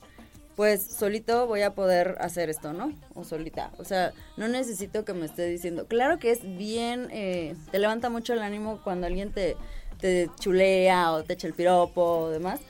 pues 0.56 0.82
solito 0.84 1.48
voy 1.48 1.62
a 1.62 1.74
poder 1.74 2.18
hacer 2.20 2.50
esto, 2.50 2.74
¿no? 2.74 2.94
O 3.13 3.24
solita. 3.24 3.72
O 3.78 3.84
sea, 3.84 4.13
no 4.38 4.48
necesito 4.48 5.04
que 5.04 5.13
me 5.13 5.26
esté 5.26 5.46
diciendo. 5.48 5.86
Claro 5.88 6.18
que 6.18 6.32
es 6.32 6.41
bien, 6.58 7.10
eh, 7.12 7.56
te 7.72 7.80
levanta 7.80 8.10
mucho 8.10 8.34
el 8.34 8.39
ánimo 8.39 8.80
cuando 8.84 9.08
alguien 9.08 9.32
te, 9.32 9.58
te 10.00 10.30
chulea 10.39 11.12
o 11.12 11.24
te 11.24 11.34
echa 11.34 11.48
el 11.48 11.54
piropo 11.54 12.02
o 12.02 12.30
demás. 12.30 12.62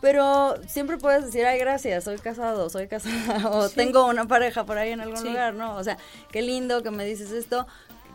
Pero 0.00 0.56
siempre 0.66 0.96
puedes 0.96 1.26
decir, 1.26 1.44
ay, 1.44 1.58
gracias, 1.58 2.04
soy 2.04 2.18
casado, 2.18 2.70
soy 2.70 2.88
casada, 2.88 3.48
o 3.50 3.68
tengo 3.68 4.06
una 4.06 4.26
pareja 4.26 4.64
por 4.64 4.78
ahí 4.78 4.90
en 4.90 5.00
algún 5.00 5.22
lugar, 5.24 5.54
¿no? 5.54 5.76
O 5.76 5.84
sea, 5.84 5.98
qué 6.32 6.42
lindo 6.42 6.82
que 6.82 6.90
me 6.90 7.04
dices 7.04 7.32
esto, 7.32 7.66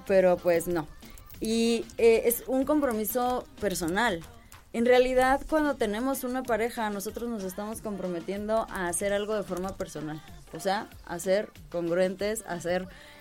pero 0.08 0.38
pues 0.38 0.68
no. 0.68 0.88
Y 1.40 1.86
eh, 1.98 2.24
es 2.26 2.44
un 2.48 2.66
compromiso 2.66 3.46
personal. 3.60 4.22
En 4.74 4.86
realidad, 4.86 5.42
cuando 5.50 5.76
tenemos 5.76 6.24
una 6.24 6.44
pareja, 6.44 6.90
nosotros 6.90 7.30
nos 7.30 7.44
estamos 7.44 7.82
comprometiendo 7.82 8.68
a 8.70 8.88
hacer 8.88 9.12
algo 9.12 9.36
de 9.36 9.44
forma 9.44 9.76
personal. 9.76 10.22
O 10.54 10.62
sea, 10.62 10.88
a 11.06 11.20
ser 11.20 11.50
congruentes, 11.70 12.46
a, 12.48 12.58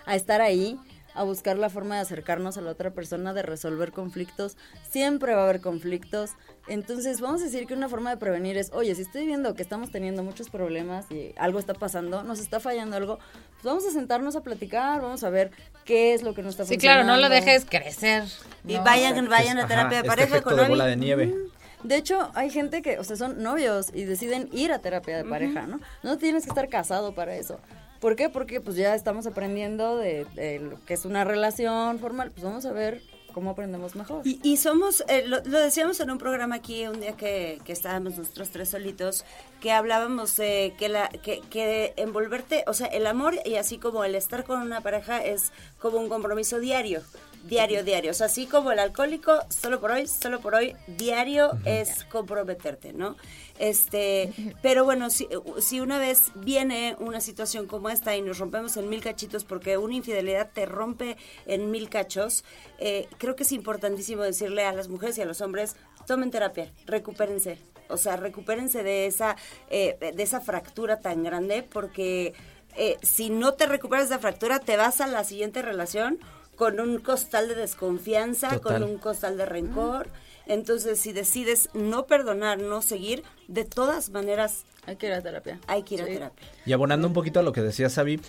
a 0.06 0.14
estar 0.14 0.40
ahí, 0.42 0.78
a 1.12 1.24
buscar 1.24 1.58
la 1.58 1.68
forma 1.68 1.96
de 1.96 2.02
acercarnos 2.02 2.56
a 2.56 2.60
la 2.60 2.70
otra 2.70 2.92
persona, 2.92 3.34
de 3.34 3.42
resolver 3.42 3.90
conflictos. 3.90 4.56
Siempre 4.88 5.34
va 5.34 5.40
a 5.40 5.44
haber 5.44 5.60
conflictos. 5.60 6.30
Entonces, 6.70 7.20
vamos 7.20 7.40
a 7.42 7.44
decir 7.46 7.66
que 7.66 7.74
una 7.74 7.88
forma 7.88 8.10
de 8.10 8.16
prevenir 8.16 8.56
es, 8.56 8.70
oye, 8.72 8.94
si 8.94 9.02
estoy 9.02 9.26
viendo 9.26 9.54
que 9.54 9.62
estamos 9.62 9.90
teniendo 9.90 10.22
muchos 10.22 10.50
problemas 10.50 11.04
y 11.10 11.34
algo 11.36 11.58
está 11.58 11.74
pasando, 11.74 12.22
nos 12.22 12.38
está 12.38 12.60
fallando 12.60 12.96
algo, 12.96 13.18
pues 13.54 13.64
vamos 13.64 13.84
a 13.86 13.90
sentarnos 13.90 14.36
a 14.36 14.42
platicar, 14.42 15.00
vamos 15.02 15.24
a 15.24 15.30
ver 15.30 15.50
qué 15.84 16.14
es 16.14 16.22
lo 16.22 16.32
que 16.32 16.42
no 16.42 16.48
está 16.48 16.64
Sí, 16.64 16.74
funcionando. 16.74 17.02
claro, 17.06 17.16
no 17.16 17.20
lo 17.20 17.28
dejes 17.28 17.64
crecer. 17.64 18.22
Y 18.64 18.74
¿no? 18.74 18.84
vayan, 18.84 19.28
vayan 19.28 19.58
a 19.58 19.62
Ajá, 19.62 19.68
terapia 19.68 19.88
de 19.90 19.96
este 19.96 20.08
pareja 20.08 20.28
efecto 20.28 20.50
con 20.50 20.58
de 20.60 20.68
bola 20.68 20.86
de 20.86 20.96
nieve. 20.96 21.34
De 21.82 21.96
hecho, 21.96 22.30
hay 22.34 22.50
gente 22.50 22.82
que, 22.82 22.98
o 23.00 23.04
sea, 23.04 23.16
son 23.16 23.42
novios 23.42 23.88
y 23.92 24.04
deciden 24.04 24.48
ir 24.52 24.70
a 24.70 24.78
terapia 24.78 25.16
de 25.16 25.24
pareja, 25.24 25.66
¿no? 25.66 25.80
No 26.04 26.18
tienes 26.18 26.44
que 26.44 26.50
estar 26.50 26.68
casado 26.68 27.14
para 27.16 27.34
eso. 27.34 27.58
¿Por 28.00 28.14
qué? 28.14 28.28
Porque 28.28 28.60
pues 28.60 28.76
ya 28.76 28.94
estamos 28.94 29.26
aprendiendo 29.26 29.98
de, 29.98 30.24
de 30.36 30.60
lo 30.60 30.84
que 30.84 30.94
es 30.94 31.04
una 31.04 31.24
relación 31.24 31.98
formal. 31.98 32.30
Pues 32.30 32.44
vamos 32.44 32.64
a 32.64 32.72
ver 32.72 33.02
cómo 33.32 33.50
aprendemos 33.50 33.94
mejor. 33.96 34.26
Y, 34.26 34.40
y 34.42 34.56
somos, 34.56 35.04
eh, 35.08 35.24
lo, 35.26 35.42
lo 35.44 35.58
decíamos 35.58 36.00
en 36.00 36.10
un 36.10 36.18
programa 36.18 36.56
aquí 36.56 36.86
un 36.86 37.00
día 37.00 37.16
que, 37.16 37.60
que 37.64 37.72
estábamos 37.72 38.16
nosotros 38.16 38.50
tres 38.50 38.68
solitos, 38.68 39.24
que 39.60 39.72
hablábamos 39.72 40.38
eh, 40.38 40.74
que, 40.78 40.88
la, 40.88 41.08
que, 41.08 41.40
que 41.50 41.92
envolverte, 41.96 42.64
o 42.66 42.74
sea, 42.74 42.86
el 42.86 43.06
amor 43.06 43.34
y 43.44 43.56
así 43.56 43.78
como 43.78 44.04
el 44.04 44.14
estar 44.14 44.44
con 44.44 44.60
una 44.60 44.80
pareja 44.80 45.24
es 45.24 45.52
como 45.78 45.98
un 45.98 46.08
compromiso 46.08 46.58
diario, 46.58 47.02
diario, 47.44 47.84
diario. 47.84 48.10
O 48.10 48.14
sea, 48.14 48.26
así 48.26 48.46
como 48.46 48.72
el 48.72 48.78
alcohólico, 48.78 49.32
solo 49.48 49.80
por 49.80 49.90
hoy, 49.92 50.06
solo 50.06 50.40
por 50.40 50.54
hoy, 50.54 50.76
diario 50.86 51.52
es 51.64 52.04
comprometerte, 52.04 52.92
¿no? 52.92 53.16
Este, 53.58 54.32
pero 54.62 54.86
bueno, 54.86 55.10
si, 55.10 55.28
si 55.60 55.80
una 55.80 55.98
vez 55.98 56.32
viene 56.34 56.96
una 56.98 57.20
situación 57.20 57.66
como 57.66 57.90
esta 57.90 58.16
y 58.16 58.22
nos 58.22 58.38
rompemos 58.38 58.78
en 58.78 58.88
mil 58.88 59.02
cachitos 59.02 59.44
porque 59.44 59.76
una 59.76 59.94
infidelidad 59.94 60.48
te 60.50 60.64
rompe 60.64 61.18
en 61.44 61.70
mil 61.70 61.90
cachos, 61.90 62.42
eh, 62.78 63.06
creo 63.20 63.36
que 63.36 63.42
es 63.44 63.52
importantísimo 63.52 64.22
decirle 64.22 64.64
a 64.64 64.72
las 64.72 64.88
mujeres 64.88 65.18
y 65.18 65.20
a 65.20 65.26
los 65.26 65.42
hombres, 65.42 65.76
tomen 66.06 66.30
terapia, 66.30 66.72
recupérense. 66.86 67.58
O 67.88 67.98
sea, 67.98 68.16
recupérense 68.16 68.82
de 68.82 69.06
esa, 69.06 69.36
eh, 69.68 69.96
de 70.16 70.22
esa 70.22 70.40
fractura 70.40 71.00
tan 71.00 71.22
grande 71.22 71.62
porque 71.62 72.32
eh, 72.76 72.96
si 73.02 73.28
no 73.28 73.52
te 73.54 73.66
recuperas 73.66 74.08
de 74.08 74.14
esa 74.14 74.20
fractura, 74.22 74.58
te 74.58 74.76
vas 74.76 75.00
a 75.02 75.06
la 75.06 75.22
siguiente 75.24 75.60
relación 75.60 76.18
con 76.56 76.80
un 76.80 76.98
costal 76.98 77.48
de 77.48 77.56
desconfianza, 77.56 78.48
Total. 78.58 78.80
con 78.80 78.90
un 78.90 78.98
costal 78.98 79.36
de 79.36 79.44
rencor. 79.44 80.08
Entonces, 80.46 80.98
si 80.98 81.12
decides 81.12 81.68
no 81.74 82.06
perdonar, 82.06 82.58
no 82.58 82.80
seguir, 82.80 83.22
de 83.48 83.64
todas 83.64 84.10
maneras 84.10 84.64
Hay 84.86 84.96
que 84.96 85.06
ir 85.08 85.12
a 85.12 85.20
terapia. 85.22 85.60
hay 85.66 85.82
que 85.82 85.94
ir 85.96 86.02
a 86.02 86.06
terapia. 86.06 86.48
Y 86.64 86.72
abonando 86.72 87.06
un 87.06 87.12
poquito 87.12 87.40
a 87.40 87.42
lo 87.42 87.52
que 87.52 87.60
decía 87.60 87.90
Sabi, 87.90 88.20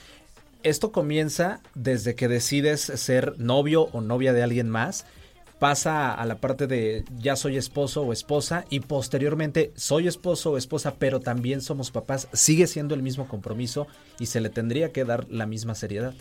esto 0.64 0.92
comienza 0.92 1.60
desde 1.76 2.16
que 2.16 2.28
decides 2.28 2.82
ser 2.82 3.40
novio 3.40 3.90
o 3.92 4.02
novia 4.02 4.34
de 4.34 4.44
alguien 4.44 4.70
más, 4.70 5.06
pasa 5.60 6.12
a 6.14 6.26
la 6.26 6.36
parte 6.36 6.66
de 6.66 7.06
ya 7.20 7.36
soy 7.36 7.56
esposo 7.56 8.02
o 8.02 8.14
esposa 8.14 8.66
y 8.70 8.80
posteriormente 8.80 9.72
soy 9.76 10.08
esposo 10.08 10.52
o 10.52 10.58
esposa, 10.58 10.96
pero 10.98 11.20
también 11.20 11.62
somos 11.62 11.92
papás, 11.92 12.28
sigue 12.34 12.66
siendo 12.66 12.96
el 12.96 13.04
mismo 13.04 13.28
compromiso 13.28 13.86
y 14.18 14.26
se 14.26 14.42
le 14.42 14.50
tendría 14.50 14.92
que 14.92 15.06
dar 15.06 15.28
la 15.30 15.46
misma 15.46 15.76
seriedad. 15.76 16.14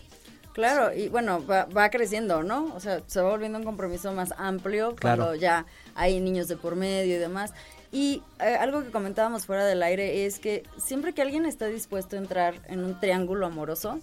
Claro, 0.52 0.92
y 0.92 1.08
bueno, 1.08 1.46
va, 1.46 1.64
va 1.64 1.88
creciendo, 1.90 2.42
¿no? 2.42 2.74
O 2.74 2.80
sea, 2.80 3.00
se 3.06 3.22
va 3.22 3.30
volviendo 3.30 3.56
un 3.58 3.64
compromiso 3.64 4.12
más 4.12 4.34
amplio 4.36 4.94
Claro. 4.96 5.22
cuando 5.22 5.34
ya 5.40 5.64
hay 5.94 6.20
niños 6.20 6.48
de 6.48 6.56
por 6.56 6.76
medio 6.76 7.14
y 7.14 7.18
demás. 7.18 7.54
Y 7.92 8.22
eh, 8.40 8.56
algo 8.60 8.82
que 8.82 8.90
comentábamos 8.90 9.46
fuera 9.46 9.64
del 9.64 9.82
aire 9.82 10.26
es 10.26 10.38
que 10.38 10.64
siempre 10.76 11.12
que 11.14 11.22
alguien 11.22 11.46
está 11.46 11.66
dispuesto 11.66 12.16
a 12.16 12.18
entrar 12.18 12.54
en 12.68 12.84
un 12.84 12.98
triángulo 13.00 13.46
amoroso, 13.46 14.00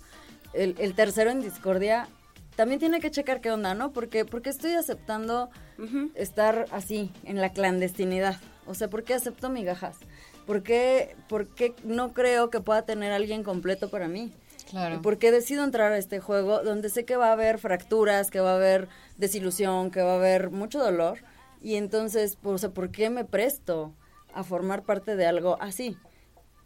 el, 0.58 0.76
el 0.80 0.94
tercero 0.96 1.30
en 1.30 1.42
discordia 1.42 2.08
también 2.58 2.80
tiene 2.80 3.00
que 3.00 3.12
checar 3.12 3.40
qué 3.40 3.52
onda, 3.52 3.76
¿no? 3.76 3.94
Porque, 3.94 4.26
porque 4.26 4.50
estoy 4.50 4.74
aceptando 4.74 5.50
estar 6.16 6.66
así, 6.72 7.12
en 7.24 7.40
la 7.40 7.54
clandestinidad. 7.54 8.42
O 8.66 8.74
sea, 8.74 8.90
¿por 8.90 9.04
qué 9.04 9.14
acepto 9.14 9.50
migajas? 9.50 9.98
¿Por 10.48 10.64
qué, 10.64 11.16
¿Por 11.30 11.50
qué 11.50 11.76
no 11.84 12.14
creo 12.14 12.50
que 12.50 12.60
pueda 12.60 12.82
tener 12.82 13.12
alguien 13.12 13.44
completo 13.44 13.90
para 13.90 14.08
mí? 14.08 14.34
Claro. 14.72 15.04
Porque 15.04 15.32
decido 15.32 15.64
entrar 15.64 15.92
a 15.92 16.00
este 16.00 16.20
juego 16.20 16.64
donde 16.64 16.90
sé 16.90 17.06
que 17.06 17.16
va 17.16 17.30
a 17.30 17.34
haber 17.34 17.60
fracturas, 17.60 18.32
que 18.32 18.40
va 18.40 18.54
a 18.54 18.56
haber 18.56 18.90
desilusión, 19.18 19.92
que 19.92 20.02
va 20.02 20.14
a 20.14 20.16
haber 20.16 20.50
mucho 20.50 20.80
dolor. 20.80 21.20
Y 21.62 21.76
entonces, 21.76 22.40
pues, 22.42 22.56
o 22.56 22.58
sea, 22.58 22.70
¿por 22.72 22.90
qué 22.90 23.12
me 23.12 23.24
presto 23.24 23.94
a 24.34 24.44
formar 24.44 24.82
parte 24.82 25.16
de 25.16 25.28
algo 25.28 25.58
así? 25.62 25.96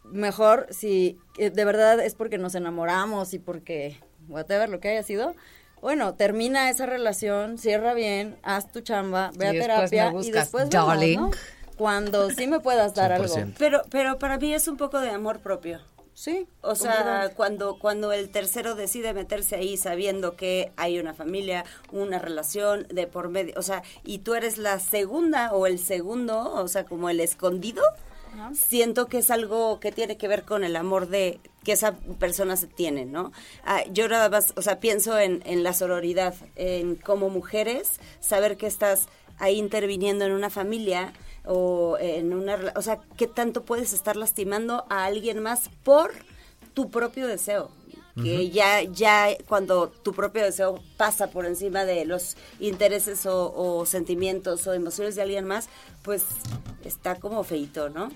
Mejor 0.04 0.68
si 0.70 1.20
eh, 1.38 1.50
de 1.50 1.66
verdad 1.66 2.00
es 2.00 2.16
porque 2.16 2.38
nos 2.38 2.56
enamoramos 2.56 3.34
y 3.34 3.40
porque, 3.40 4.00
whatever, 4.28 4.70
lo 4.70 4.80
que 4.80 4.90
haya 4.90 5.04
sido. 5.04 5.36
Bueno, 5.82 6.14
termina 6.14 6.70
esa 6.70 6.86
relación, 6.86 7.58
cierra 7.58 7.94
bien, 7.94 8.38
haz 8.44 8.72
tu 8.72 8.82
chamba, 8.82 9.32
ve 9.36 9.46
Y 9.46 9.48
a 9.48 9.52
después 9.52 9.68
me 9.68 9.68
terapia 9.68 10.08
y 10.08 10.12
buscas, 10.12 10.34
después 10.34 10.70
darling. 10.70 11.18
¿no? 11.18 11.32
Cuando 11.76 12.30
sí 12.30 12.46
me 12.46 12.60
puedas 12.60 12.94
dar 12.94 13.12
algo. 13.12 13.34
100%. 13.34 13.56
Pero, 13.58 13.82
pero 13.90 14.20
para 14.20 14.38
mí 14.38 14.54
es 14.54 14.68
un 14.68 14.78
poco 14.78 15.00
de 15.00 15.10
amor 15.10 15.40
propio. 15.40 15.80
Sí. 16.14 16.46
O 16.62 16.76
sea, 16.76 17.32
cuando, 17.36 17.80
cuando 17.80 18.12
el 18.12 18.30
tercero 18.30 18.76
decide 18.76 19.14
meterse 19.14 19.56
ahí 19.56 19.78
sabiendo 19.78 20.36
que 20.36 20.72
hay 20.76 21.00
una 21.00 21.14
familia, 21.14 21.66
una 21.92 22.20
relación 22.20 22.86
de 22.90 23.08
por 23.08 23.30
medio, 23.30 23.54
o 23.58 23.64
sea, 23.64 23.82
y 24.04 24.20
tú 24.20 24.36
eres 24.36 24.58
la 24.58 24.80
segunda 24.80 25.52
o 25.54 25.66
el 25.66 25.80
segundo, 25.80 26.54
o 26.54 26.68
sea, 26.68 26.86
como 26.86 27.10
el 27.10 27.22
escondido, 27.22 27.82
siento 28.54 29.08
que 29.08 29.20
es 29.20 29.32
algo 29.32 29.80
que 29.80 29.92
tiene 29.92 30.18
que 30.18 30.28
ver 30.28 30.44
con 30.44 30.64
el 30.64 30.76
amor 30.76 31.08
de 31.08 31.40
que 31.64 31.74
esa 31.74 31.94
persona 32.20 32.58
se 32.58 32.68
tiene, 32.68 33.06
¿no? 33.06 33.32
Ah, 33.64 33.84
yo 33.92 34.08
nada 34.08 34.30
más, 34.30 34.54
o 34.56 34.62
sea, 34.62 34.80
pienso 34.80 35.20
en, 35.20 35.44
en 35.46 35.64
la 35.64 35.74
sororidad, 35.74 36.34
en 36.56 36.96
como 36.96 37.30
mujeres, 37.30 38.00
saber 38.20 38.58
que 38.58 38.68
estás 38.68 39.08
ahí 39.38 39.58
interviniendo 39.58 40.26
en 40.26 40.32
una 40.32 40.50
familia 40.50 41.14
o 41.46 41.98
en 42.00 42.34
una, 42.34 42.58
o 42.76 42.82
sea, 42.82 43.00
qué 43.18 43.28
tanto 43.28 43.64
puedes 43.64 43.94
estar 43.94 44.16
lastimando 44.16 44.86
a 44.90 45.06
alguien 45.06 45.40
más 45.40 45.70
por 45.84 46.12
tu 46.74 46.90
propio 46.90 47.28
deseo. 47.28 47.72
Que 48.16 48.50
ya, 48.50 48.84
ya 48.84 49.30
cuando 49.48 49.90
tu 49.90 50.14
propio 50.14 50.44
deseo 50.44 50.82
pasa 50.98 51.32
por 51.32 51.46
encima 51.46 51.86
de 51.86 52.04
los 52.06 52.36
intereses 52.60 53.26
o, 53.26 53.54
o 53.56 53.86
sentimientos 53.86 54.68
o 54.68 54.74
emociones 54.74 55.16
de 55.16 55.22
alguien 55.22 55.46
más, 55.46 55.70
pues 56.04 56.26
está 56.84 57.16
como 57.16 57.44
feito, 57.44 57.90
¿no? 57.90 58.10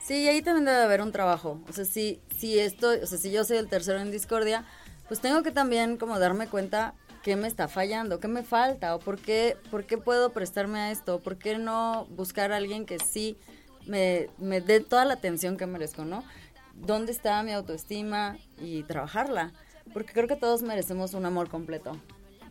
Sí, 0.00 0.28
ahí 0.28 0.42
también 0.42 0.66
debe 0.66 0.82
haber 0.82 1.00
un 1.00 1.12
trabajo. 1.12 1.60
O 1.68 1.72
sea, 1.72 1.84
si, 1.84 2.20
si 2.36 2.58
estoy, 2.58 2.98
o 2.98 3.06
sea, 3.06 3.18
si 3.18 3.30
yo 3.30 3.44
soy 3.44 3.56
el 3.56 3.68
tercero 3.68 4.00
en 4.00 4.10
discordia, 4.10 4.64
pues 5.08 5.20
tengo 5.20 5.42
que 5.42 5.50
también 5.50 5.96
como 5.96 6.18
darme 6.18 6.46
cuenta 6.46 6.94
qué 7.22 7.36
me 7.36 7.48
está 7.48 7.68
fallando, 7.68 8.20
qué 8.20 8.28
me 8.28 8.42
falta, 8.42 8.94
o 8.94 8.98
por 8.98 9.18
qué, 9.18 9.56
por 9.70 9.84
qué 9.84 9.96
puedo 9.96 10.30
prestarme 10.32 10.78
a 10.78 10.90
esto, 10.90 11.20
por 11.20 11.38
qué 11.38 11.56
no 11.56 12.06
buscar 12.10 12.52
a 12.52 12.56
alguien 12.56 12.84
que 12.84 12.98
sí 12.98 13.38
me, 13.86 14.28
me 14.36 14.60
dé 14.60 14.80
toda 14.80 15.06
la 15.06 15.14
atención 15.14 15.56
que 15.56 15.66
merezco, 15.66 16.04
¿no? 16.04 16.22
¿Dónde 16.76 17.12
está 17.12 17.42
mi 17.42 17.52
autoestima 17.52 18.36
y 18.60 18.82
trabajarla? 18.82 19.52
Porque 19.92 20.12
creo 20.12 20.28
que 20.28 20.36
todos 20.36 20.62
merecemos 20.62 21.14
un 21.14 21.26
amor 21.26 21.48
completo. 21.48 21.98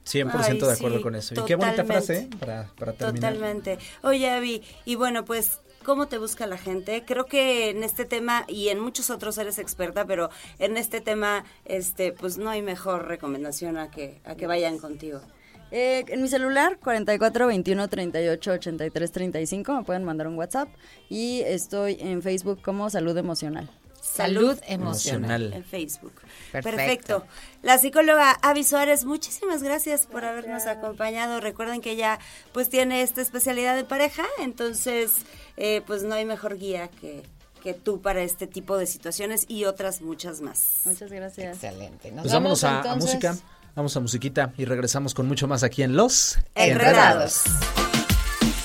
100% 0.06 0.32
Ay, 0.34 0.60
de 0.60 0.74
acuerdo 0.74 0.98
sí, 0.98 1.04
con 1.04 1.16
eso. 1.16 1.34
Y 1.34 1.46
qué 1.46 1.56
bonita 1.56 1.86
frase 1.86 2.18
¿eh? 2.18 2.30
para, 2.40 2.70
para 2.78 2.94
terminar. 2.94 3.34
Totalmente. 3.34 3.78
Oye, 4.02 4.30
Avi, 4.30 4.62
y 4.86 4.96
bueno, 4.96 5.24
pues, 5.24 5.60
¿cómo 5.84 6.08
te 6.08 6.18
busca 6.18 6.46
la 6.46 6.58
gente? 6.58 7.04
Creo 7.06 7.26
que 7.26 7.70
en 7.70 7.84
este 7.84 8.06
tema 8.06 8.46
y 8.48 8.70
en 8.70 8.80
muchos 8.80 9.10
otros 9.10 9.38
eres 9.38 9.60
experta, 9.60 10.06
pero 10.06 10.30
en 10.60 10.78
este 10.78 11.00
tema, 11.00 11.46
este, 11.66 12.12
pues 12.12 12.38
no 12.38 12.50
hay 12.50 12.62
mejor 12.62 13.08
recomendación 13.08 13.78
a 13.78 13.92
que, 13.92 14.20
a 14.26 14.36
que 14.36 14.48
vayan 14.48 14.78
contigo. 14.78 15.22
Eh, 15.72 16.06
en 16.10 16.22
mi 16.22 16.28
celular, 16.28 16.78
44 16.80 17.48
21 17.48 17.88
38 17.88 18.52
83 18.52 19.12
35, 19.12 19.74
me 19.74 19.84
pueden 19.84 20.04
mandar 20.04 20.28
un 20.28 20.38
WhatsApp. 20.38 20.70
Y 21.10 21.42
estoy 21.46 21.98
en 22.00 22.22
Facebook 22.22 22.62
como 22.62 22.90
Salud 22.90 23.18
Emocional. 23.18 23.70
Salud 24.14 24.60
emocional. 24.68 25.54
En 25.54 25.64
Facebook. 25.64 26.14
Perfecto. 26.52 26.78
Perfecto. 26.78 27.26
La 27.64 27.78
psicóloga 27.80 28.32
Avi 28.42 28.64
Suárez, 28.64 29.06
muchísimas 29.06 29.64
gracias 29.64 30.06
por 30.06 30.24
habernos 30.24 30.68
acompañado. 30.68 31.40
Recuerden 31.40 31.82
que 31.82 31.92
ella 31.92 32.20
pues 32.52 32.70
tiene 32.70 33.02
esta 33.02 33.22
especialidad 33.22 33.76
de 33.76 33.86
pareja, 33.86 34.24
entonces 34.40 35.14
eh, 35.58 35.82
pues 35.88 36.04
no 36.04 36.14
hay 36.14 36.26
mejor 36.26 36.60
guía 36.60 36.90
que, 36.90 37.24
que 37.64 37.74
tú 37.74 38.02
para 38.02 38.22
este 38.22 38.46
tipo 38.46 38.78
de 38.78 38.86
situaciones 38.86 39.46
y 39.48 39.66
otras 39.66 40.02
muchas 40.02 40.42
más. 40.42 40.82
Muchas 40.86 41.12
gracias. 41.12 41.56
Excelente. 41.56 42.12
Nos 42.12 42.24
Pues 42.24 42.34
vámonos 42.34 42.64
a, 42.64 42.96
música. 42.96 43.36
Vamos 43.76 43.98
a 43.98 44.00
musiquita 44.00 44.54
y 44.58 44.66
regresamos 44.66 45.16
con 45.16 45.28
mucho 45.28 45.48
más 45.48 45.64
aquí 45.64 45.82
en 45.82 45.96
Los 45.96 46.38
Enredados. 46.54 47.42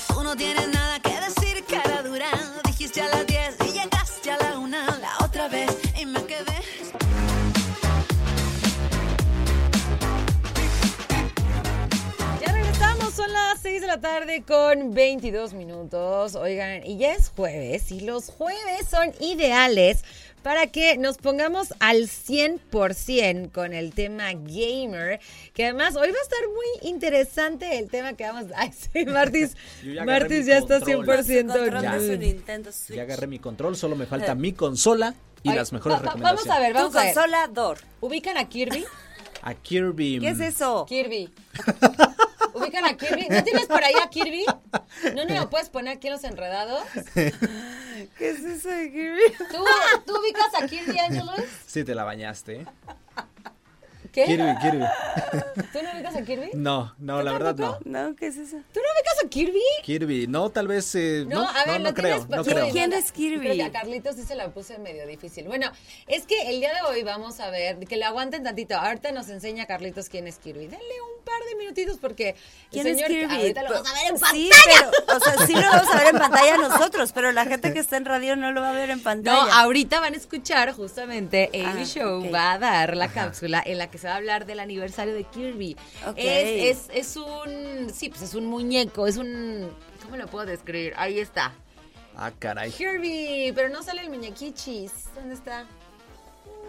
Tú 0.07 0.21
no 0.21 0.35
tienes 0.35 0.67
nada 0.67 0.88
6 13.61 13.81
de 13.81 13.87
la 13.87 13.99
tarde 13.99 14.43
con 14.47 14.93
22 14.93 15.53
minutos. 15.53 16.35
Oigan, 16.35 16.85
y 16.85 16.97
ya 16.97 17.13
es 17.13 17.29
jueves 17.29 17.91
y 17.91 18.01
los 18.01 18.29
jueves 18.29 18.87
son 18.89 19.11
ideales 19.19 20.03
para 20.43 20.67
que 20.67 20.97
nos 20.97 21.17
pongamos 21.17 21.73
al 21.79 22.03
100% 22.07 23.51
con 23.51 23.73
el 23.73 23.93
tema 23.93 24.31
gamer, 24.33 25.19
que 25.53 25.65
además 25.65 25.95
hoy 25.97 26.11
va 26.11 26.17
a 26.17 26.21
estar 26.21 26.39
muy 26.47 26.89
interesante 26.89 27.77
el 27.77 27.89
tema 27.89 28.13
que 28.13 28.23
vamos... 28.23 28.45
Ay, 28.55 28.71
sí, 28.71 29.05
Martis, 29.07 29.55
Yo 29.83 29.91
ya 29.93 30.03
agarré 30.03 30.19
Martis 30.21 30.45
ya 30.45 30.57
está 30.59 30.79
control. 30.79 31.05
100% 31.25 31.47
Control 31.47 31.81
Ya. 31.83 31.97
de 31.97 32.07
su 32.07 32.17
Nintendo 32.17 32.71
Switch. 32.71 32.95
Ya 32.97 33.03
agarré 33.03 33.27
mi 33.27 33.39
control, 33.39 33.75
solo 33.75 33.95
me 33.97 34.05
falta 34.05 34.33
mi 34.35 34.53
consola 34.53 35.13
y 35.43 35.49
Ay, 35.49 35.55
las 35.57 35.73
mejores 35.73 35.97
va- 35.97 36.01
va- 36.01 36.05
recomendaciones. 36.13 36.47
Vamos 36.47 36.57
a 36.57 36.59
ver, 36.61 36.71
Tu 36.71 36.77
vamos 36.77 36.95
a 36.95 37.03
ver. 37.03 37.13
consola 37.13 37.47
Dor. 37.47 37.77
¿Ubican 37.99 38.37
a 38.37 38.47
Kirby? 38.47 38.85
A 39.41 39.53
Kirby. 39.53 40.19
¿Qué 40.21 40.29
es 40.29 40.39
eso? 40.39 40.85
Kirby. 40.87 41.29
¿Ubican 42.69 42.85
a 42.85 42.95
Kirby? 42.95 43.27
¿No 43.29 43.43
tienes 43.43 43.65
por 43.65 43.83
ahí 43.83 43.95
a 43.95 44.09
Kirby? 44.09 44.45
¿No 45.15 45.25
no 45.25 45.33
lo 45.33 45.49
puedes 45.49 45.69
poner 45.69 45.97
aquí 45.97 46.07
en 46.07 46.13
los 46.13 46.23
enredados? 46.23 46.83
¿Qué 47.13 48.29
es 48.29 48.39
eso 48.43 48.69
de 48.69 48.91
Kirby? 48.91 49.21
¿Tú, 49.37 49.65
¿tú 50.05 50.19
ubicas 50.19 50.53
a 50.61 50.67
Kirby, 50.67 50.99
Angelus? 50.99 51.45
Sí, 51.65 51.83
te 51.83 51.95
la 51.95 52.03
bañaste, 52.03 52.61
¿eh? 52.61 52.65
¿Qué? 54.11 54.25
Kirby, 54.25 54.55
Kirby. 54.61 54.85
¿Tú 55.73 55.79
no 55.83 55.91
ubicas 55.93 56.15
a 56.15 56.21
Kirby? 56.23 56.49
No, 56.53 56.93
no, 56.97 57.21
la 57.21 57.31
verdad 57.33 57.55
no. 57.55 57.77
No, 57.85 58.15
¿qué 58.15 58.27
es 58.27 58.37
eso? 58.37 58.57
¿Tú 58.73 58.79
no 58.79 58.85
ubicas 58.95 59.25
a 59.25 59.29
Kirby? 59.29 59.61
Kirby, 59.83 60.27
no, 60.27 60.49
tal 60.49 60.67
vez. 60.67 60.93
eh, 60.95 61.25
no, 61.27 61.47
a 61.47 61.65
ver, 61.65 61.81
no, 61.81 61.89
no 61.89 61.93
creo, 61.93 62.17
tienes- 62.25 62.29
no 62.29 62.43
creo. 62.43 62.69
¿Quién 62.71 62.89
no, 62.91 62.95
es 62.97 63.11
Kirby? 63.11 63.39
Creo 63.39 63.55
que 63.55 63.63
a 63.63 63.71
Carlitos 63.71 64.15
sí 64.15 64.23
se 64.23 64.35
la 64.35 64.49
puse 64.49 64.77
medio 64.79 65.05
difícil. 65.05 65.45
Bueno, 65.47 65.71
es 66.07 66.25
que 66.25 66.49
el 66.49 66.59
día 66.59 66.73
de 66.73 66.81
hoy 66.89 67.03
vamos 67.03 67.39
a 67.39 67.49
ver, 67.49 67.77
que 67.79 67.97
le 67.97 68.05
aguanten 68.05 68.43
tantito. 68.43 68.75
Ahorita 68.75 69.11
nos 69.11 69.29
enseña 69.29 69.65
Carlitos 69.65 70.09
quién 70.09 70.27
es 70.27 70.37
Kirby. 70.39 70.67
Denle 70.67 71.01
un 71.17 71.23
par 71.23 71.39
de 71.49 71.55
minutitos 71.55 71.97
porque 71.97 72.29
el 72.29 72.35
¿Quién 72.71 72.87
es 72.87 72.95
señor 72.95 73.09
Kirby? 73.11 73.35
ahorita 73.35 73.63
lo 73.63 73.69
vamos 73.69 73.89
a 73.89 73.93
ver 73.93 74.05
en 74.13 74.19
pantalla. 74.19 74.31
Sí, 74.33 74.49
pero, 74.65 75.17
o 75.17 75.19
sea, 75.19 75.45
sí 75.47 75.53
lo 75.53 75.61
vamos 75.61 75.93
a 75.93 75.97
ver 75.97 76.07
en 76.15 76.19
pantalla 76.19 76.57
nosotros, 76.57 77.11
pero 77.13 77.31
la 77.31 77.45
gente 77.45 77.73
que 77.73 77.79
está 77.79 77.97
en 77.97 78.05
radio 78.05 78.35
no 78.35 78.51
lo 78.51 78.61
va 78.61 78.69
a 78.69 78.73
ver 78.73 78.89
en 78.89 78.97
No, 78.97 79.03
pantalla. 79.03 79.59
ahorita 79.59 79.99
van 79.99 80.13
a 80.13 80.17
escuchar 80.17 80.73
justamente 80.73 81.49
Amy 81.53 81.81
Ah, 81.83 81.85
Show 81.85 82.31
va 82.33 82.53
a 82.53 82.57
dar 82.59 82.95
la 82.97 83.09
cápsula 83.09 83.61
en 83.63 83.77
la 83.77 83.91
que 83.91 83.98
se 83.99 84.07
va 84.07 84.13
a 84.13 84.17
hablar 84.17 84.45
del 84.45 84.59
aniversario 84.59 85.13
de 85.13 85.23
Kirby. 85.25 85.75
Es, 86.15 86.87
es, 86.89 86.89
es 86.93 87.15
un, 87.17 87.91
sí, 87.93 88.09
pues 88.09 88.21
es 88.23 88.33
un 88.33 88.45
muñeco, 88.47 89.05
es 89.07 89.17
un, 89.17 89.69
¿cómo 90.03 90.17
lo 90.17 90.25
puedo 90.27 90.45
describir? 90.45 90.93
Ahí 90.97 91.19
está. 91.19 91.53
Ah, 92.15 92.31
caray. 92.37 92.71
Kirby, 92.71 93.51
pero 93.55 93.69
no 93.69 93.83
sale 93.83 94.01
el 94.01 94.09
muñequichis. 94.09 94.91
¿Dónde 95.15 95.35
está? 95.35 95.65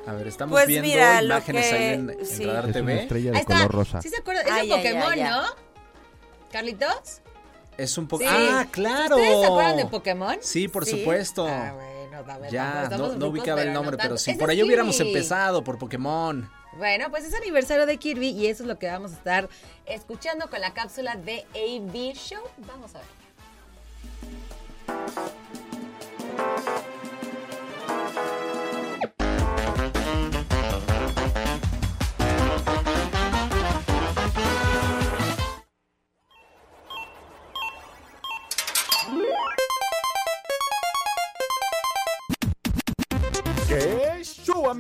A 0.07 0.13
ver, 0.13 0.29
estamos 0.29 0.53
Pues 0.55 0.67
viendo 0.67 0.89
mira, 0.89 1.23
imágenes 1.23 1.67
que- 1.69 1.75
ahí 1.75 1.85
en, 1.95 2.11
en 2.11 2.27
sí. 2.27 2.45
Radar 2.45 2.65
Es 2.71 2.77
una 2.77 2.87
TV. 2.87 3.01
estrella 3.03 3.29
Ahí 3.31 3.35
de 3.35 3.41
está. 3.41 3.55
color 3.55 3.71
rosa. 3.73 4.03
¿Sí 4.03 4.09
se 4.09 4.17
acuerdan? 4.19 4.47
Es 4.47 4.55
de 4.55 4.67
ya, 4.69 4.77
ya, 4.77 4.77
Pokémon. 4.77 5.19
¿no? 5.31 5.43
¿Carlitos? 6.53 7.21
Es 7.77 7.97
un. 7.99 8.09
Sí. 8.09 8.25
Ah, 8.29 8.67
claro. 8.71 9.17
¿Ustedes 9.17 9.41
se 9.41 9.47
acuerdan 9.47 9.77
de 9.77 9.87
Pokémon? 9.87 10.37
Sí, 10.41 10.69
por 10.69 10.85
Sí. 10.85 10.99
supuesto. 10.99 11.47
Ah, 11.49 11.73
bueno, 11.75 12.51
ya, 12.51 12.89
no, 12.91 13.15
no 13.15 13.27
ubicaba 13.29 13.61
el 13.63 13.69
pero 13.69 13.73
no 13.75 13.81
nombre, 13.83 13.97
pero 14.01 14.19
si 14.19 14.35
por 14.35 14.51
ahí 14.51 14.63
hubiéramos 14.63 14.99
empezado 15.01 15.63
por 15.65 15.79
Pokémon. 15.79 16.51
Bueno, 16.77 17.11
pues 17.11 17.25
es 17.25 17.35
aniversario 17.35 17.85
de 17.87 17.97
Kirby 17.97 18.29
y 18.31 18.47
eso 18.47 18.63
es 18.63 18.69
lo 18.69 18.79
que 18.79 18.87
vamos 18.87 19.13
a 19.13 19.15
estar 19.15 19.49
escuchando 19.87 20.49
con 20.49 20.61
la 20.61 20.73
cápsula 20.73 21.17
de 21.17 21.45
AB 21.55 22.15
Show. 22.15 22.43
Vamos 22.59 22.93
a 22.95 22.99
ver. 22.99 23.21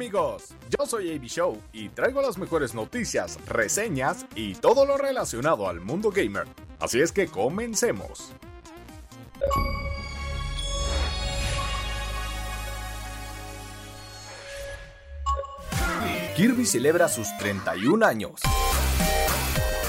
Amigos? 0.00 0.54
Yo 0.70 0.86
soy 0.86 1.14
AB 1.14 1.24
Show 1.26 1.60
y 1.74 1.90
traigo 1.90 2.22
las 2.22 2.38
mejores 2.38 2.74
noticias, 2.74 3.38
reseñas 3.46 4.24
y 4.34 4.54
todo 4.54 4.86
lo 4.86 4.96
relacionado 4.96 5.68
al 5.68 5.82
mundo 5.82 6.10
gamer. 6.10 6.46
Así 6.78 7.02
es 7.02 7.12
que 7.12 7.26
comencemos. 7.26 8.32
Kirby 16.34 16.64
celebra 16.64 17.06
sus 17.10 17.28
31 17.36 18.06
años. 18.06 18.40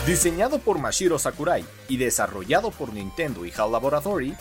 Diseñado 0.05 0.59
por 0.59 0.77
Mashiro 0.77 1.19
Sakurai 1.19 1.63
y 1.87 1.95
desarrollado 1.95 2.71
por 2.71 2.91
Nintendo 2.91 3.45
y 3.45 3.53
HAL 3.55 3.71
Laboratory, 3.71 4.35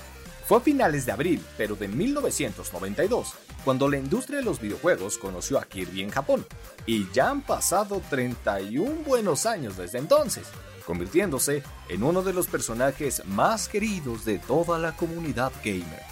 fue 0.50 0.58
a 0.58 0.62
finales 0.62 1.06
de 1.06 1.12
abril, 1.12 1.40
pero 1.56 1.76
de 1.76 1.86
1992, 1.86 3.34
cuando 3.64 3.88
la 3.88 3.98
industria 3.98 4.40
de 4.40 4.44
los 4.44 4.60
videojuegos 4.60 5.16
conoció 5.16 5.60
a 5.60 5.64
Kirby 5.64 6.02
en 6.02 6.10
Japón, 6.10 6.44
y 6.86 7.08
ya 7.12 7.30
han 7.30 7.42
pasado 7.42 8.02
31 8.10 9.04
buenos 9.06 9.46
años 9.46 9.76
desde 9.76 9.98
entonces, 9.98 10.48
convirtiéndose 10.84 11.62
en 11.88 12.02
uno 12.02 12.22
de 12.22 12.32
los 12.32 12.48
personajes 12.48 13.24
más 13.26 13.68
queridos 13.68 14.24
de 14.24 14.40
toda 14.40 14.76
la 14.80 14.96
comunidad 14.96 15.52
gamer. 15.62 16.02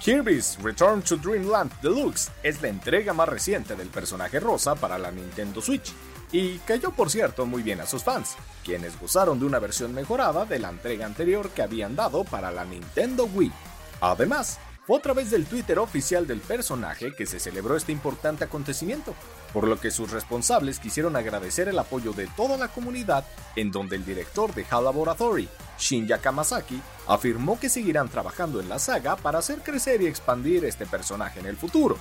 Kirby's 0.00 0.58
Return 0.60 1.00
to 1.00 1.16
Dreamland 1.16 1.70
Deluxe 1.80 2.32
es 2.42 2.60
la 2.62 2.66
entrega 2.66 3.12
más 3.12 3.28
reciente 3.28 3.76
del 3.76 3.90
personaje 3.90 4.40
rosa 4.40 4.74
para 4.74 4.98
la 4.98 5.12
Nintendo 5.12 5.62
Switch, 5.62 5.92
y 6.32 6.58
cayó 6.66 6.90
por 6.90 7.10
cierto 7.10 7.46
muy 7.46 7.62
bien 7.62 7.80
a 7.80 7.86
sus 7.86 8.02
fans, 8.02 8.34
quienes 8.64 8.98
gozaron 9.00 9.38
de 9.38 9.46
una 9.46 9.58
versión 9.58 9.92
mejorada 9.94 10.44
de 10.44 10.58
la 10.58 10.70
entrega 10.70 11.06
anterior 11.06 11.50
que 11.50 11.62
habían 11.62 11.96
dado 11.96 12.24
para 12.24 12.50
la 12.50 12.64
Nintendo 12.64 13.24
Wii. 13.26 13.52
Además, 14.00 14.58
fue 14.86 14.98
a 14.98 15.02
través 15.02 15.30
del 15.30 15.46
Twitter 15.46 15.78
oficial 15.78 16.26
del 16.26 16.40
personaje 16.40 17.14
que 17.14 17.26
se 17.26 17.38
celebró 17.38 17.76
este 17.76 17.92
importante 17.92 18.42
acontecimiento, 18.44 19.14
por 19.52 19.68
lo 19.68 19.78
que 19.78 19.92
sus 19.92 20.10
responsables 20.10 20.80
quisieron 20.80 21.14
agradecer 21.14 21.68
el 21.68 21.78
apoyo 21.78 22.12
de 22.12 22.26
toda 22.26 22.56
la 22.56 22.68
comunidad, 22.68 23.24
en 23.54 23.70
donde 23.70 23.94
el 23.94 24.04
director 24.04 24.52
de 24.54 24.66
HAL 24.68 24.84
Laboratory, 24.84 25.48
Shinya 25.78 26.18
Kamasaki, 26.18 26.82
afirmó 27.06 27.60
que 27.60 27.68
seguirán 27.68 28.08
trabajando 28.08 28.60
en 28.60 28.68
la 28.68 28.80
saga 28.80 29.14
para 29.14 29.38
hacer 29.38 29.60
crecer 29.60 30.02
y 30.02 30.06
expandir 30.06 30.64
este 30.64 30.84
personaje 30.84 31.38
en 31.38 31.46
el 31.46 31.56
futuro. 31.56 31.96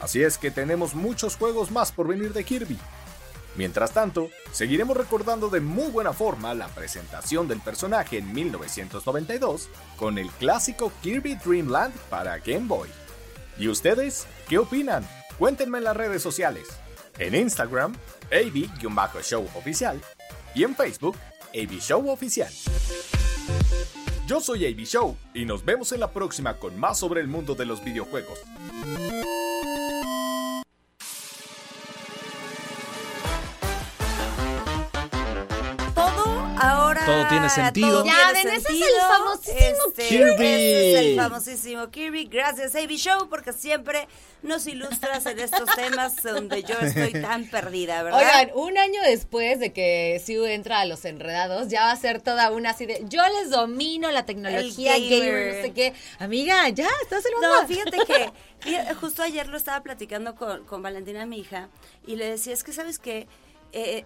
Así 0.00 0.22
es 0.22 0.38
que 0.38 0.50
tenemos 0.50 0.94
muchos 0.94 1.36
juegos 1.36 1.70
más 1.70 1.92
por 1.92 2.08
venir 2.08 2.32
de 2.32 2.44
Kirby. 2.44 2.78
Mientras 3.54 3.92
tanto, 3.92 4.30
seguiremos 4.50 4.96
recordando 4.96 5.50
de 5.50 5.60
muy 5.60 5.90
buena 5.90 6.12
forma 6.12 6.54
la 6.54 6.68
presentación 6.68 7.48
del 7.48 7.60
personaje 7.60 8.18
en 8.18 8.32
1992 8.32 9.68
con 9.96 10.16
el 10.16 10.30
clásico 10.30 10.90
Kirby 11.02 11.34
Dream 11.34 11.68
Land 11.68 11.94
para 12.08 12.38
Game 12.38 12.66
Boy. 12.66 12.88
¿Y 13.58 13.68
ustedes 13.68 14.26
qué 14.48 14.58
opinan? 14.58 15.06
Cuéntenme 15.38 15.78
en 15.78 15.84
las 15.84 15.96
redes 15.96 16.22
sociales. 16.22 16.68
En 17.18 17.34
Instagram, 17.34 17.94
AB-Show 18.30 19.46
Oficial 19.54 20.00
y 20.54 20.64
en 20.64 20.74
Facebook, 20.74 21.16
AB 21.54 21.78
Show 21.78 22.08
Oficial. 22.08 22.50
Yo 24.26 24.40
soy 24.40 24.64
AB 24.64 24.86
Show 24.86 25.16
y 25.34 25.44
nos 25.44 25.62
vemos 25.64 25.92
en 25.92 26.00
la 26.00 26.10
próxima 26.10 26.54
con 26.58 26.78
más 26.80 26.98
sobre 26.98 27.20
el 27.20 27.28
mundo 27.28 27.54
de 27.54 27.66
los 27.66 27.84
videojuegos. 27.84 28.38
Todo 37.06 37.28
tiene 37.28 37.48
sentido. 37.50 37.90
todo 38.02 38.04
Ya, 38.04 38.32
tiene 38.32 38.32
ven, 38.32 38.48
ese 38.48 38.56
es 38.58 38.64
el 38.66 38.76
sentido. 38.78 39.08
famosísimo 39.08 39.86
Este, 39.88 40.08
Kirby. 40.08 40.46
ese 40.46 40.92
es 40.92 41.06
el 41.06 41.16
famosísimo 41.16 41.90
Kirby. 41.90 42.24
Gracias, 42.26 42.74
AB 42.74 42.90
Show, 42.96 43.28
porque 43.28 43.52
siempre 43.52 44.06
nos 44.42 44.66
ilustras 44.66 45.24
en 45.26 45.38
estos 45.38 45.68
temas 45.76 46.22
donde 46.22 46.62
yo 46.62 46.74
estoy 46.80 47.12
tan 47.20 47.44
perdida, 47.46 48.02
¿verdad? 48.02 48.18
Oigan, 48.20 48.50
un 48.54 48.76
año 48.78 49.00
después 49.02 49.60
de 49.60 49.72
que 49.72 50.20
Siu 50.24 50.44
entra 50.46 50.80
a 50.80 50.84
los 50.86 51.04
enredados, 51.04 51.68
ya 51.68 51.82
va 51.84 51.92
a 51.92 51.96
ser 51.96 52.20
toda 52.20 52.50
una 52.50 52.70
así 52.70 52.86
de 52.86 53.02
yo 53.08 53.22
les 53.40 53.50
domino 53.50 54.10
la 54.10 54.24
tecnología 54.26 54.96
El 54.96 55.08
gamer, 55.08 55.20
gamer. 55.32 55.56
no 55.56 55.62
sé 55.62 55.72
qué. 55.72 55.92
Amiga, 56.18 56.68
ya, 56.70 56.88
estás 57.02 57.24
en 57.26 57.32
No, 57.40 57.66
fíjate 57.66 57.98
que 58.06 58.30
fíjate, 58.60 58.94
justo 58.94 59.22
ayer 59.22 59.48
lo 59.48 59.56
estaba 59.56 59.80
platicando 59.82 60.34
con, 60.34 60.64
con 60.64 60.82
Valentina, 60.82 61.24
mi 61.26 61.38
hija, 61.38 61.68
y 62.06 62.16
le 62.16 62.26
decía, 62.30 62.52
es 62.54 62.64
que 62.64 62.72
sabes 62.72 62.98
que 62.98 63.26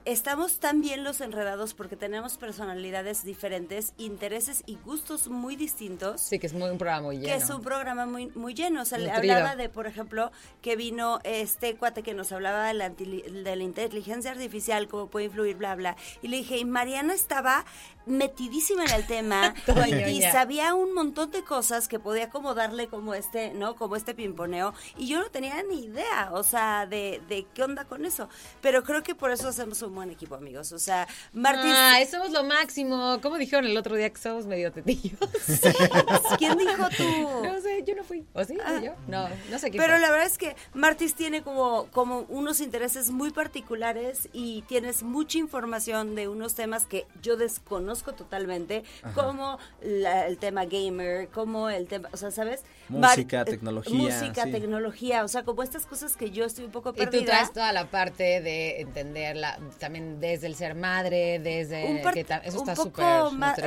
estamos 0.04 0.58
tan 0.60 0.80
bien 0.80 1.02
los 1.02 1.20
enredados 1.20 1.74
porque 1.74 1.96
tenemos 1.96 2.36
personalidades 2.36 3.24
diferentes, 3.24 3.92
intereses 3.98 4.62
y 4.66 4.76
gustos 4.84 5.28
muy 5.28 5.56
distintos. 5.56 6.20
Sí, 6.20 6.38
que 6.38 6.46
es 6.46 6.52
muy 6.52 6.70
un 6.70 6.78
programa 6.78 7.02
muy 7.02 7.16
lleno. 7.16 7.28
Que 7.28 7.34
es 7.34 7.50
un 7.50 7.62
programa 7.62 8.06
muy 8.06 8.28
muy 8.34 8.54
lleno. 8.54 8.82
O 8.82 8.84
sea, 8.84 8.98
le 8.98 9.10
hablaba 9.10 9.56
de, 9.56 9.68
por 9.68 9.86
ejemplo, 9.86 10.30
que 10.62 10.76
vino 10.76 11.18
este 11.24 11.76
cuate 11.76 12.02
que 12.02 12.14
nos 12.14 12.30
hablaba 12.32 12.68
de 12.68 12.74
la, 12.74 12.90
antili- 12.90 13.24
de 13.24 13.56
la 13.56 13.62
inteligencia 13.62 14.30
artificial, 14.30 14.88
cómo 14.88 15.08
puede 15.08 15.26
influir, 15.26 15.56
bla, 15.56 15.74
bla. 15.74 15.96
Y 16.22 16.28
le 16.28 16.36
dije, 16.38 16.58
y 16.58 16.64
Mariana 16.64 17.14
estaba 17.14 17.64
metidísima 18.06 18.84
en 18.84 18.92
el 18.92 19.06
tema 19.06 19.54
y, 20.08 20.22
sabía 20.22 20.74
un 20.74 20.94
montón 20.94 21.30
de 21.30 21.42
cosas 21.42 21.88
que 21.88 21.98
podía 21.98 22.30
como 22.30 22.54
darle 22.54 22.88
como 22.88 23.14
este, 23.14 23.52
¿no? 23.52 23.76
Como 23.76 23.96
este 23.96 24.14
pimponeo. 24.14 24.74
Y 24.96 25.08
yo 25.08 25.20
no 25.20 25.28
tenía 25.30 25.62
ni 25.62 25.84
idea, 25.84 26.30
o 26.32 26.42
sea, 26.42 26.86
de, 26.86 27.20
de 27.28 27.46
qué 27.54 27.62
onda 27.62 27.84
con 27.84 28.04
eso. 28.04 28.28
Pero 28.60 28.82
creo 28.82 29.02
que 29.02 29.14
por 29.14 29.30
eso 29.30 29.48
hacemos 29.48 29.82
un 29.82 29.94
buen 29.94 30.10
equipo, 30.10 30.34
amigos. 30.34 30.72
O 30.72 30.78
sea, 30.78 31.06
Martín, 31.32 31.72
Ay, 31.74 32.06
somos 32.06 32.30
lo 32.30 32.44
máximo. 32.44 33.18
¿Cómo 33.22 33.36
dijeron 33.36 33.66
el 33.66 33.76
otro 33.76 33.96
día 33.96 34.10
que 34.10 34.20
somos 34.20 34.46
medio 34.46 34.72
tetillos? 34.72 35.18
¿quién 36.38 36.56
dijo 36.56 36.88
tú? 36.96 37.44
No 37.44 37.60
sé, 37.60 37.82
yo 37.86 37.94
no 37.94 38.04
fui. 38.04 38.24
¿O 38.32 38.44
sí? 38.44 38.56
Ah. 38.64 38.80
¿Yo? 38.82 38.92
No, 39.08 39.28
no 39.50 39.58
sé 39.58 39.70
quién 39.70 39.82
Pero 39.82 39.94
fue. 39.94 40.00
la 40.00 40.10
verdad 40.10 40.26
es 40.26 40.38
que 40.38 40.56
Martis 40.74 41.14
tiene 41.14 41.42
como, 41.42 41.86
como 41.92 42.20
unos 42.28 42.60
intereses 42.60 43.10
muy 43.10 43.30
particulares 43.30 44.28
y 44.32 44.62
tienes 44.62 45.02
mucha 45.02 45.38
información 45.38 46.14
de 46.14 46.28
unos 46.28 46.54
temas 46.54 46.86
que 46.86 47.06
yo 47.22 47.36
desconozco 47.36 47.95
totalmente, 48.04 48.84
como 49.14 49.58
la- 49.82 50.26
el 50.26 50.38
tema 50.38 50.64
gamer, 50.64 51.28
como 51.28 51.68
el 51.70 51.86
tema, 51.86 52.08
o 52.12 52.16
sea, 52.16 52.30
¿sabes? 52.30 52.64
Música, 52.88 53.44
tecnología, 53.44 53.96
Música, 53.96 54.44
sí. 54.44 54.50
tecnología, 54.52 55.24
o 55.24 55.28
sea, 55.28 55.44
como 55.44 55.62
estas 55.62 55.86
cosas 55.86 56.16
que 56.16 56.30
yo 56.30 56.44
estoy 56.44 56.64
un 56.64 56.70
poco 56.72 56.94
Y 56.96 57.06
tú 57.06 57.24
traes 57.24 57.52
toda 57.52 57.72
la 57.72 57.86
parte 57.90 58.40
de 58.40 58.80
entenderla 58.80 59.58
también 59.78 60.20
desde 60.20 60.46
el 60.46 60.54
ser 60.54 60.74
madre, 60.74 61.38
desde 61.38 61.84
un, 61.84 62.12
que 62.12 62.20
eso 62.20 62.62
un 62.62 62.68
está 62.68 62.76
súper 62.76 63.04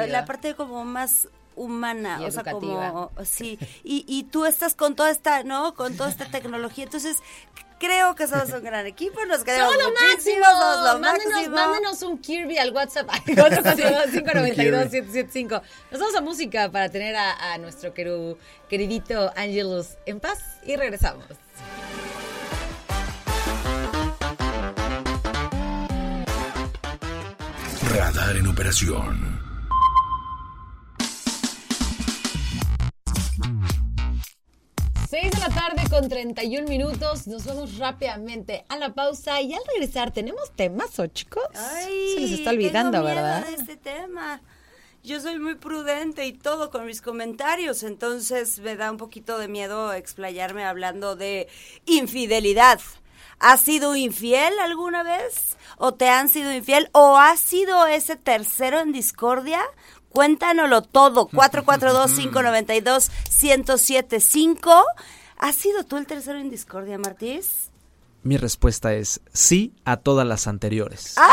la 0.09 0.25
parte 0.25 0.55
como 0.55 0.86
más 0.86 1.27
humana, 1.56 2.18
Y 2.22 2.26
o 2.26 2.32
sea, 2.32 2.41
educativa. 2.43 2.91
como, 2.91 3.12
sí, 3.26 3.58
y, 3.84 4.06
y 4.08 4.24
tú 4.24 4.45
estás 4.45 4.74
con 4.76 4.95
toda 4.95 5.10
esta, 5.12 5.43
¿no? 5.43 5.74
Con 5.76 5.95
toda 5.97 6.10
esta 6.10 6.26
tecnología, 6.26 6.84
entonces 6.86 7.18
creo 7.80 8.14
que 8.16 8.28
somos 8.28 8.50
un 8.52 8.62
gran 8.64 8.86
equipo, 8.88 9.24
nos 9.26 9.43
queremos 9.45 9.74
¡Somos 9.74 9.88
lo 9.88 9.91
muchísimo, 9.91 10.39
máximo! 10.41 10.62
somos 10.62 10.84
lo 10.93 11.00
mándenos, 11.00 11.34
máximo. 11.34 11.56
mándenos 11.56 12.02
un 12.04 12.18
Kirby 12.18 12.58
al 12.58 12.74
WhatsApp 12.74 13.10
al 13.14 13.22
442-592-775. 13.24 15.62
Nos 15.91 16.00
vamos 16.00 16.16
a 16.16 16.22
música 16.22 16.70
para 16.72 16.89
tener 16.89 17.16
a, 17.16 17.54
a 17.54 17.58
nuestro 17.58 17.93
queru- 17.93 18.36
queridito 18.70 19.32
Angelus 19.36 19.95
en 20.06 20.20
paz 20.20 20.39
y 20.66 20.76
regresamos. 20.76 21.24
Radar 27.95 28.36
en 28.38 28.47
operación. 28.47 29.49
Con 35.90 36.08
31 36.08 36.68
minutos. 36.68 37.26
Nos 37.28 37.46
vamos 37.46 37.78
rápidamente 37.78 38.66
a 38.70 38.78
la 38.78 38.94
pausa 38.94 39.42
y 39.42 39.54
al 39.54 39.62
regresar 39.74 40.12
tenemos 40.12 40.52
temas, 40.56 40.98
¿o 41.00 41.08
chicos? 41.08 41.44
Ay, 41.56 42.14
Se 42.16 42.20
les 42.22 42.32
está 42.32 42.52
olvidando, 42.52 42.92
tengo 42.92 43.06
miedo 43.06 43.16
¿verdad? 43.22 43.46
de 43.48 43.54
este 43.56 43.76
tema. 43.78 44.42
Yo 45.04 45.20
soy 45.22 45.40
muy 45.40 45.56
prudente 45.56 46.26
y 46.26 46.34
todo 46.34 46.70
con 46.72 46.86
mis 46.86 47.02
comentarios, 47.02 47.84
entonces 47.84 48.60
me 48.60 48.76
da 48.76 48.92
un 48.92 48.98
poquito 48.98 49.38
de 49.38 49.48
miedo 49.48 49.94
explayarme 49.94 50.66
hablando 50.66 51.16
de 51.16 51.48
infidelidad. 51.86 52.82
¿Has 53.40 53.62
sido 53.62 53.96
infiel 53.96 54.54
alguna 54.60 55.04
vez? 55.04 55.56
¿O 55.78 55.94
te 55.94 56.10
han 56.10 56.28
sido 56.28 56.52
infiel? 56.54 56.90
¿O 56.92 57.16
has 57.18 57.40
sido 57.40 57.88
ese 57.88 58.18
tercero 58.18 58.82
en 58.82 58.92
discordia? 58.92 59.62
Cuéntanoslo 60.10 60.82
todo. 60.82 61.30
442-592-1075. 63.40 64.84
¿Has 65.40 65.56
sido 65.56 65.84
tú 65.86 65.98
el 65.98 66.06
tercero 66.06 66.38
en 66.38 66.50
discordia, 66.50 66.98
Martís? 66.98 67.72
Mi 68.24 68.36
respuesta 68.36 68.94
es 68.94 69.22
sí 69.34 69.74
a 69.86 69.96
todas 69.98 70.28
las 70.28 70.48
anteriores. 70.48 71.16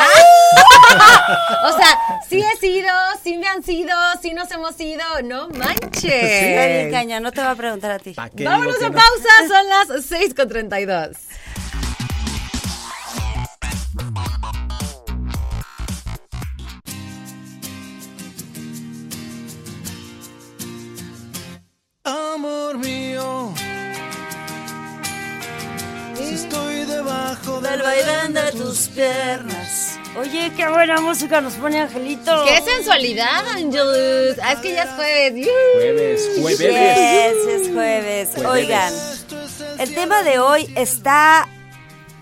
O 1.64 1.76
sea, 1.76 1.98
sí 2.28 2.40
he 2.40 2.56
sido, 2.58 2.88
sí 3.22 3.36
me 3.36 3.48
han 3.48 3.62
sido, 3.62 3.92
sí 4.22 4.32
nos 4.32 4.48
hemos 4.52 4.80
ido, 4.80 5.02
no 5.24 5.48
manches. 5.48 6.02
Bien, 6.04 6.90
caña, 6.92 7.18
no 7.18 7.32
te 7.32 7.40
va 7.42 7.50
a 7.50 7.56
preguntar 7.56 7.90
a 7.90 7.98
ti. 7.98 8.12
¿Pa' 8.12 8.30
qué 8.30 8.44
Vámonos 8.44 8.80
a 8.80 8.88
no? 8.88 8.94
pausa, 8.94 9.48
son 9.48 9.68
las 9.68 10.04
6 10.06 10.34
debajo 26.96 27.60
del 27.60 27.82
vaivén 27.82 28.32
de 28.32 28.52
tus 28.52 28.88
piernas. 28.88 29.98
Oye, 30.18 30.50
qué 30.56 30.66
buena 30.68 30.98
música 31.00 31.42
nos 31.42 31.54
pone 31.54 31.80
Angelito. 31.80 32.44
¡Qué 32.46 32.62
sensualidad, 32.62 33.46
Angelus! 33.48 34.38
Ah, 34.42 34.54
es 34.54 34.60
que 34.60 34.72
ya 34.72 34.84
es 34.84 34.90
jueves. 34.90 35.48
Jueves, 35.74 36.30
jueves. 36.40 36.58
Yes, 36.58 37.60
es 37.60 37.72
jueves. 37.72 38.30
Jueves. 38.34 38.46
Oigan, 38.46 38.92
el 39.78 39.94
tema 39.94 40.22
de 40.22 40.38
hoy 40.38 40.72
está 40.74 41.46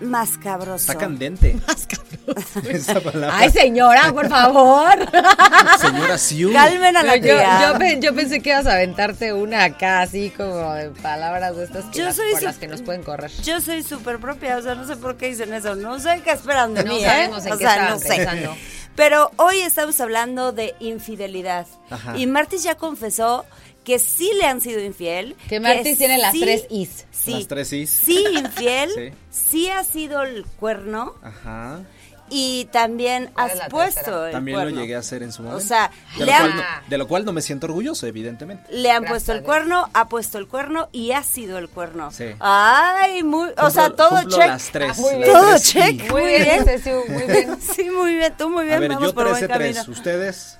mascabroso. 0.01 0.91
Está 0.91 0.97
candente. 0.97 1.55
Esa 2.69 2.99
palabra. 2.99 3.37
Ay, 3.37 3.49
señora, 3.51 4.11
por 4.13 4.27
favor. 4.29 4.93
Señora 5.79 6.17
Siu. 6.17 6.51
Calmen 6.53 6.95
a 6.97 7.03
la 7.03 7.15
yo, 7.17 7.23
tía. 7.23 7.59
yo 7.73 7.79
pe- 7.79 7.99
yo 8.01 8.15
pensé 8.15 8.39
que 8.41 8.49
ibas 8.49 8.65
a 8.67 8.73
aventarte 8.73 9.33
una 9.33 9.63
acá, 9.65 10.01
así 10.01 10.29
como 10.31 10.73
de 10.73 10.89
palabras 10.91 11.55
de 11.55 11.63
estas 11.65 11.85
que 11.85 11.99
Yo 11.99 12.05
las- 12.05 12.15
soy 12.15 12.31
por 12.31 12.39
su- 12.39 12.45
las 12.45 12.57
que 12.57 12.67
nos 12.67 12.81
pueden 12.81 13.03
correr. 13.03 13.31
Yo 13.43 13.61
soy 13.61 13.83
súper 13.83 14.19
propia, 14.19 14.57
o 14.57 14.61
sea, 14.61 14.75
no 14.75 14.85
sé 14.87 14.95
por 14.97 15.17
qué 15.17 15.27
dicen 15.27 15.53
eso. 15.53 15.75
No 15.75 15.99
sé 15.99 16.21
qué 16.23 16.31
esperan 16.31 16.73
de 16.73 16.83
No 16.83 16.93
mí, 16.93 17.03
sabemos 17.03 17.45
¿eh? 17.45 17.47
en 17.49 17.53
o 17.53 17.57
qué 17.57 17.63
sea, 17.65 17.89
no 17.89 17.99
sé. 17.99 18.07
pensando. 18.15 18.55
Pero 18.95 19.31
hoy 19.37 19.59
estamos 19.59 19.99
hablando 19.99 20.51
de 20.53 20.73
infidelidad. 20.79 21.67
Ajá. 21.89 22.17
Y 22.17 22.27
Martis 22.27 22.63
ya 22.63 22.75
confesó 22.75 23.45
que 23.83 23.99
sí 23.99 24.31
le 24.39 24.45
han 24.47 24.61
sido 24.61 24.79
infiel. 24.81 25.35
Que 25.49 25.59
Martis 25.59 25.97
tiene 25.97 26.17
las 26.17 26.33
tres 26.33 26.65
is. 26.69 27.05
Sí, 27.11 27.33
Las 27.33 27.47
tres 27.47 27.73
is. 27.73 27.89
Sí, 27.89 28.23
infiel. 28.33 28.89
Sí. 28.95 29.11
sí. 29.29 29.69
ha 29.69 29.83
sido 29.83 30.23
el 30.23 30.45
cuerno. 30.45 31.13
Ajá. 31.21 31.81
Y 32.27 32.65
también 32.71 33.29
¿Cuál 33.35 33.51
es 33.51 33.61
has 33.61 33.69
puesto 33.69 34.25
el 34.25 34.31
También 34.31 34.57
cuerno. 34.57 34.75
lo 34.75 34.81
llegué 34.81 34.95
a 34.95 34.99
hacer 34.99 35.21
en 35.21 35.31
su 35.31 35.43
momento. 35.43 35.63
O 35.63 35.67
sea, 35.67 35.91
de, 36.17 36.25
le 36.25 36.31
lo 36.31 36.37
han, 36.37 36.41
cual 36.51 36.55
no, 36.57 36.89
de 36.89 36.97
lo 36.97 37.07
cual 37.07 37.25
no 37.25 37.33
me 37.33 37.41
siento 37.43 37.67
orgulloso, 37.67 38.07
evidentemente. 38.07 38.63
le 38.71 38.89
han 38.89 39.03
Gracias 39.03 39.09
puesto 39.11 39.31
el 39.33 39.43
cuerno, 39.43 39.89
ha 39.93 40.09
puesto 40.09 40.39
el 40.39 40.47
cuerno 40.47 40.89
y 40.91 41.11
ha 41.11 41.21
sido 41.21 41.59
el 41.59 41.69
cuerno. 41.69 42.09
Sí. 42.11 42.25
Ay, 42.39 43.21
muy, 43.23 43.49
o 43.49 43.53
Cumplo- 43.53 43.69
sea, 43.71 43.89
todo 43.91 44.23
check. 44.23 44.39
las 44.47 44.71
tres. 44.71 44.91
Ah, 44.97 45.01
muy 45.01 45.11
las 45.11 45.19
bien. 45.19 45.31
Todo 45.31 45.49
tres 45.51 45.61
sí. 45.61 45.73
check. 45.73 46.11
Muy 46.11 46.23
bien, 46.25 46.65
Ceciu, 46.65 47.03
muy 47.07 47.23
bien. 47.27 47.57
Sí, 47.75 47.89
muy 47.91 48.15
bien, 48.15 48.33
tú 48.35 48.49
muy 48.49 48.63
bien, 48.65 48.77
A 48.77 48.79
ver, 48.79 48.89
vamos 48.89 49.03
yo 49.09 49.13
por 49.13 49.29
buen 49.29 49.43
13-3. 49.43 49.47
camino. 49.47 49.81
¿Ustedes? 49.87 50.57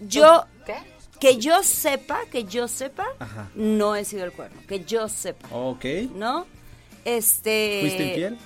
Yo, 0.00 0.44
¿Qué? 0.64 0.74
que 1.18 1.38
yo 1.38 1.64
sepa, 1.64 2.20
que 2.30 2.44
yo 2.44 2.68
sepa, 2.68 3.04
Ajá. 3.18 3.48
no 3.56 3.96
he 3.96 4.04
sido 4.04 4.24
el 4.24 4.30
cuerno, 4.32 4.60
que 4.68 4.84
yo 4.84 5.08
sepa, 5.08 5.48
Ok. 5.50 5.84
¿no? 6.14 6.46
Este... 7.04 7.78
¿Fuiste 7.80 8.04
infiel? 8.06 8.38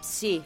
Sí. 0.00 0.44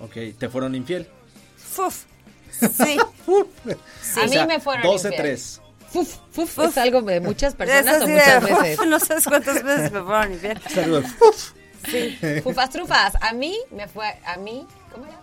Ok. 0.00 0.16
¿Te 0.38 0.48
fueron 0.48 0.74
infiel? 0.74 1.08
Fuf. 1.56 2.04
Sí. 2.50 2.98
A 4.22 4.26
mí 4.26 4.46
me 4.46 4.60
fueron 4.60 4.84
12-3. 4.84 5.60
Fuf, 5.90 6.16
fuf, 6.32 6.58
es 6.58 6.76
algo 6.78 7.00
de 7.02 7.20
muchas 7.20 7.54
personas 7.54 8.02
o 8.02 8.06
muchas 8.08 8.44
de, 8.44 8.52
veces. 8.54 8.78
uf, 8.78 8.86
no 8.86 9.00
sabes 9.00 9.24
cuántas 9.26 9.62
veces 9.62 9.90
me 9.92 10.02
fueron 10.02 10.32
infiel. 10.34 10.60
Saludos. 10.68 11.06
Fufas 12.42 12.70
trufas. 12.70 13.14
A 13.20 13.32
mí 13.32 13.56
me 13.70 13.88
fue, 13.88 14.06
a 14.26 14.36
mí, 14.36 14.66
¿cómo 14.92 15.06
era? 15.06 15.18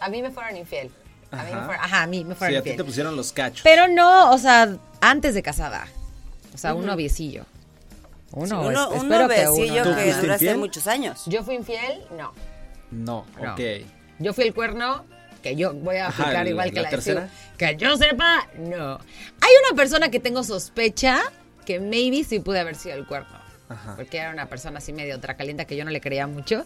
A 0.00 0.08
mí 0.08 0.20
me 0.22 0.30
fueron 0.30 0.56
infiel. 0.56 0.90
A 1.30 1.36
mí 1.36 1.42
me 1.44 1.56
Ajá. 1.56 1.64
fueron, 1.66 1.84
ajá, 1.84 2.02
a 2.02 2.06
mí 2.06 2.24
me 2.24 2.34
Sí, 2.34 2.38
fueron 2.38 2.56
a 2.56 2.60
ti 2.60 2.64
te 2.64 2.70
infiel. 2.70 2.86
pusieron 2.86 3.16
los 3.16 3.32
cachos. 3.32 3.60
Pero 3.62 3.88
no, 3.88 4.32
o 4.32 4.38
sea, 4.38 4.76
antes 5.00 5.34
de 5.34 5.42
casada. 5.42 5.86
O 6.54 6.58
sea, 6.58 6.74
un 6.74 6.84
noviecillo. 6.84 7.46
Uno, 8.32 8.60
uno 8.62 8.70
es- 8.94 9.02
uno 9.02 9.14
espero 9.14 9.28
que 9.28 9.48
uno. 9.48 9.82
¿Tú 9.84 9.94
que 9.96 10.02
fuiste 10.02 10.20
duraste 10.20 10.44
infiel? 10.44 10.58
muchos 10.58 10.86
años. 10.86 11.22
Yo 11.26 11.42
fui 11.44 11.54
infiel, 11.54 12.02
no. 12.16 12.32
No, 12.90 13.24
No. 13.40 13.52
ok. 13.52 13.60
Yo 14.20 14.32
fui 14.32 14.44
el 14.44 14.54
cuerno, 14.54 15.04
que 15.42 15.56
yo 15.56 15.72
voy 15.74 15.96
a 15.96 16.08
aplicar 16.08 16.46
igual 16.46 16.70
que 16.70 16.76
la 16.76 16.82
la, 16.82 16.90
tercera. 16.90 17.28
Que 17.56 17.76
yo 17.76 17.96
sepa, 17.96 18.46
no. 18.58 18.94
Hay 19.40 19.52
una 19.66 19.76
persona 19.76 20.10
que 20.10 20.20
tengo 20.20 20.44
sospecha 20.44 21.20
que 21.64 21.80
maybe 21.80 22.22
sí 22.22 22.38
pude 22.38 22.60
haber 22.60 22.76
sido 22.76 22.94
el 22.96 23.06
cuerno. 23.06 23.40
Ajá. 23.68 23.96
Porque 23.96 24.18
era 24.18 24.30
una 24.30 24.46
persona 24.46 24.78
así 24.78 24.92
medio 24.92 25.18
tracalienta 25.20 25.64
que 25.64 25.76
yo 25.76 25.84
no 25.84 25.90
le 25.90 26.00
creía 26.00 26.26
mucho, 26.26 26.64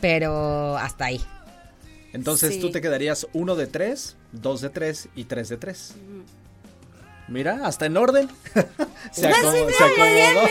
pero 0.00 0.76
hasta 0.76 1.06
ahí. 1.06 1.20
Entonces 2.12 2.54
Sí. 2.54 2.60
tú 2.60 2.70
te 2.70 2.80
quedarías 2.80 3.26
uno 3.32 3.56
de 3.56 3.66
tres, 3.66 4.16
dos 4.32 4.60
de 4.60 4.68
tres 4.70 5.08
y 5.16 5.24
tres 5.24 5.48
de 5.48 5.56
tres. 5.56 5.94
Mira, 7.32 7.60
hasta 7.64 7.86
en 7.86 7.96
orden. 7.96 8.28
se, 9.10 9.22
Pues 9.22 9.38
acomodó, 9.38 9.70
se 9.70 9.84
mira, 9.84 10.04
muy 10.04 10.12
bien, 10.14 10.30
acomodó. 10.36 10.48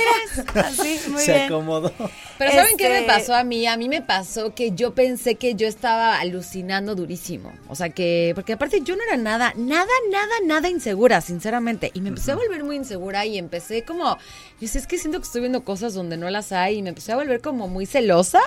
mira. 0.55 0.61
Así, 0.67 0.99
muy 1.09 1.21
se 1.21 1.33
bien. 1.33 1.45
acomodó. 1.45 1.93
Pero 2.39 2.51
¿saben 2.53 2.75
qué 2.77 2.89
me 2.89 2.95
Este- 3.01 3.07
pasó 3.07 3.35
a 3.35 3.43
mí? 3.43 3.67
A 3.67 3.77
mí 3.77 3.87
me 3.87 4.01
pasó 4.01 4.55
que 4.55 4.71
yo 4.71 4.95
pensé 4.95 5.35
que 5.35 5.53
yo 5.53 5.67
estaba 5.67 6.19
alucinando 6.19 6.95
durísimo. 6.95 7.53
O 7.69 7.75
sea 7.75 7.89
que, 7.89 8.31
porque 8.33 8.53
aparte 8.53 8.81
yo 8.81 8.95
no 8.95 9.03
era 9.03 9.15
nada, 9.15 9.53
nada, 9.55 9.85
nada, 10.11 10.33
nada 10.45 10.69
insegura, 10.69 11.21
sinceramente. 11.21 11.91
Y 11.93 12.01
me 12.01 12.09
empecé 12.09 12.31
a 12.31 12.35
volver 12.35 12.63
muy 12.63 12.77
insegura 12.77 13.25
y 13.27 13.37
empecé 13.37 13.83
como, 13.83 14.17
yo 14.59 14.67
sé, 14.67 14.79
es 14.79 14.87
que 14.87 14.97
siento 14.97 15.19
que 15.19 15.25
estoy 15.25 15.41
viendo 15.41 15.63
cosas 15.63 15.93
donde 15.93 16.17
no 16.17 16.29
las 16.31 16.51
hay 16.51 16.77
y 16.79 16.81
me 16.81 16.89
empecé 16.89 17.11
a 17.11 17.15
volver 17.15 17.41
como 17.41 17.67
muy 17.67 17.85
celosa. 17.85 18.41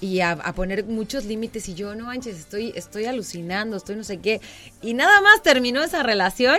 Y 0.00 0.20
a, 0.20 0.32
a 0.32 0.54
poner 0.54 0.84
muchos 0.84 1.24
límites 1.24 1.68
y 1.68 1.74
yo, 1.74 1.94
no 1.94 2.06
manches, 2.06 2.38
estoy, 2.38 2.72
estoy 2.76 3.06
alucinando, 3.06 3.76
estoy 3.76 3.96
no 3.96 4.04
sé 4.04 4.18
qué. 4.18 4.40
Y 4.80 4.94
nada 4.94 5.20
más 5.20 5.42
terminó 5.42 5.82
esa 5.82 6.02
relación 6.02 6.58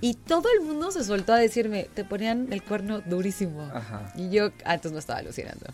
y 0.00 0.14
todo 0.14 0.48
el 0.56 0.64
mundo 0.64 0.90
se 0.92 1.02
soltó 1.02 1.32
a 1.32 1.38
decirme, 1.38 1.88
te 1.94 2.04
ponían 2.04 2.52
el 2.52 2.62
cuerno 2.62 3.00
durísimo. 3.00 3.62
Ajá. 3.74 4.12
Y 4.16 4.30
yo 4.30 4.50
antes 4.64 4.92
no 4.92 4.98
estaba 4.98 5.18
alucinando. 5.18 5.66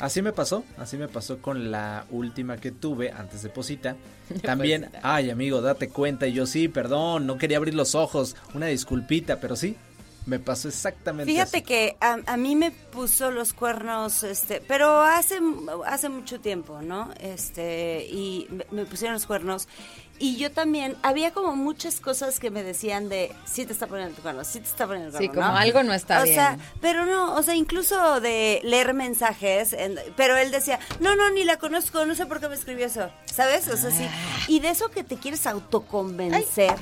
Así 0.00 0.22
me 0.22 0.32
pasó, 0.32 0.64
así 0.76 0.96
me 0.96 1.08
pasó 1.08 1.38
con 1.38 1.72
la 1.72 2.04
última 2.10 2.58
que 2.58 2.70
tuve 2.70 3.10
antes 3.10 3.42
de 3.42 3.48
Posita. 3.48 3.96
También, 4.42 4.90
ay 5.02 5.30
amigo, 5.30 5.60
date 5.60 5.88
cuenta. 5.88 6.26
Y 6.26 6.34
yo 6.34 6.46
sí, 6.46 6.68
perdón, 6.68 7.26
no 7.26 7.36
quería 7.36 7.56
abrir 7.56 7.74
los 7.74 7.94
ojos. 7.94 8.36
Una 8.54 8.66
disculpita, 8.66 9.40
pero 9.40 9.56
sí, 9.56 9.76
me 10.28 10.38
pasó 10.38 10.68
exactamente 10.68 11.30
Fíjate 11.32 11.56
así. 11.58 11.66
que 11.66 11.96
a, 12.00 12.18
a 12.26 12.36
mí 12.36 12.54
me 12.54 12.70
puso 12.70 13.30
los 13.30 13.52
cuernos, 13.54 14.22
este, 14.22 14.60
pero 14.60 15.00
hace, 15.00 15.40
hace 15.86 16.08
mucho 16.08 16.38
tiempo, 16.40 16.82
¿no? 16.82 17.10
Este, 17.18 18.06
y 18.10 18.46
me, 18.50 18.66
me 18.70 18.84
pusieron 18.84 19.14
los 19.14 19.26
cuernos. 19.26 19.66
Y 20.20 20.36
yo 20.36 20.50
también, 20.50 20.96
había 21.02 21.30
como 21.32 21.54
muchas 21.54 22.00
cosas 22.00 22.40
que 22.40 22.50
me 22.50 22.64
decían 22.64 23.08
de, 23.08 23.32
sí 23.46 23.64
te 23.64 23.72
está 23.72 23.86
poniendo 23.86 24.16
tu 24.16 24.22
cuerno, 24.22 24.42
sí 24.44 24.58
te 24.58 24.66
está 24.66 24.84
poniendo 24.86 25.10
el 25.10 25.12
cuerno, 25.12 25.32
Sí, 25.32 25.38
como 25.38 25.52
¿no? 25.52 25.56
algo 25.56 25.82
no 25.84 25.94
está 25.94 26.20
o 26.20 26.24
bien. 26.24 26.34
sea, 26.34 26.58
pero 26.80 27.06
no, 27.06 27.34
o 27.36 27.42
sea, 27.44 27.54
incluso 27.54 28.20
de 28.20 28.60
leer 28.64 28.94
mensajes, 28.94 29.72
en- 29.72 29.98
pero 30.16 30.36
él 30.36 30.50
decía, 30.50 30.80
no, 31.00 31.14
no, 31.14 31.30
ni 31.30 31.44
la 31.44 31.56
conozco, 31.58 32.04
no 32.04 32.16
sé 32.16 32.26
por 32.26 32.40
qué 32.40 32.48
me 32.48 32.56
escribió 32.56 32.86
eso, 32.86 33.10
¿sabes? 33.26 33.68
O 33.68 33.76
sea, 33.76 33.92
sí. 33.92 34.04
Ah. 34.04 34.38
Y 34.48 34.58
de 34.58 34.70
eso 34.70 34.90
que 34.90 35.04
te 35.04 35.16
quieres 35.18 35.46
autoconvencer 35.46 36.74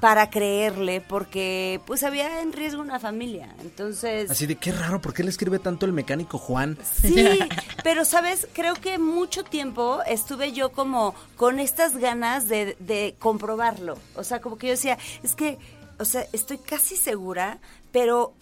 para 0.00 0.30
creerle, 0.30 1.00
porque 1.00 1.80
pues 1.86 2.02
había 2.02 2.40
en 2.40 2.52
riesgo 2.52 2.80
una 2.80 2.98
familia, 2.98 3.54
entonces... 3.60 4.30
Así 4.30 4.46
de 4.46 4.56
qué 4.56 4.72
raro, 4.72 5.00
¿por 5.00 5.14
qué 5.14 5.22
le 5.22 5.30
escribe 5.30 5.58
tanto 5.58 5.86
el 5.86 5.92
mecánico 5.92 6.38
Juan? 6.38 6.78
Sí, 7.00 7.38
pero 7.84 8.04
sabes, 8.04 8.48
creo 8.52 8.74
que 8.74 8.98
mucho 8.98 9.44
tiempo 9.44 10.00
estuve 10.06 10.52
yo 10.52 10.72
como 10.72 11.14
con 11.36 11.58
estas 11.58 11.96
ganas 11.96 12.48
de, 12.48 12.76
de 12.80 13.16
comprobarlo. 13.18 13.98
O 14.14 14.24
sea, 14.24 14.40
como 14.40 14.58
que 14.58 14.68
yo 14.68 14.72
decía, 14.72 14.98
es 15.22 15.34
que, 15.34 15.58
o 15.98 16.04
sea, 16.04 16.26
estoy 16.32 16.58
casi 16.58 16.96
segura, 16.96 17.58
pero 17.92 18.34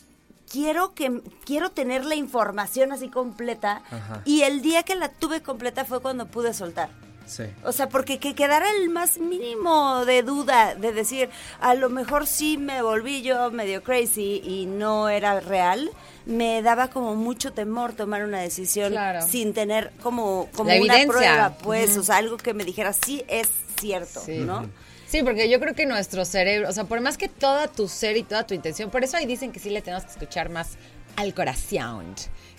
quiero 0.50 0.94
que 0.94 1.22
quiero 1.44 1.70
tener 1.70 2.04
la 2.04 2.14
información 2.14 2.92
así 2.92 3.08
completa. 3.08 3.82
Ajá. 3.90 4.22
Y 4.24 4.42
el 4.42 4.62
día 4.62 4.82
que 4.82 4.94
la 4.94 5.08
tuve 5.08 5.42
completa 5.42 5.84
fue 5.84 6.00
cuando 6.00 6.26
pude 6.26 6.54
soltar. 6.54 6.90
Sí. 7.26 7.42
O 7.64 7.72
sea, 7.72 7.88
porque 7.88 8.18
que 8.18 8.34
quedara 8.34 8.66
el 8.80 8.88
más 8.88 9.18
mínimo 9.18 10.04
de 10.04 10.22
duda 10.22 10.74
de 10.76 10.92
decir, 10.92 11.28
a 11.60 11.74
lo 11.74 11.88
mejor 11.90 12.26
sí 12.26 12.56
me 12.56 12.82
volví 12.82 13.22
yo 13.22 13.50
medio 13.50 13.82
crazy 13.82 14.40
y 14.44 14.66
no 14.66 15.08
era 15.08 15.40
real, 15.40 15.90
me 16.24 16.62
daba 16.62 16.88
como 16.88 17.14
mucho 17.16 17.52
temor 17.52 17.92
tomar 17.94 18.24
una 18.24 18.38
decisión 18.40 18.92
Claro. 18.92 19.26
sin 19.26 19.52
tener 19.54 19.92
como, 20.02 20.48
como 20.54 20.70
La 20.70 20.76
una 20.76 20.94
evidencia. 20.94 21.08
prueba, 21.12 21.58
pues, 21.58 21.96
o 21.96 22.02
sea, 22.02 22.16
algo 22.18 22.36
que 22.36 22.54
me 22.54 22.64
dijera 22.64 22.92
sí 22.92 23.24
es 23.28 23.48
cierto, 23.80 24.20
Sí. 24.24 24.38
¿no? 24.38 24.70
Sí, 25.08 25.22
porque 25.22 25.48
yo 25.48 25.60
creo 25.60 25.74
que 25.74 25.86
nuestro 25.86 26.24
cerebro, 26.24 26.68
o 26.68 26.72
sea, 26.72 26.84
por 26.84 27.00
más 27.00 27.16
que 27.16 27.28
toda 27.28 27.68
tu 27.68 27.86
ser 27.88 28.16
y 28.16 28.22
toda 28.24 28.44
tu 28.46 28.54
intención, 28.54 28.90
por 28.90 29.04
eso 29.04 29.16
ahí 29.16 29.26
dicen 29.26 29.52
que 29.52 29.60
sí 29.60 29.70
le 29.70 29.80
tenemos 29.82 30.04
que 30.04 30.10
escuchar 30.12 30.48
más 30.48 30.76
al 31.16 31.32
corazón 31.32 32.14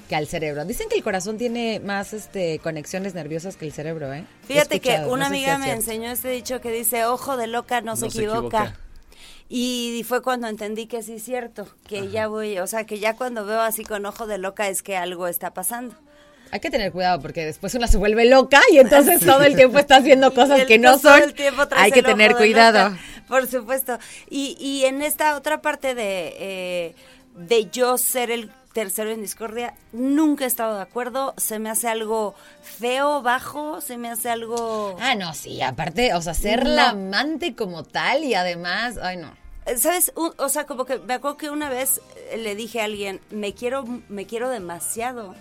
que 0.07 0.15
al 0.15 0.27
cerebro. 0.27 0.65
Dicen 0.65 0.89
que 0.89 0.95
el 0.95 1.03
corazón 1.03 1.37
tiene 1.37 1.79
más 1.79 2.13
este 2.13 2.59
conexiones 2.59 3.13
nerviosas 3.13 3.55
que 3.57 3.65
el 3.65 3.73
cerebro, 3.73 4.13
¿eh? 4.13 4.25
Fíjate 4.47 4.79
que 4.79 4.91
una 4.91 4.99
no 4.99 5.15
sé 5.15 5.19
si 5.19 5.25
amiga 5.25 5.57
me 5.57 5.71
enseñó 5.71 6.11
este 6.11 6.29
dicho 6.29 6.61
que 6.61 6.71
dice, 6.71 7.05
ojo 7.05 7.37
de 7.37 7.47
loca 7.47 7.81
no, 7.81 7.95
se, 7.95 8.05
No 8.05 8.11
se 8.11 8.17
equivoca. 8.19 8.63
equivoca. 8.63 8.79
Y 9.49 10.03
fue 10.07 10.21
cuando 10.21 10.47
entendí 10.47 10.87
que 10.87 11.01
sí 11.03 11.13
es 11.13 11.23
cierto, 11.23 11.67
que 11.87 12.09
ya 12.09 12.27
voy, 12.27 12.59
o 12.59 12.67
sea, 12.67 12.85
que 12.85 12.99
ya 12.99 13.15
cuando 13.15 13.45
veo 13.45 13.61
así 13.61 13.83
con 13.83 14.05
ojo 14.05 14.27
de 14.27 14.37
loca 14.37 14.67
es 14.67 14.83
que 14.83 14.97
algo 14.97 15.27
está 15.27 15.53
pasando. 15.53 15.95
Hay 16.51 16.59
que 16.61 16.69
tener 16.69 16.91
cuidado 16.93 17.21
porque 17.21 17.45
después 17.45 17.73
una 17.75 17.87
se 17.87 17.97
vuelve 17.97 18.25
loca 18.25 18.61
y 18.71 18.77
entonces 18.79 19.19
todo 19.25 19.43
el 19.43 19.55
tiempo 19.55 19.79
está 19.79 19.97
haciendo 19.97 20.33
cosas 20.33 20.65
que 20.65 20.77
no 20.79 20.97
todo 20.99 21.13
son. 21.13 21.23
el 21.23 21.33
tiempo 21.33 21.67
traes 21.67 21.85
Hay 21.85 21.91
que 21.91 22.03
tener 22.03 22.35
cuidado. 22.35 22.89
loca, 22.89 23.01
por 23.27 23.47
supuesto. 23.47 23.97
Y, 24.29 24.57
y 24.59 24.85
en 24.85 25.01
esta 25.01 25.35
otra 25.37 25.61
parte 25.61 25.95
de, 25.95 26.33
eh, 26.39 26.95
de 27.35 27.69
yo 27.69 27.97
ser 27.97 28.31
el 28.31 28.49
tercero 28.77 29.09
en 29.09 29.23
discordia, 29.23 29.73
nunca 29.91 30.43
he 30.43 30.47
estado 30.47 30.75
de 30.75 30.83
acuerdo. 30.83 31.33
Se 31.37 31.57
me 31.57 31.71
hace 31.71 31.87
algo 31.87 32.35
feo, 32.61 33.23
bajo, 33.23 33.81
se 33.81 33.97
me 33.97 34.07
hace 34.07 34.29
algo... 34.29 34.95
Ah, 35.01 35.15
no, 35.15 35.33
sí, 35.33 35.63
aparte, 35.63 36.13
o 36.13 36.21
sea, 36.21 36.35
ser 36.35 36.63
No. 36.63 36.69
la 36.69 36.89
amante 36.89 37.55
como 37.55 37.83
tal 37.83 38.23
y 38.23 38.35
además, 38.35 38.99
ay 39.01 39.17
no. 39.17 39.31
¿Sabes? 39.77 40.11
O 40.15 40.47
sea, 40.47 40.67
como 40.67 40.85
que 40.85 40.99
me 40.99 41.15
acuerdo 41.15 41.37
que 41.37 41.49
una 41.49 41.69
vez 41.71 42.01
eh, 42.29 42.37
le 42.37 42.53
dije 42.53 42.79
a 42.79 42.83
alguien, 42.83 43.19
me 43.31 43.55
quiero, 43.55 43.83
me 44.09 44.27
quiero 44.27 44.47
demasiado 44.49 45.33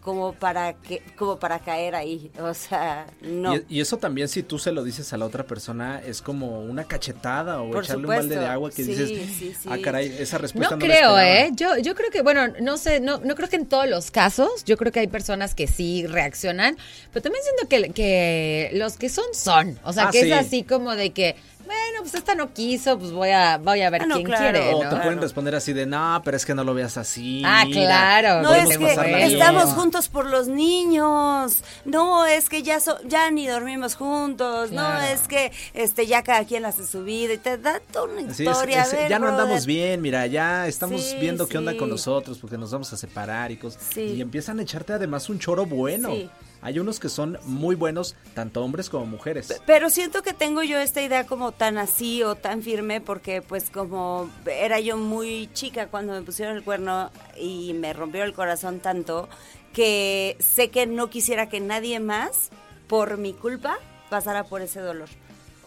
como 0.00 0.32
para 0.32 0.72
que, 0.74 1.02
como 1.18 1.38
para 1.38 1.58
caer 1.58 1.94
ahí. 1.94 2.30
O 2.40 2.54
sea, 2.54 3.06
no. 3.20 3.56
Y, 3.56 3.64
y 3.68 3.80
eso 3.80 3.98
también 3.98 4.28
si 4.28 4.42
tú 4.42 4.58
se 4.58 4.72
lo 4.72 4.82
dices 4.82 5.12
a 5.12 5.18
la 5.18 5.26
otra 5.26 5.44
persona 5.44 6.00
es 6.04 6.22
como 6.22 6.60
una 6.62 6.84
cachetada 6.84 7.60
o 7.60 7.70
Por 7.70 7.84
echarle 7.84 8.04
un 8.04 8.08
balde 8.08 8.38
de 8.38 8.46
agua 8.46 8.70
que 8.70 8.82
Sí, 8.84 8.94
dices, 8.94 9.08
sí, 9.08 9.54
sí. 9.60 9.68
ah 9.70 9.76
caray, 9.82 10.06
esa 10.18 10.36
No 10.38 10.42
respuesta 10.42 10.76
no, 10.76 10.80
la 10.80 10.86
creo, 10.86 11.18
esperaba". 11.18 11.28
¿eh? 11.28 11.50
Yo, 11.54 11.76
yo 11.78 11.94
creo 11.94 12.10
que, 12.10 12.22
bueno, 12.22 12.48
no 12.60 12.76
sé, 12.78 13.00
no, 13.00 13.18
no 13.18 13.34
creo 13.34 13.48
que 13.50 13.56
en 13.56 13.66
todos 13.66 13.88
los 13.88 14.10
casos, 14.10 14.64
yo 14.64 14.76
creo 14.78 14.90
que 14.90 15.00
hay 15.00 15.08
personas 15.08 15.54
que 15.54 15.66
sí 15.66 16.06
reaccionan, 16.06 16.76
pero 17.12 17.22
también 17.22 17.44
siento 17.44 17.68
que, 17.68 17.92
que 17.92 18.70
los 18.74 18.96
que 18.96 19.08
son, 19.10 19.26
son. 19.34 19.78
O 19.84 19.92
sea, 19.92 20.08
Ah, 20.08 20.10
que 20.10 20.22
sí. 20.22 20.32
es 20.32 20.38
así 20.38 20.62
como 20.62 20.96
de 20.96 21.10
que, 21.10 21.36
bueno, 21.70 22.00
pues 22.02 22.14
esta 22.14 22.34
no 22.34 22.52
quiso, 22.52 22.98
pues 22.98 23.12
voy 23.12 23.30
a, 23.30 23.58
voy 23.58 23.80
a 23.82 23.90
ver 23.90 24.02
Ah, 24.02 24.06
no, 24.06 24.14
quién 24.16 24.26
claro. 24.26 24.42
quiere, 24.60 24.74
O 24.74 24.82
¿no? 24.82 24.90
te 24.90 24.96
pueden 24.96 25.20
responder 25.20 25.54
así 25.54 25.72
de, 25.72 25.86
no, 25.86 26.20
pero 26.24 26.36
es 26.36 26.44
que 26.44 26.54
no 26.54 26.64
lo 26.64 26.74
veas 26.74 26.96
así. 26.96 27.42
Ah, 27.44 27.64
mira, 27.66 27.80
claro. 27.80 28.42
No 28.42 28.54
es 28.54 28.76
que 28.76 28.86
pasarla 28.86 29.16
bien". 29.18 29.30
estamos 29.32 29.64
juntos 29.70 30.08
por 30.08 30.26
los 30.26 30.48
niños. 30.48 31.58
No 31.84 32.26
es 32.26 32.48
que 32.48 32.62
ya 32.62 32.80
so- 32.80 32.98
ya 33.04 33.30
ni 33.30 33.46
dormimos 33.46 33.94
juntos. 33.94 34.70
No 34.72 34.98
es 35.00 35.22
que 35.28 35.52
este 35.74 36.06
ya 36.06 36.22
cada 36.22 36.44
quien 36.44 36.64
hace 36.64 36.86
su 36.86 37.04
vida 37.04 37.34
y 37.34 37.38
te 37.38 37.56
da 37.58 37.80
toda 37.92 38.06
una 38.12 38.34
Sí, 38.34 38.42
es- 38.44 38.50
historia. 38.50 38.82
es- 38.82 38.92
a 38.92 38.96
ver, 38.96 39.08
ya 39.10 39.18
no 39.18 39.26
brother. 39.26 39.40
andamos 39.42 39.66
bien, 39.66 40.00
mira, 40.02 40.26
ya 40.26 40.66
estamos 40.66 41.02
Sí, 41.02 41.16
viendo 41.20 41.46
qué 41.46 41.58
onda 41.58 41.76
con 41.76 41.88
sí. 41.88 41.92
nosotros 41.92 42.38
porque 42.38 42.58
nos 42.58 42.70
vamos 42.70 42.92
a 42.92 42.96
separar 42.96 43.50
y 43.52 43.56
cosas. 43.56 43.82
Sí. 43.94 44.00
Y 44.02 44.20
empiezan 44.20 44.58
a 44.58 44.62
echarte 44.62 44.92
además 44.92 45.28
un 45.28 45.38
choro 45.38 45.66
bueno. 45.66 46.10
Sí. 46.10 46.28
Hay 46.62 46.78
unos 46.78 47.00
que 47.00 47.08
son 47.08 47.38
muy 47.44 47.74
buenos, 47.74 48.16
tanto 48.34 48.62
hombres 48.62 48.90
como 48.90 49.06
mujeres. 49.06 49.60
Pero 49.66 49.88
siento 49.88 50.22
que 50.22 50.34
tengo 50.34 50.62
yo 50.62 50.78
esta 50.78 51.00
idea 51.00 51.26
como 51.26 51.52
tan 51.52 51.78
así 51.78 52.22
o 52.22 52.34
tan 52.34 52.62
firme 52.62 53.00
porque 53.00 53.40
pues 53.40 53.70
como 53.70 54.30
era 54.46 54.78
yo 54.80 54.96
muy 54.96 55.48
chica 55.54 55.86
cuando 55.86 56.12
me 56.12 56.22
pusieron 56.22 56.56
el 56.56 56.62
cuerno 56.62 57.10
y 57.36 57.72
me 57.74 57.92
rompió 57.92 58.24
el 58.24 58.34
corazón 58.34 58.80
tanto 58.80 59.28
que 59.72 60.36
sé 60.38 60.70
que 60.70 60.86
no 60.86 61.08
quisiera 61.08 61.48
que 61.48 61.60
nadie 61.60 62.00
más 62.00 62.50
por 62.88 63.16
mi 63.16 63.32
culpa 63.32 63.78
pasara 64.10 64.44
por 64.44 64.60
ese 64.60 64.80
dolor. 64.80 65.08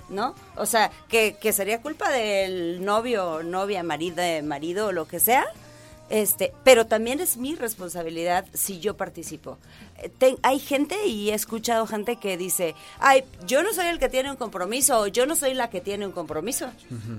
¿No? 0.09 0.35
O 0.57 0.65
sea, 0.65 0.91
que, 1.07 1.37
que 1.39 1.53
sería 1.53 1.81
culpa 1.81 2.11
del 2.11 2.83
novio, 2.83 3.41
novia, 3.41 3.83
marido, 3.83 4.21
marido 4.43 4.87
o 4.87 4.91
lo 4.91 5.07
que 5.07 5.19
sea, 5.19 5.45
este, 6.09 6.53
pero 6.63 6.85
también 6.85 7.19
es 7.19 7.37
mi 7.37 7.55
responsabilidad 7.55 8.45
si 8.53 8.79
yo 8.79 8.95
participo. 8.97 9.57
Eh, 9.97 10.35
hay 10.43 10.59
gente 10.59 11.07
y 11.07 11.31
he 11.31 11.33
escuchado 11.33 11.87
gente 11.87 12.17
que 12.17 12.37
dice, 12.37 12.75
ay, 12.99 13.23
yo 13.47 13.63
no 13.63 13.73
soy 13.73 13.87
el 13.87 13.99
que 13.99 14.09
tiene 14.09 14.29
un 14.29 14.37
compromiso 14.37 14.99
o 14.99 15.07
yo 15.07 15.25
no 15.25 15.35
soy 15.35 15.53
la 15.53 15.69
que 15.69 15.81
tiene 15.81 16.05
un 16.05 16.11
compromiso. 16.11 16.69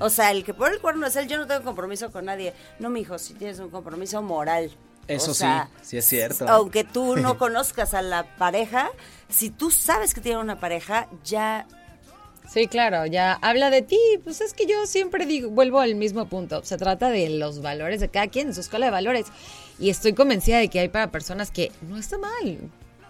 O 0.00 0.10
sea, 0.10 0.30
el 0.30 0.44
que 0.44 0.54
pone 0.54 0.74
el 0.74 0.80
cuerno 0.80 1.06
es 1.06 1.16
él, 1.16 1.28
yo 1.28 1.38
no 1.38 1.46
tengo 1.46 1.62
compromiso 1.62 2.12
con 2.12 2.26
nadie. 2.26 2.52
No, 2.78 2.90
mi 2.90 3.00
hijo, 3.00 3.18
si 3.18 3.34
tienes 3.34 3.58
un 3.58 3.70
compromiso 3.70 4.22
moral. 4.22 4.70
Eso 5.06 5.32
O 5.32 5.34
sea, 5.34 5.68
sí, 5.82 5.88
sí 5.88 5.96
es 5.98 6.04
cierto. 6.06 6.48
Aunque 6.48 6.84
tú 6.84 7.16
no 7.16 7.36
conozcas 7.38 7.94
a 7.94 8.02
la 8.02 8.36
pareja, 8.36 8.90
si 9.28 9.50
tú 9.50 9.70
sabes 9.70 10.14
que 10.14 10.20
tiene 10.20 10.38
una 10.38 10.60
pareja, 10.60 11.08
ya 11.24 11.66
Sí, 12.48 12.68
claro, 12.68 13.06
ya 13.06 13.32
habla 13.42 13.70
de 13.70 13.82
ti. 13.82 13.98
Pues 14.22 14.40
es 14.40 14.54
que 14.54 14.66
yo 14.66 14.86
siempre 14.86 15.26
digo, 15.26 15.50
vuelvo 15.50 15.80
al 15.80 15.94
mismo 15.94 16.26
punto. 16.26 16.62
Se 16.64 16.76
trata 16.76 17.10
de 17.10 17.30
los 17.30 17.62
valores 17.62 18.00
de 18.00 18.08
cada 18.08 18.28
quien, 18.28 18.54
su 18.54 18.60
escala 18.60 18.86
de 18.86 18.92
valores. 18.92 19.26
Y 19.78 19.90
estoy 19.90 20.12
convencida 20.12 20.58
de 20.58 20.68
que 20.68 20.80
hay 20.80 20.88
para 20.88 21.10
personas 21.10 21.50
que 21.50 21.72
no 21.88 21.96
está 21.96 22.18
mal. 22.18 22.58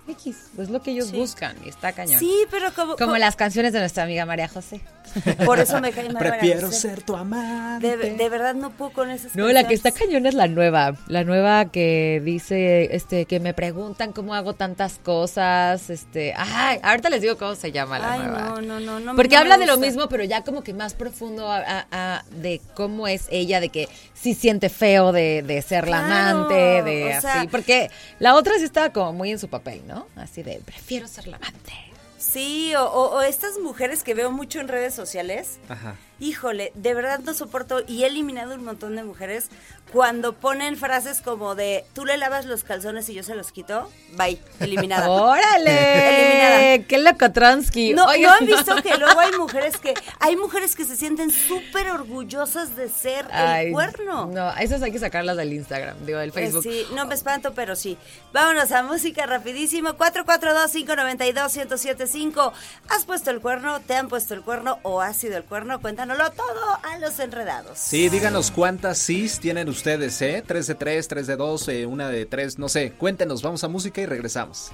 X, 0.07 0.37
es 0.59 0.69
lo 0.69 0.83
que 0.83 0.91
ellos 0.91 1.09
Sí. 1.09 1.17
buscan 1.17 1.57
y 1.65 1.69
está 1.71 1.93
cañón. 1.93 2.19
Sí, 2.21 2.33
pero 2.51 2.73
como... 2.75 2.97
Como 2.97 3.17
las 3.17 3.37
canciones 3.37 3.73
de 3.73 3.79
nuestra 3.81 4.03
amiga 4.05 4.27
María 4.27 4.49
José. 4.49 4.81
Por 5.47 5.59
eso 5.61 5.81
me 5.81 5.93
cae. 5.93 6.11
María 6.13 6.31
Prefiero 6.33 6.67
José. 6.67 6.81
ser 6.91 7.03
tu 7.03 7.15
amante. 7.17 7.97
De, 7.97 8.11
de 8.15 8.29
verdad 8.29 8.55
no 8.55 8.71
puedo 8.71 8.93
con 8.93 9.11
esas 9.11 9.35
No, 9.37 9.49
la 9.49 9.67
que 9.67 9.75
está 9.75 9.93
cañona 9.93 10.29
es 10.29 10.35
la 10.35 10.47
nueva. 10.49 10.95
La 11.07 11.25
nueva 11.25 11.67
que 11.67 12.21
dice, 12.25 12.95
este, 12.95 13.25
que 13.27 13.41
me 13.41 13.55
preguntan 13.55 14.13
cómo 14.13 14.35
hago 14.35 14.55
tantas 14.55 14.99
cosas, 14.99 15.89
este, 15.91 16.35
ay, 16.37 16.79
ahorita 16.83 17.11
les 17.11 17.23
digo 17.23 17.37
cómo 17.39 17.55
se 17.55 17.71
llama 17.73 17.99
la 17.99 18.13
Ay, 18.13 18.21
nueva. 18.21 18.41
no, 18.41 18.61
no, 18.63 18.81
no, 18.81 19.01
no. 19.01 19.17
Porque 19.17 19.37
no 19.37 19.43
habla 19.43 19.57
de 19.59 19.67
lo 19.67 19.77
mismo, 19.79 20.09
pero 20.09 20.25
ya 20.25 20.43
como 20.43 20.63
que 20.63 20.75
más 20.75 20.95
profundo 20.95 21.51
a- 21.51 21.59
a- 21.67 21.87
a- 21.93 22.25
de 22.31 22.61
cómo 22.75 23.07
es 23.09 23.27
ella, 23.31 23.61
de 23.61 23.69
que 23.69 23.89
sí 24.15 24.35
siente 24.35 24.69
feo 24.69 25.13
de, 25.13 25.43
de 25.43 25.63
ser 25.63 25.87
la 25.89 26.05
amante, 26.05 26.83
de 26.83 27.13
así. 27.13 27.21
sea- 27.23 27.47
porque 27.51 27.91
la 28.19 28.35
otra 28.35 28.55
sí 28.59 28.65
estaba 28.65 28.91
como 28.91 29.13
muy 29.13 29.31
en 29.31 29.39
su 29.39 29.49
papel, 29.49 29.83
¿no? 29.87 29.94
Así 30.17 30.43
de, 30.43 30.61
prefiero 30.65 31.07
ser 31.09 31.27
la 31.29 31.37
amante. 31.37 31.73
Sí, 32.19 32.75
o, 32.75 32.85
o- 32.85 33.17
o 33.19 33.21
estas 33.23 33.59
mujeres 33.59 34.03
que 34.03 34.15
veo 34.15 34.31
mucho 34.31 34.59
en 34.61 34.69
redes 34.69 34.95
sociales. 34.95 35.59
Ajá. 35.69 35.97
Híjole, 36.21 36.73
de 36.75 36.95
verdad 36.95 37.21
no 37.21 37.35
soporto 37.35 37.83
y 37.87 38.05
he 38.05 38.07
eliminado 38.07 38.55
un 38.55 38.65
montón 38.65 38.97
de 38.97 39.03
mujeres 39.03 39.47
cuando 39.93 40.33
ponen 40.33 40.77
frases 40.77 41.21
como 41.21 41.55
de 41.55 41.85
tú 41.93 42.05
le 42.05 42.17
lavas 42.17 42.47
los 42.47 42.65
calzones 42.65 43.09
y 43.09 43.15
yo 43.15 43.23
se 43.23 43.35
los 43.35 43.53
quito. 43.53 43.91
Bye, 44.17 44.41
eliminada. 44.61 45.11
¡Órale! 45.65 46.75
Eliminada. 46.79 46.89
¡Qué 46.89 46.99
loco, 46.99 47.33
Tronsky! 47.33 47.93
No, 47.95 48.07
Oigan, 48.07 48.31
¿no 48.31 48.37
han 48.37 48.47
visto 48.47 48.77
que 48.83 48.97
luego 48.97 49.21
hay 49.21 49.33
mujeres 49.33 49.77
que 49.77 49.95
hay 50.21 50.37
mujeres 50.37 50.75
que 50.77 50.85
se 50.85 50.97
sienten 50.97 51.31
súper 51.31 51.91
orgullosas 51.91 52.77
de 52.77 52.89
ser 52.89 53.27
Ay, 53.31 53.67
el 53.67 53.73
cuerno? 53.73 54.27
No, 54.27 54.51
esas 54.57 54.83
hay 54.83 54.93
que 54.93 54.99
sacarlas 54.99 55.37
del 55.37 55.53
Instagram, 55.53 55.97
digo, 56.07 56.19
del 56.19 56.31
Eh, 56.31 56.33
Facebook. 56.33 56.63
sí, 56.63 56.87
no 56.95 57.07
me 57.07 57.15
espanto, 57.15 57.53
pero 57.55 57.77
sí. 57.77 57.97
Vámonos 58.33 58.73
a 58.73 58.83
música 58.83 59.27
rapidísimo. 59.27 59.91
442-592-1075. 59.95 62.53
¿Has 62.89 63.05
puesto 63.05 63.31
el 63.31 63.41
cuerno? 63.41 63.81
¿Te 63.81 63.95
han 63.97 64.09
puesto 64.09 64.35
el 64.35 64.43
cuerno? 64.43 64.79
¿O 64.83 65.01
has 65.01 65.17
sido 65.17 65.37
el 65.37 65.45
cuerno? 65.45 65.81
Cuéntanoslo 66.05 66.37
todo 66.37 66.79
a 66.83 66.99
los 66.99 67.19
enredados. 67.19 67.79
Sí, 67.79 68.11
díganos 68.11 68.51
cuántas 68.51 68.99
sís 68.99 69.41
tienen 69.41 69.71
ustedes, 69.71 70.21
¿eh? 70.21 70.45
Tres 70.47 70.67
de 70.67 70.75
tres, 70.75 71.09
tres 71.09 71.27
de 71.27 71.37
dos, 71.37 71.67
eh, 71.69 71.87
una 71.87 72.11
de 72.11 72.27
tres, 72.27 72.59
no 72.59 72.69
sé. 72.69 72.93
Cuéntenos, 72.93 73.41
vamos 73.41 73.65
a 73.65 73.69
música 73.69 74.03
y 74.03 74.07
regresamos. 74.07 74.71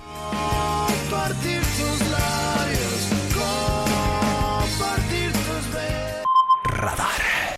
Radar. 6.65 7.57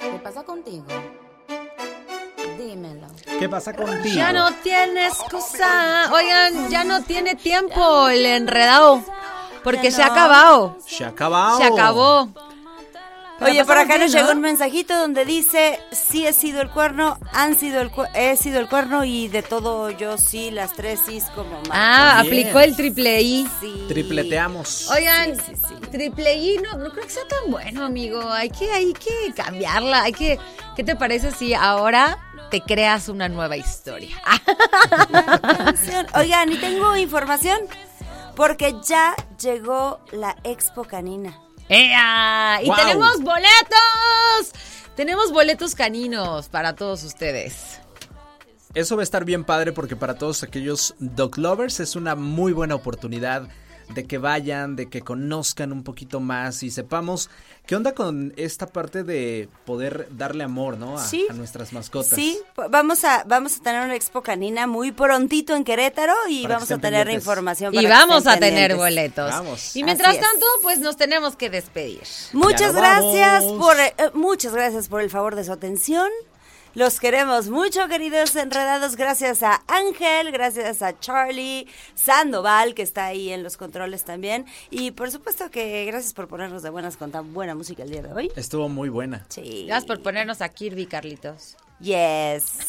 ¿Qué 0.00 0.18
pasa 0.20 0.42
contigo? 0.42 0.84
Dímelo. 2.58 3.06
¿Qué 3.38 3.48
pasa 3.48 3.72
contigo? 3.72 4.16
Ya 4.16 4.32
no 4.32 4.52
tiene 4.64 5.06
excusa. 5.06 6.12
Oigan, 6.12 6.68
ya 6.70 6.82
no 6.82 7.04
tiene 7.04 7.36
tiempo 7.36 8.08
el 8.08 8.26
enredado. 8.26 9.04
Porque 9.64 9.90
se 9.90 10.02
ha 10.02 10.06
acabado. 10.06 10.76
Se 10.86 11.04
acabó. 11.04 11.56
Se 11.58 11.64
acabó. 11.64 12.28
Oye, 13.40 13.64
por 13.64 13.76
acá 13.76 13.98
nos 13.98 14.12
llegó 14.12 14.30
un 14.30 14.40
mensajito 14.40 14.96
donde 14.96 15.24
dice, 15.24 15.80
sí 15.90 16.24
he 16.24 16.32
sido 16.32 16.60
el 16.62 16.70
cuerno, 16.70 17.18
han 17.32 17.58
sido 17.58 17.80
el 17.80 17.90
cu- 17.90 18.04
he 18.14 18.36
sido 18.36 18.60
el 18.60 18.68
cuerno 18.68 19.04
y 19.04 19.26
de 19.26 19.42
todo 19.42 19.90
yo 19.90 20.16
sí, 20.16 20.52
las 20.52 20.74
tres 20.74 21.00
sí 21.04 21.20
como 21.34 21.50
Marta. 21.50 21.70
Ah, 21.72 22.22
Bien. 22.22 22.26
aplicó 22.44 22.60
el 22.60 22.76
triple 22.76 23.20
I. 23.20 23.48
Sí. 23.60 23.84
Tripleteamos. 23.88 24.88
Oigan, 24.92 25.34
Sí, 25.34 25.42
sí, 25.46 25.52
sí. 25.56 25.74
triple 25.90 26.36
I 26.36 26.58
no, 26.58 26.78
no 26.78 26.90
creo 26.90 27.02
que 27.04 27.10
sea 27.10 27.26
tan 27.26 27.50
bueno, 27.50 27.84
amigo. 27.84 28.22
Hay 28.30 28.48
que, 28.48 28.70
hay 28.70 28.92
que 28.92 29.32
cambiarla. 29.34 30.02
Hay 30.04 30.12
que. 30.12 30.38
¿Qué 30.76 30.84
te 30.84 30.94
parece 30.94 31.32
si 31.32 31.52
ahora 31.52 32.18
te 32.52 32.60
creas 32.60 33.08
una 33.08 33.28
nueva 33.28 33.56
historia? 33.56 34.22
Oigan, 36.14 36.52
y 36.52 36.56
tengo 36.58 36.96
información 36.96 37.58
porque 38.34 38.74
ya 38.86 39.14
llegó 39.40 40.00
la 40.12 40.36
Expo 40.44 40.84
Canina. 40.84 41.38
¡Ea! 41.68 42.60
Y 42.62 42.70
tenemos 42.70 43.20
boletos. 43.20 44.52
Tenemos 44.96 45.32
boletos 45.32 45.74
caninos 45.74 46.48
para 46.48 46.74
todos 46.74 47.02
ustedes. 47.04 47.80
Eso 48.74 48.96
va 48.96 49.02
a 49.02 49.04
estar 49.04 49.24
bien 49.24 49.44
padre 49.44 49.72
porque 49.72 49.96
para 49.96 50.16
todos 50.16 50.42
aquellos 50.42 50.94
dog 50.98 51.38
lovers 51.38 51.80
es 51.80 51.96
una 51.96 52.14
muy 52.14 52.52
buena 52.52 52.74
oportunidad 52.74 53.48
de 53.90 54.04
que 54.04 54.18
vayan, 54.18 54.76
de 54.76 54.88
que 54.88 55.02
conozcan 55.02 55.72
un 55.72 55.82
poquito 55.82 56.20
más 56.20 56.62
y 56.62 56.70
sepamos 56.70 57.30
qué 57.66 57.76
onda 57.76 57.92
con 57.94 58.32
esta 58.36 58.66
parte 58.66 59.04
de 59.04 59.48
poder 59.64 60.08
darle 60.10 60.44
amor, 60.44 60.76
¿no? 60.78 60.98
A, 60.98 61.04
Sí. 61.06 61.26
a 61.30 61.32
nuestras 61.34 61.72
mascotas. 61.72 62.10
Sí, 62.18 62.38
pues 62.54 62.70
vamos 62.70 63.04
a 63.04 63.24
vamos 63.26 63.58
a 63.58 63.62
tener 63.62 63.82
una 63.84 63.94
Expo 63.94 64.22
Canina 64.22 64.66
muy 64.66 64.92
prontito 64.92 65.54
en 65.54 65.64
Querétaro 65.64 66.14
y 66.28 66.42
Para 66.42 66.54
vamos 66.56 66.70
a 66.70 66.78
tener 66.78 67.00
pendientes. 67.06 67.22
información. 67.22 67.74
Y 67.74 67.82
para 67.82 67.88
vamos 67.98 68.26
a 68.26 68.36
tener 68.38 68.74
boletos. 68.76 69.30
Vamos. 69.30 69.76
Y 69.76 69.84
mientras 69.84 70.18
tanto, 70.18 70.46
pues 70.62 70.78
nos 70.80 70.96
tenemos 70.96 71.36
que 71.36 71.50
despedir. 71.50 72.02
Muchas 72.32 72.74
gracias 72.74 73.44
vamos. 73.44 73.58
por 73.64 73.78
eh, 73.78 73.94
muchas 74.14 74.52
gracias 74.54 74.88
por 74.88 75.00
el 75.00 75.10
favor 75.10 75.36
de 75.36 75.44
su 75.44 75.52
atención. 75.52 76.08
Los 76.74 77.00
queremos 77.00 77.50
mucho, 77.50 77.86
queridos 77.86 78.34
enredados. 78.34 78.96
Gracias 78.96 79.42
a 79.42 79.62
Ángel, 79.66 80.32
gracias 80.32 80.80
a 80.80 80.98
Charlie, 80.98 81.68
Sandoval, 81.94 82.74
que 82.74 82.80
está 82.80 83.06
ahí 83.06 83.30
en 83.30 83.42
los 83.42 83.58
controles 83.58 84.04
también. 84.04 84.46
Y 84.70 84.92
por 84.92 85.10
supuesto 85.10 85.50
que 85.50 85.84
gracias 85.84 86.14
por 86.14 86.28
ponernos 86.28 86.62
de 86.62 86.70
buenas 86.70 86.96
con 86.96 87.10
tan 87.10 87.34
buena 87.34 87.54
música 87.54 87.82
el 87.82 87.90
día 87.90 88.00
de 88.00 88.12
hoy. 88.14 88.32
Estuvo 88.36 88.70
muy 88.70 88.88
buena. 88.88 89.26
Sí. 89.28 89.66
Gracias 89.66 89.84
por 89.84 90.02
ponernos 90.02 90.40
a 90.40 90.48
Kirby, 90.48 90.86
Carlitos. 90.86 91.56
Yes. 91.78 92.68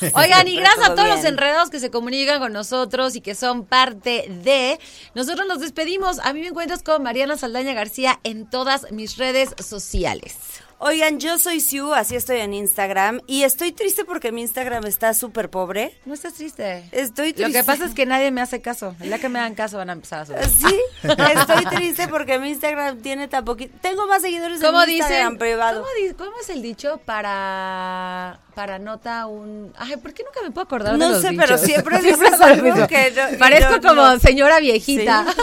Oigan, 0.14 0.46
y 0.46 0.56
gracias 0.56 0.84
a 0.84 0.94
Todo 0.94 0.96
todos 0.96 1.08
los 1.16 1.24
enredados 1.24 1.70
que 1.70 1.80
se 1.80 1.90
comunican 1.90 2.40
con 2.40 2.52
nosotros 2.52 3.16
y 3.16 3.22
que 3.22 3.34
son 3.34 3.64
parte 3.64 4.26
de. 4.28 4.78
Nosotros 5.14 5.46
nos 5.48 5.60
despedimos. 5.60 6.18
A 6.18 6.34
mí 6.34 6.40
me 6.40 6.48
encuentras 6.48 6.82
con 6.82 7.02
Mariana 7.02 7.38
Saldaña 7.38 7.72
García 7.72 8.20
en 8.22 8.50
todas 8.50 8.92
mis 8.92 9.16
redes 9.16 9.54
sociales. 9.64 10.36
Oigan, 10.82 11.20
yo 11.20 11.36
soy 11.38 11.60
Siu, 11.60 11.92
así 11.92 12.16
estoy 12.16 12.38
en 12.38 12.54
Instagram. 12.54 13.20
Y 13.26 13.42
estoy 13.42 13.70
triste 13.70 14.06
porque 14.06 14.32
mi 14.32 14.40
Instagram 14.40 14.86
está 14.86 15.12
súper 15.12 15.50
pobre. 15.50 15.94
No 16.06 16.14
estás 16.14 16.32
triste. 16.32 16.88
Estoy 16.90 17.34
triste. 17.34 17.42
Lo 17.42 17.52
que 17.52 17.62
pasa 17.64 17.84
es 17.84 17.92
que 17.92 18.06
nadie 18.06 18.30
me 18.30 18.40
hace 18.40 18.62
caso. 18.62 18.94
El 18.98 19.08
día 19.08 19.18
que 19.18 19.28
me 19.28 19.38
dan 19.40 19.54
caso 19.54 19.76
van 19.76 19.90
a 19.90 19.92
empezar 19.92 20.20
a 20.20 20.24
subir. 20.24 20.38
Sí, 20.48 20.80
estoy 21.02 21.64
triste 21.66 22.08
porque 22.08 22.38
mi 22.38 22.48
Instagram 22.48 22.98
tiene 23.02 23.28
tan 23.28 23.44
poquito. 23.44 23.76
Tengo 23.82 24.06
más 24.06 24.22
seguidores 24.22 24.58
en 24.58 24.66
¿Cómo 24.66 24.86
mi 24.86 24.94
Instagram 24.96 25.36
privado. 25.36 25.82
¿cómo, 25.82 25.92
di- 26.08 26.14
cómo 26.14 26.32
es 26.40 26.48
el 26.48 26.62
dicho 26.62 26.98
para 27.04 28.40
para 28.54 28.78
nota 28.78 29.26
un 29.26 29.72
Ay, 29.76 29.96
¿por 29.98 30.14
qué 30.14 30.22
nunca 30.24 30.40
me 30.42 30.50
puedo 30.50 30.64
acordar 30.64 30.92
de 30.92 30.98
No 30.98 31.10
los 31.10 31.20
sé, 31.20 31.28
pero 31.32 31.56
dichos? 31.56 31.60
siempre 31.60 32.00
Siempre 32.02 32.28
es 32.28 32.40
algo 32.40 32.86
que 32.88 33.12
no- 33.32 33.38
Parezco 33.38 33.76
no- 33.76 33.80
como 33.88 34.02
no. 34.02 34.18
señora 34.18 34.58
viejita. 34.60 35.26
Sí. 35.30 35.40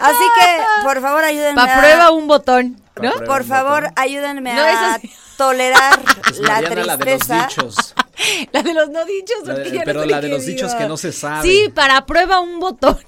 Así 0.00 0.24
que, 0.38 0.84
por 0.84 1.00
favor, 1.00 1.24
ayúdenme 1.24 1.54
Pa' 1.56 1.76
a... 1.76 1.78
prueba 1.80 2.10
un 2.12 2.26
botón, 2.28 2.81
¿no? 3.00 3.12
Por 3.24 3.44
favor, 3.44 3.82
botón. 3.82 3.92
ayúdenme 3.96 4.54
No, 4.54 4.62
a 4.62 4.98
tolerar 5.36 6.00
Pues 6.22 6.38
la 6.40 6.48
Mariana, 6.54 6.74
la 6.84 6.96
de 6.96 7.04
los 7.04 7.18
tristeza. 7.20 7.46
dichos. 7.48 7.94
La 8.52 8.62
de 8.62 8.74
los 8.74 8.88
no 8.90 9.04
dichos, 9.04 9.38
La 9.44 9.54
de- 9.54 9.70
ya 9.72 9.78
no 9.80 9.84
pero 9.84 10.02
sé 10.02 10.06
la 10.08 10.20
de 10.20 10.28
los 10.28 10.44
dichos 10.46 10.74
que 10.74 10.86
no 10.86 10.96
se 10.96 11.10
sabe. 11.12 11.48
Sí, 11.48 11.68
para 11.74 12.04
prueba 12.06 12.38
un 12.40 12.60
botón. 12.60 12.98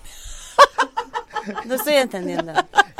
No 1.67 1.75
estoy 1.75 1.95
entendiendo. 1.95 2.53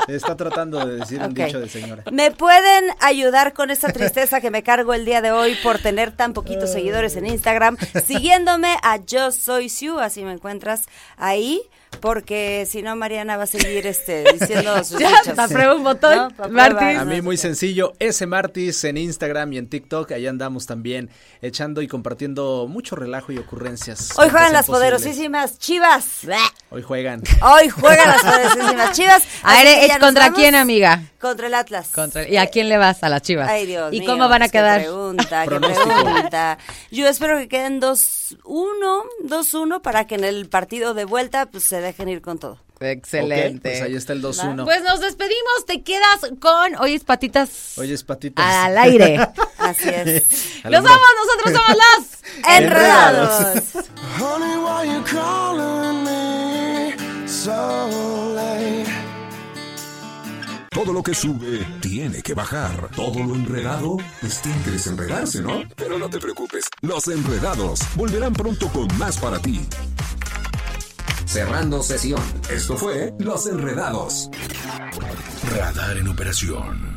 Está 0.07 0.35
tratando 0.37 0.85
de 0.85 0.97
decir 0.97 1.19
un 1.19 1.33
dicho 1.33 1.59
de 1.59 1.67
señora. 1.67 2.03
¿Me 2.11 2.29
pueden 2.29 2.85
ayudar 2.99 3.53
con 3.53 3.71
esta 3.71 3.91
tristeza 3.91 4.39
que 4.39 4.51
me 4.51 4.61
cargo 4.61 4.93
el 4.93 5.03
día 5.03 5.21
de 5.21 5.31
hoy 5.31 5.55
por 5.63 5.79
tener 5.79 6.11
tan 6.11 6.33
poquitos 6.33 6.71
seguidores 6.71 7.15
en 7.15 7.25
Instagram? 7.25 7.75
Siguiéndome 8.05 8.77
a 8.83 8.97
Yo 8.97 9.31
Soy 9.31 9.69
Siu, 9.69 9.99
así 9.99 10.23
me 10.23 10.33
encuentras 10.33 10.81
ahí, 11.17 11.61
porque 11.99 12.65
si 12.69 12.81
no 12.81 12.95
Mariana 12.95 13.37
va 13.37 13.43
a 13.43 13.47
seguir 13.47 13.85
este, 13.87 14.23
diciendo 14.39 14.83
sus 14.83 14.99
Ya, 14.99 15.09
un 15.73 15.83
botón, 15.83 16.33
¿No? 16.37 16.49
Martis. 16.49 16.97
A 16.97 17.05
mí 17.05 17.21
muy 17.21 17.37
sencillo, 17.37 17.93
ese 17.99 18.25
Martis 18.27 18.83
en 18.83 18.97
Instagram 18.97 19.53
y 19.53 19.57
en 19.57 19.69
TikTok, 19.69 20.11
ahí 20.11 20.27
andamos 20.27 20.65
también 20.65 21.09
echando 21.41 21.81
y 21.81 21.87
compartiendo 21.87 22.67
mucho 22.67 22.95
relajo 22.95 23.31
y 23.31 23.37
ocurrencias. 23.37 24.17
Hoy 24.17 24.29
juegan 24.29 24.53
las 24.53 24.67
poderosísimas 24.67 25.59
Chivas. 25.59 26.21
Hoy 26.69 26.81
juegan. 26.81 27.21
Hoy 27.41 27.69
juegan 27.69 28.07
las 28.07 28.21
poderosísimas 28.23 28.91
Chivas. 28.91 29.23
A 29.43 29.53
ver, 29.63 29.65
que 29.81 29.87
ya 29.87 29.93
¿es 29.95 29.99
nos 29.99 30.07
contra 30.07 30.31
quién, 30.31 30.55
amiga? 30.55 31.03
Contra 31.19 31.47
el 31.47 31.53
Atlas. 31.55 31.89
Contra- 31.93 32.27
¿Y 32.27 32.37
a 32.37 32.47
quién 32.47 32.69
le 32.69 32.77
vas? 32.77 33.03
A 33.03 33.09
las 33.09 33.21
chivas. 33.21 33.49
Ay, 33.49 33.65
Dios 33.65 33.91
¿Y 33.93 34.01
mío, 34.01 34.11
cómo 34.11 34.29
van 34.29 34.43
a 34.43 34.45
pues, 34.45 34.51
qué 34.51 34.57
quedar? 34.59 34.81
pregunta, 34.81 35.41
qué 35.43 35.47
Pronóstico. 35.47 36.03
pregunta. 36.03 36.57
Yo 36.91 37.07
espero 37.07 37.37
que 37.37 37.47
queden 37.47 37.81
2-1, 37.81 38.43
2-1 39.23 39.81
para 39.81 40.05
que 40.05 40.15
en 40.15 40.23
el 40.23 40.47
partido 40.49 40.93
de 40.93 41.05
vuelta 41.05 41.47
pues 41.47 41.63
se 41.63 41.81
dejen 41.85 42.09
ir 42.09 42.21
con 42.21 42.37
todo. 42.39 42.59
Excelente. 42.79 43.69
Pues 43.69 43.81
ahí 43.81 43.95
está 43.95 44.11
el 44.13 44.21
2-1. 44.21 44.65
Pues 44.65 44.83
nos 44.83 44.99
despedimos, 44.99 45.65
te 45.65 45.81
quedas 45.81 46.19
con 46.41 46.75
Hoy 46.75 46.95
es 46.95 47.03
patitas 47.05 47.77
Oye, 47.77 47.93
es 47.93 48.03
patitas. 48.03 48.45
al 48.45 48.77
aire. 48.77 49.15
Así 49.57 49.87
es. 49.89 50.23
Los 50.65 50.83
vamos, 50.83 51.07
nosotros 51.25 51.53
somos 51.53 51.77
las 51.77 52.57
Enredados. 52.61 53.55
Honey, 54.19 54.57
why 54.57 54.93
you 54.93 55.03
calling 55.05 56.03
me 56.03 57.27
so 57.27 58.33
late? 58.35 58.85
Todo 60.71 60.91
lo 60.91 61.01
que 61.01 61.13
sube 61.13 61.65
tiene 61.81 62.21
que 62.21 62.33
bajar. 62.33 62.89
Todo 62.93 63.23
lo 63.23 63.35
enredado, 63.35 63.95
pues 64.19 64.41
tiene 64.41 64.61
que 64.63 64.71
desenredarse, 64.71 65.41
¿no? 65.41 65.63
Pero 65.77 65.97
no 65.97 66.09
te 66.09 66.19
preocupes. 66.19 66.65
Los 66.81 67.07
enredados 67.07 67.79
volverán 67.95 68.33
pronto 68.33 68.67
con 68.67 68.85
más 68.97 69.17
para 69.17 69.39
ti. 69.39 69.65
Cerrando 71.25 71.81
sesión. 71.81 72.21
Esto 72.49 72.77
fue 72.77 73.13
Los 73.19 73.47
Enredados. 73.47 74.29
Radar 75.55 75.97
en 75.97 76.07
operación. 76.07 76.94